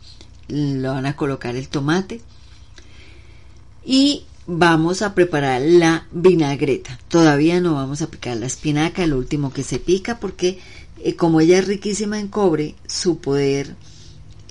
Lo 0.48 0.94
van 0.94 1.06
a 1.06 1.16
colocar 1.16 1.56
el 1.56 1.70
tomate. 1.70 2.22
Y 3.86 4.26
vamos 4.48 5.02
a 5.02 5.14
preparar 5.14 5.62
la 5.62 6.08
vinagreta. 6.12 7.00
Todavía 7.08 7.60
no 7.60 7.76
vamos 7.76 8.02
a 8.02 8.10
picar 8.10 8.38
la 8.38 8.48
espinaca, 8.48 9.04
el 9.04 9.14
último 9.14 9.54
que 9.54 9.64
se 9.64 9.80
pica, 9.80 10.20
porque 10.20 10.60
eh, 11.00 11.16
como 11.16 11.42
ella 11.42 11.60
es 11.60 11.68
riquísima 11.68 12.20
en 12.20 12.28
cobre, 12.28 12.76
su 12.88 13.20
poder 13.20 13.76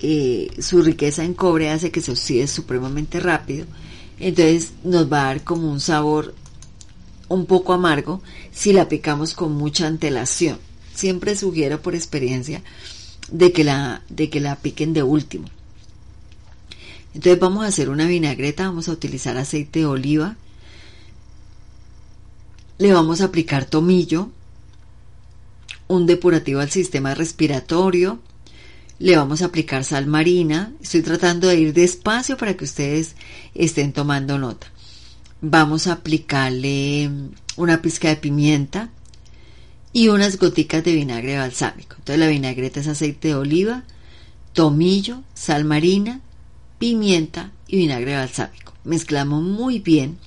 eh, 0.05 0.51
su 0.61 0.81
riqueza 0.81 1.23
en 1.23 1.33
cobre 1.33 1.69
hace 1.69 1.89
que 1.89 2.01
se 2.01 2.11
oxide 2.11 2.47
supremamente 2.47 3.21
rápido. 3.21 3.65
Entonces 4.19 4.73
nos 4.83 5.11
va 5.11 5.21
a 5.21 5.25
dar 5.27 5.43
como 5.45 5.71
un 5.71 5.79
sabor 5.79 6.35
un 7.29 7.45
poco 7.45 7.71
amargo 7.71 8.21
si 8.51 8.73
la 8.73 8.89
picamos 8.89 9.33
con 9.33 9.53
mucha 9.53 9.87
antelación. 9.87 10.59
Siempre 10.93 11.37
sugiero 11.37 11.81
por 11.81 11.95
experiencia 11.95 12.61
de 13.31 13.53
que 13.53 13.63
la, 13.63 14.03
de 14.09 14.29
que 14.29 14.41
la 14.41 14.57
piquen 14.57 14.91
de 14.91 15.03
último. 15.03 15.47
Entonces 17.13 17.39
vamos 17.39 17.63
a 17.63 17.69
hacer 17.69 17.89
una 17.89 18.05
vinagreta, 18.05 18.65
vamos 18.65 18.89
a 18.89 18.91
utilizar 18.91 19.37
aceite 19.37 19.79
de 19.79 19.85
oliva, 19.85 20.35
le 22.77 22.91
vamos 22.91 23.21
a 23.21 23.25
aplicar 23.25 23.63
tomillo, 23.63 24.31
un 25.87 26.07
depurativo 26.07 26.59
al 26.59 26.71
sistema 26.71 27.15
respiratorio, 27.15 28.19
le 29.03 29.17
vamos 29.17 29.41
a 29.41 29.47
aplicar 29.47 29.83
sal 29.83 30.07
marina. 30.07 30.71
Estoy 30.81 31.01
tratando 31.01 31.49
de 31.49 31.59
ir 31.59 31.73
despacio 31.73 32.37
para 32.37 32.55
que 32.55 32.63
ustedes 32.63 33.17
estén 33.53 33.91
tomando 33.91 34.37
nota. 34.37 34.67
Vamos 35.41 35.87
a 35.87 35.93
aplicarle 35.93 37.11
una 37.57 37.81
pizca 37.81 38.07
de 38.07 38.15
pimienta 38.15 38.91
y 39.91 40.07
unas 40.07 40.37
goticas 40.37 40.85
de 40.85 40.93
vinagre 40.93 41.37
balsámico. 41.37 41.97
Entonces 41.97 42.17
la 42.17 42.27
vinagreta 42.27 42.79
es 42.79 42.87
aceite 42.87 43.27
de 43.27 43.35
oliva, 43.35 43.83
tomillo, 44.53 45.21
sal 45.33 45.65
marina, 45.65 46.21
pimienta 46.79 47.51
y 47.67 47.79
vinagre 47.79 48.15
balsámico. 48.15 48.73
Mezclamos 48.85 49.43
muy 49.43 49.79
bien 49.79 50.17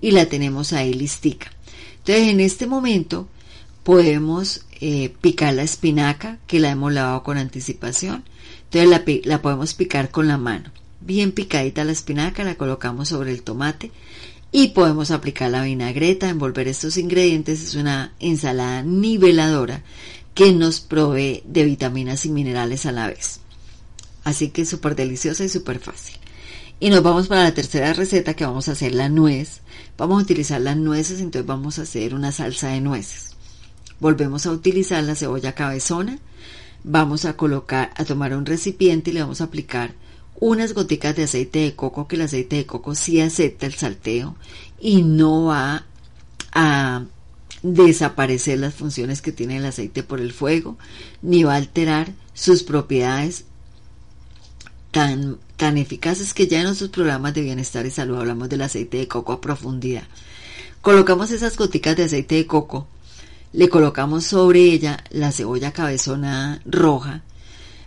y 0.00 0.12
la 0.12 0.24
tenemos 0.24 0.72
ahí 0.72 0.94
listica. 0.94 1.52
Entonces 1.98 2.28
en 2.28 2.40
este 2.40 2.66
momento 2.66 3.28
podemos 3.84 4.65
eh, 4.80 5.14
picar 5.20 5.54
la 5.54 5.62
espinaca 5.62 6.38
que 6.46 6.60
la 6.60 6.70
hemos 6.70 6.92
lavado 6.92 7.22
con 7.22 7.38
anticipación. 7.38 8.24
Entonces 8.64 8.90
la, 8.90 9.02
la 9.24 9.42
podemos 9.42 9.74
picar 9.74 10.10
con 10.10 10.28
la 10.28 10.38
mano. 10.38 10.70
Bien 11.00 11.32
picadita 11.32 11.84
la 11.84 11.92
espinaca, 11.92 12.44
la 12.44 12.56
colocamos 12.56 13.08
sobre 13.08 13.30
el 13.30 13.42
tomate 13.42 13.92
y 14.52 14.68
podemos 14.68 15.10
aplicar 15.10 15.50
la 15.50 15.62
vinagreta, 15.62 16.28
envolver 16.28 16.68
estos 16.68 16.96
ingredientes. 16.96 17.62
Es 17.62 17.74
una 17.74 18.12
ensalada 18.18 18.82
niveladora 18.82 19.82
que 20.34 20.52
nos 20.52 20.80
provee 20.80 21.42
de 21.46 21.64
vitaminas 21.64 22.26
y 22.26 22.30
minerales 22.30 22.86
a 22.86 22.92
la 22.92 23.06
vez. 23.06 23.40
Así 24.24 24.50
que 24.50 24.64
súper 24.64 24.96
deliciosa 24.96 25.44
y 25.44 25.48
súper 25.48 25.78
fácil. 25.78 26.16
Y 26.78 26.90
nos 26.90 27.02
vamos 27.02 27.28
para 27.28 27.44
la 27.44 27.54
tercera 27.54 27.92
receta 27.92 28.34
que 28.34 28.44
vamos 28.44 28.68
a 28.68 28.72
hacer 28.72 28.94
la 28.94 29.08
nuez. 29.08 29.60
Vamos 29.96 30.20
a 30.20 30.24
utilizar 30.24 30.60
las 30.60 30.76
nueces, 30.76 31.20
entonces 31.20 31.46
vamos 31.46 31.78
a 31.78 31.82
hacer 31.82 32.14
una 32.14 32.32
salsa 32.32 32.68
de 32.68 32.80
nueces. 32.80 33.35
Volvemos 34.00 34.46
a 34.46 34.52
utilizar 34.52 35.02
la 35.04 35.14
cebolla 35.14 35.54
cabezona. 35.54 36.18
Vamos 36.84 37.24
a 37.24 37.36
colocar, 37.36 37.92
a 37.96 38.04
tomar 38.04 38.34
un 38.34 38.46
recipiente 38.46 39.10
y 39.10 39.14
le 39.14 39.22
vamos 39.22 39.40
a 39.40 39.44
aplicar 39.44 39.94
unas 40.38 40.74
goticas 40.74 41.16
de 41.16 41.24
aceite 41.24 41.60
de 41.60 41.74
coco, 41.74 42.06
que 42.06 42.16
el 42.16 42.22
aceite 42.22 42.56
de 42.56 42.66
coco 42.66 42.94
sí 42.94 43.20
acepta 43.20 43.66
el 43.66 43.74
salteo 43.74 44.36
y 44.80 45.02
no 45.02 45.46
va 45.46 45.86
a 46.52 47.04
desaparecer 47.62 48.58
las 48.58 48.74
funciones 48.74 49.22
que 49.22 49.32
tiene 49.32 49.56
el 49.56 49.64
aceite 49.64 50.02
por 50.02 50.20
el 50.20 50.32
fuego, 50.32 50.76
ni 51.22 51.42
va 51.42 51.54
a 51.54 51.56
alterar 51.56 52.12
sus 52.34 52.62
propiedades 52.62 53.44
tan 54.90 55.38
tan 55.56 55.78
eficaces 55.78 56.34
que 56.34 56.46
ya 56.46 56.58
en 56.58 56.64
nuestros 56.64 56.90
programas 56.90 57.34
de 57.34 57.40
bienestar 57.40 57.86
y 57.86 57.90
salud 57.90 58.18
hablamos 58.18 58.48
del 58.48 58.62
aceite 58.62 58.98
de 58.98 59.08
coco 59.08 59.32
a 59.32 59.40
profundidad. 59.40 60.04
Colocamos 60.82 61.30
esas 61.30 61.56
goticas 61.56 61.96
de 61.96 62.04
aceite 62.04 62.34
de 62.36 62.46
coco, 62.46 62.86
le 63.56 63.70
colocamos 63.70 64.24
sobre 64.24 64.60
ella 64.60 65.02
la 65.08 65.32
cebolla 65.32 65.72
cabezona 65.72 66.60
roja, 66.66 67.22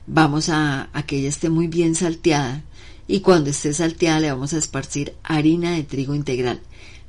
vamos 0.08 0.50
a, 0.50 0.90
que 1.06 1.20
ella 1.20 1.30
esté 1.30 1.52
muy 1.52 1.68
bien 1.68 1.94
salteada 1.94 2.64
y 3.08 3.20
cuando 3.20 3.52
esté 3.52 3.72
salteada 3.76 4.20
le 4.20 4.32
vamos 4.32 4.54
a 4.54 4.58
esparcir 4.58 5.14
harina 5.22 5.74
de 5.74 5.84
trigo 5.84 6.16
integral. 6.16 6.60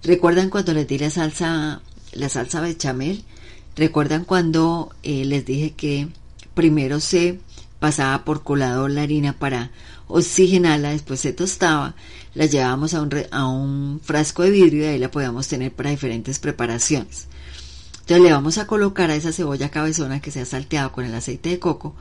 ¿Recuerdan 0.02 0.50
cuando 0.50 0.74
les 0.74 0.86
di 0.86 0.98
la 0.98 1.08
salsa, 1.08 1.80
la 2.12 2.28
salsa 2.28 2.60
bechamel? 2.60 3.24
¿Recuerdan 3.76 4.26
cuando 4.26 4.94
eh, 5.02 5.24
les 5.24 5.46
dije 5.46 5.70
que 5.70 6.08
primero 6.52 7.00
se 7.00 7.40
pasaba 7.78 8.26
por 8.26 8.42
colador 8.42 8.90
la 8.90 9.04
harina 9.04 9.38
para 9.38 9.70
oxigenarla, 10.06 10.90
después 10.90 11.20
se 11.20 11.32
tostaba, 11.32 11.94
la 12.34 12.44
llevábamos 12.44 12.92
a 12.92 13.00
un, 13.00 13.10
a 13.30 13.46
un 13.46 14.00
frasco 14.04 14.42
de 14.42 14.50
vidrio 14.50 14.82
y 14.82 14.86
ahí 14.88 14.98
la 14.98 15.10
podíamos 15.10 15.48
tener 15.48 15.72
para 15.72 15.88
diferentes 15.88 16.38
preparaciones. 16.38 17.26
Entonces 18.10 18.28
le 18.28 18.34
vamos 18.34 18.58
a 18.58 18.66
colocar 18.66 19.08
a 19.12 19.14
esa 19.14 19.30
cebolla 19.30 19.68
cabezona 19.68 20.20
que 20.20 20.32
se 20.32 20.40
ha 20.40 20.44
salteado 20.44 20.90
con 20.90 21.04
el 21.04 21.14
aceite 21.14 21.50
de 21.50 21.60
coco 21.60 21.94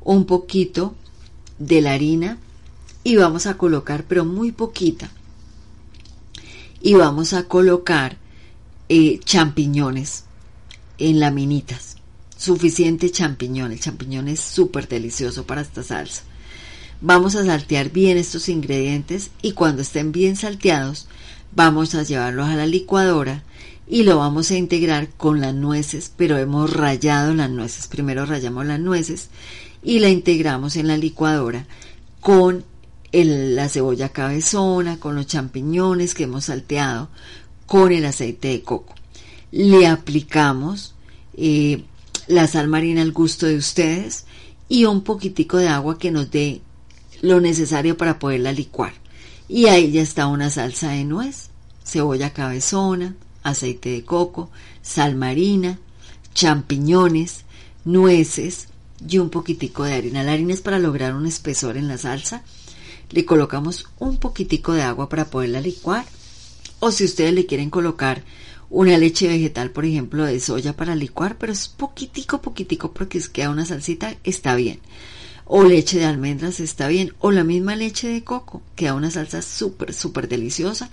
un 0.00 0.24
poquito 0.24 0.94
de 1.58 1.82
la 1.82 1.92
harina 1.92 2.38
y 3.04 3.16
vamos 3.16 3.44
a 3.44 3.58
colocar, 3.58 4.04
pero 4.08 4.24
muy 4.24 4.50
poquita, 4.50 5.10
y 6.80 6.94
vamos 6.94 7.34
a 7.34 7.48
colocar 7.48 8.16
eh, 8.88 9.20
champiñones 9.26 10.24
en 10.96 11.20
laminitas. 11.20 11.96
Suficiente 12.38 13.10
champiñón. 13.10 13.72
El 13.72 13.80
champiñón 13.80 14.28
es 14.28 14.40
súper 14.40 14.88
delicioso 14.88 15.44
para 15.44 15.60
esta 15.60 15.82
salsa. 15.82 16.22
Vamos 17.02 17.34
a 17.34 17.44
saltear 17.44 17.90
bien 17.90 18.16
estos 18.16 18.48
ingredientes 18.48 19.30
y 19.42 19.52
cuando 19.52 19.82
estén 19.82 20.12
bien 20.12 20.34
salteados, 20.34 21.08
vamos 21.54 21.94
a 21.94 22.04
llevarlos 22.04 22.48
a 22.48 22.56
la 22.56 22.64
licuadora 22.64 23.42
y 23.92 24.04
lo 24.04 24.16
vamos 24.16 24.50
a 24.50 24.56
integrar 24.56 25.10
con 25.18 25.42
las 25.42 25.52
nueces, 25.52 26.10
pero 26.16 26.38
hemos 26.38 26.72
rayado 26.72 27.34
las 27.34 27.50
nueces. 27.50 27.88
Primero 27.88 28.24
rayamos 28.24 28.64
las 28.64 28.80
nueces 28.80 29.28
y 29.82 29.98
la 29.98 30.08
integramos 30.08 30.76
en 30.76 30.88
la 30.88 30.96
licuadora 30.96 31.66
con 32.22 32.64
la 33.12 33.68
cebolla 33.68 34.08
cabezona, 34.08 34.98
con 34.98 35.14
los 35.14 35.26
champiñones 35.26 36.14
que 36.14 36.22
hemos 36.22 36.46
salteado, 36.46 37.10
con 37.66 37.92
el 37.92 38.06
aceite 38.06 38.48
de 38.48 38.62
coco. 38.62 38.94
Le 39.50 39.86
aplicamos 39.86 40.94
eh, 41.34 41.84
la 42.28 42.46
sal 42.46 42.68
marina 42.68 43.02
al 43.02 43.12
gusto 43.12 43.44
de 43.44 43.56
ustedes 43.56 44.24
y 44.70 44.86
un 44.86 45.02
poquitico 45.02 45.58
de 45.58 45.68
agua 45.68 45.98
que 45.98 46.10
nos 46.10 46.30
dé 46.30 46.62
lo 47.20 47.42
necesario 47.42 47.98
para 47.98 48.18
poderla 48.18 48.52
licuar. 48.52 48.94
Y 49.50 49.66
ahí 49.66 49.92
ya 49.92 50.00
está 50.00 50.28
una 50.28 50.48
salsa 50.48 50.92
de 50.92 51.04
nuez, 51.04 51.50
cebolla 51.84 52.32
cabezona, 52.32 53.16
aceite 53.42 53.90
de 53.90 54.04
coco, 54.04 54.50
sal 54.82 55.16
marina, 55.16 55.78
champiñones, 56.34 57.44
nueces 57.84 58.68
y 59.08 59.18
un 59.18 59.30
poquitico 59.30 59.84
de 59.84 59.94
harina. 59.94 60.22
La 60.22 60.32
harina 60.32 60.54
es 60.54 60.60
para 60.60 60.78
lograr 60.78 61.14
un 61.14 61.26
espesor 61.26 61.76
en 61.76 61.88
la 61.88 61.98
salsa 61.98 62.42
le 63.12 63.26
colocamos 63.26 63.86
un 63.98 64.16
poquitico 64.16 64.72
de 64.72 64.82
agua 64.82 65.08
para 65.08 65.26
poderla 65.26 65.60
licuar. 65.60 66.04
O 66.80 66.90
si 66.90 67.04
ustedes 67.04 67.32
le 67.32 67.46
quieren 67.46 67.70
colocar 67.70 68.24
una 68.70 68.96
leche 68.96 69.28
vegetal, 69.28 69.70
por 69.70 69.84
ejemplo, 69.84 70.24
de 70.24 70.40
soya 70.40 70.74
para 70.74 70.96
licuar, 70.96 71.36
pero 71.38 71.52
es 71.52 71.68
poquitico, 71.68 72.40
poquitico 72.40 72.92
porque 72.92 73.20
queda 73.32 73.50
una 73.50 73.66
salsita, 73.66 74.16
está 74.24 74.56
bien. 74.56 74.80
O 75.44 75.62
leche 75.64 75.98
de 75.98 76.06
almendras 76.06 76.58
está 76.58 76.88
bien. 76.88 77.12
O 77.20 77.30
la 77.30 77.44
misma 77.44 77.76
leche 77.76 78.08
de 78.08 78.24
coco, 78.24 78.62
queda 78.74 78.94
una 78.94 79.10
salsa 79.10 79.42
súper, 79.42 79.92
súper 79.92 80.26
deliciosa. 80.26 80.90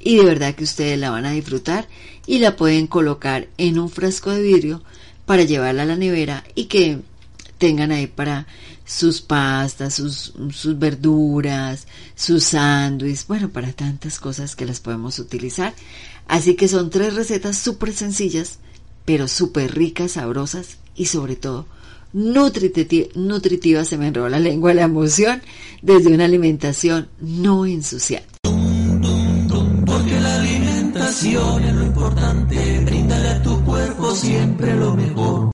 Y 0.00 0.16
de 0.16 0.24
verdad 0.24 0.54
que 0.54 0.64
ustedes 0.64 0.98
la 0.98 1.10
van 1.10 1.26
a 1.26 1.32
disfrutar 1.32 1.88
y 2.26 2.38
la 2.38 2.56
pueden 2.56 2.86
colocar 2.86 3.48
en 3.58 3.78
un 3.78 3.90
frasco 3.90 4.30
de 4.30 4.42
vidrio 4.42 4.82
para 5.26 5.44
llevarla 5.44 5.82
a 5.82 5.86
la 5.86 5.96
nevera 5.96 6.44
y 6.54 6.64
que 6.64 7.00
tengan 7.58 7.92
ahí 7.92 8.06
para 8.06 8.46
sus 8.86 9.20
pastas, 9.20 9.94
sus, 9.94 10.32
sus 10.52 10.78
verduras, 10.78 11.86
sus 12.16 12.44
sándwiches, 12.44 13.26
bueno, 13.26 13.50
para 13.50 13.72
tantas 13.72 14.18
cosas 14.18 14.56
que 14.56 14.66
las 14.66 14.80
podemos 14.80 15.18
utilizar. 15.18 15.74
Así 16.26 16.54
que 16.54 16.66
son 16.66 16.90
tres 16.90 17.14
recetas 17.14 17.58
súper 17.58 17.92
sencillas, 17.92 18.58
pero 19.04 19.28
súper 19.28 19.74
ricas, 19.74 20.12
sabrosas 20.12 20.78
y 20.96 21.06
sobre 21.06 21.36
todo 21.36 21.66
nutritivas, 22.12 23.88
se 23.88 23.96
me 23.96 24.08
enrolla 24.08 24.30
la 24.30 24.40
lengua 24.40 24.74
la 24.74 24.82
emoción, 24.82 25.42
desde 25.82 26.12
una 26.12 26.24
alimentación 26.24 27.08
no 27.20 27.66
ensuciada. 27.66 28.39
Porque 30.10 30.24
la 30.24 30.40
alimentación 30.40 31.62
es 31.62 31.72
lo 31.72 31.84
importante, 31.84 32.80
bríndale 32.84 33.28
a 33.28 33.42
tu 33.42 33.64
cuerpo 33.64 34.12
siempre 34.12 34.74
lo 34.74 34.96
mejor. 34.96 35.50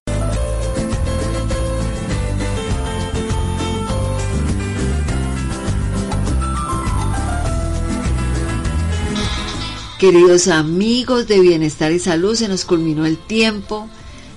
Queridos 9.98 10.48
amigos 10.48 11.28
de 11.28 11.38
Bienestar 11.40 11.92
y 11.92 11.98
Salud, 11.98 12.34
se 12.34 12.48
nos 12.48 12.64
culminó 12.64 13.04
el 13.04 13.18
tiempo, 13.18 13.90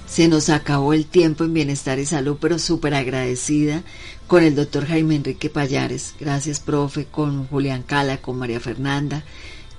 se 0.05 0.27
nos 0.27 0.49
acabó 0.49 0.91
el 0.91 1.05
tiempo 1.05 1.45
en 1.45 1.53
Bienestar 1.53 1.97
y 1.97 2.05
Salud, 2.05 2.35
pero 2.41 2.59
súper 2.59 2.93
agradecida 2.93 3.83
con 4.27 4.43
el 4.43 4.53
doctor 4.53 4.85
Jaime 4.85 5.15
Enrique 5.15 5.49
Payares. 5.49 6.13
Gracias, 6.19 6.59
profe, 6.59 7.05
con 7.05 7.47
Julián 7.47 7.83
Cala, 7.83 8.17
con 8.17 8.37
María 8.37 8.59
Fernanda, 8.59 9.23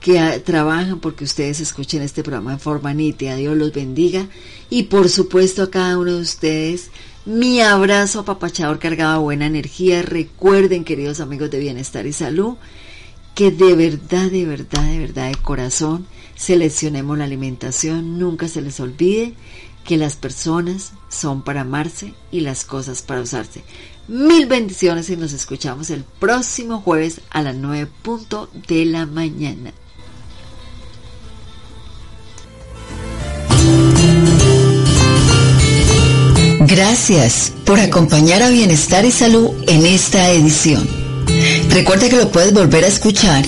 que 0.01 0.19
trabajan 0.45 0.99
porque 0.99 1.25
ustedes 1.25 1.61
escuchen 1.61 2.03
este 2.03 2.23
programa 2.23 2.53
en 2.53 2.61
forma 2.61 2.95
nítida. 2.95 3.37
Dios 3.37 3.57
los 3.57 3.73
bendiga. 3.73 4.27
Y 4.71 4.85
por 4.85 5.09
supuesto 5.09 5.63
a 5.63 5.71
cada 5.71 5.99
uno 5.99 6.15
de 6.15 6.23
ustedes, 6.23 6.91
mi 7.27 7.61
abrazo 7.61 8.21
apapachador 8.21 8.79
cargado 8.79 9.19
de 9.19 9.25
buena 9.25 9.47
energía. 9.47 10.03
Recuerden, 10.03 10.85
queridos 10.85 11.21
amigos 11.21 11.51
de 11.51 11.61
Bienestar 11.61 12.07
y 12.07 12.13
Salud, 12.13 12.57
que 13.35 13.51
de 13.51 13.75
verdad, 13.75 14.31
de 14.31 14.47
verdad, 14.47 14.85
de 14.85 14.99
verdad, 14.99 15.29
de 15.29 15.37
corazón, 15.37 16.07
seleccionemos 16.35 17.19
la 17.19 17.25
alimentación, 17.25 18.19
nunca 18.19 18.49
se 18.49 18.63
les 18.63 18.81
olvide 18.81 19.35
que 19.85 19.97
las 19.97 20.17
personas 20.17 20.93
son 21.09 21.43
para 21.43 21.63
amarse 21.63 22.15
y 22.31 22.41
las 22.41 22.65
cosas 22.65 23.03
para 23.03 23.21
usarse. 23.21 23.63
Mil 24.09 24.47
bendiciones 24.47 25.11
y 25.11 25.17
nos 25.17 25.33
escuchamos 25.33 25.91
el 25.91 26.05
próximo 26.05 26.81
jueves 26.81 27.21
a 27.31 27.43
las 27.43 27.55
9 27.55 27.91
punto 28.03 28.51
de 28.67 28.85
la 28.85 29.07
mañana. 29.07 29.73
Gracias 36.61 37.53
por 37.65 37.81
acompañar 37.81 38.43
a 38.43 38.51
Bienestar 38.51 39.07
y 39.07 39.11
Salud 39.11 39.49
en 39.67 39.87
esta 39.87 40.31
edición. 40.31 40.87
Recuerda 41.71 42.11
que 42.11 42.17
lo 42.17 42.31
puedes 42.31 42.53
volver 42.53 42.85
a 42.85 42.89
escuchar 42.89 43.43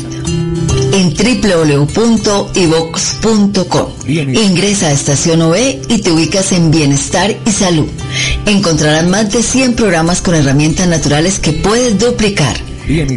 en 0.93 1.15
www.ivox.com. 1.15 3.87
Ingresa 4.09 4.89
a 4.89 4.93
Estación 4.93 5.43
OE 5.43 5.83
y 5.89 5.99
te 5.99 6.11
ubicas 6.11 6.53
en 6.53 6.71
Bienestar 6.71 7.37
y 7.45 7.51
Salud. 7.51 7.89
Encontrarás 8.47 9.07
más 9.07 9.31
de 9.31 9.43
100 9.43 9.75
programas 9.75 10.23
con 10.23 10.35
herramientas 10.35 10.89
naturales 10.89 11.39
que 11.39 11.53
puedes 11.53 11.99
duplicar. 11.99 12.57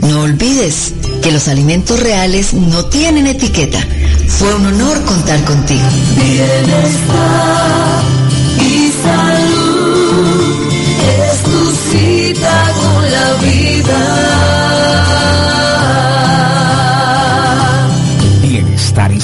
No 0.02 0.24
olvides 0.24 0.92
que 1.22 1.32
los 1.32 1.48
alimentos 1.48 2.02
reales 2.02 2.54
no 2.54 2.84
tienen 2.86 3.28
etiqueta. 3.28 3.80
Fue 4.28 4.54
un 4.56 4.66
honor 4.66 5.06
contar 5.06 5.42
contigo. 5.46 5.88
Bienestar 6.16 8.15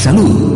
salud. 0.02 0.51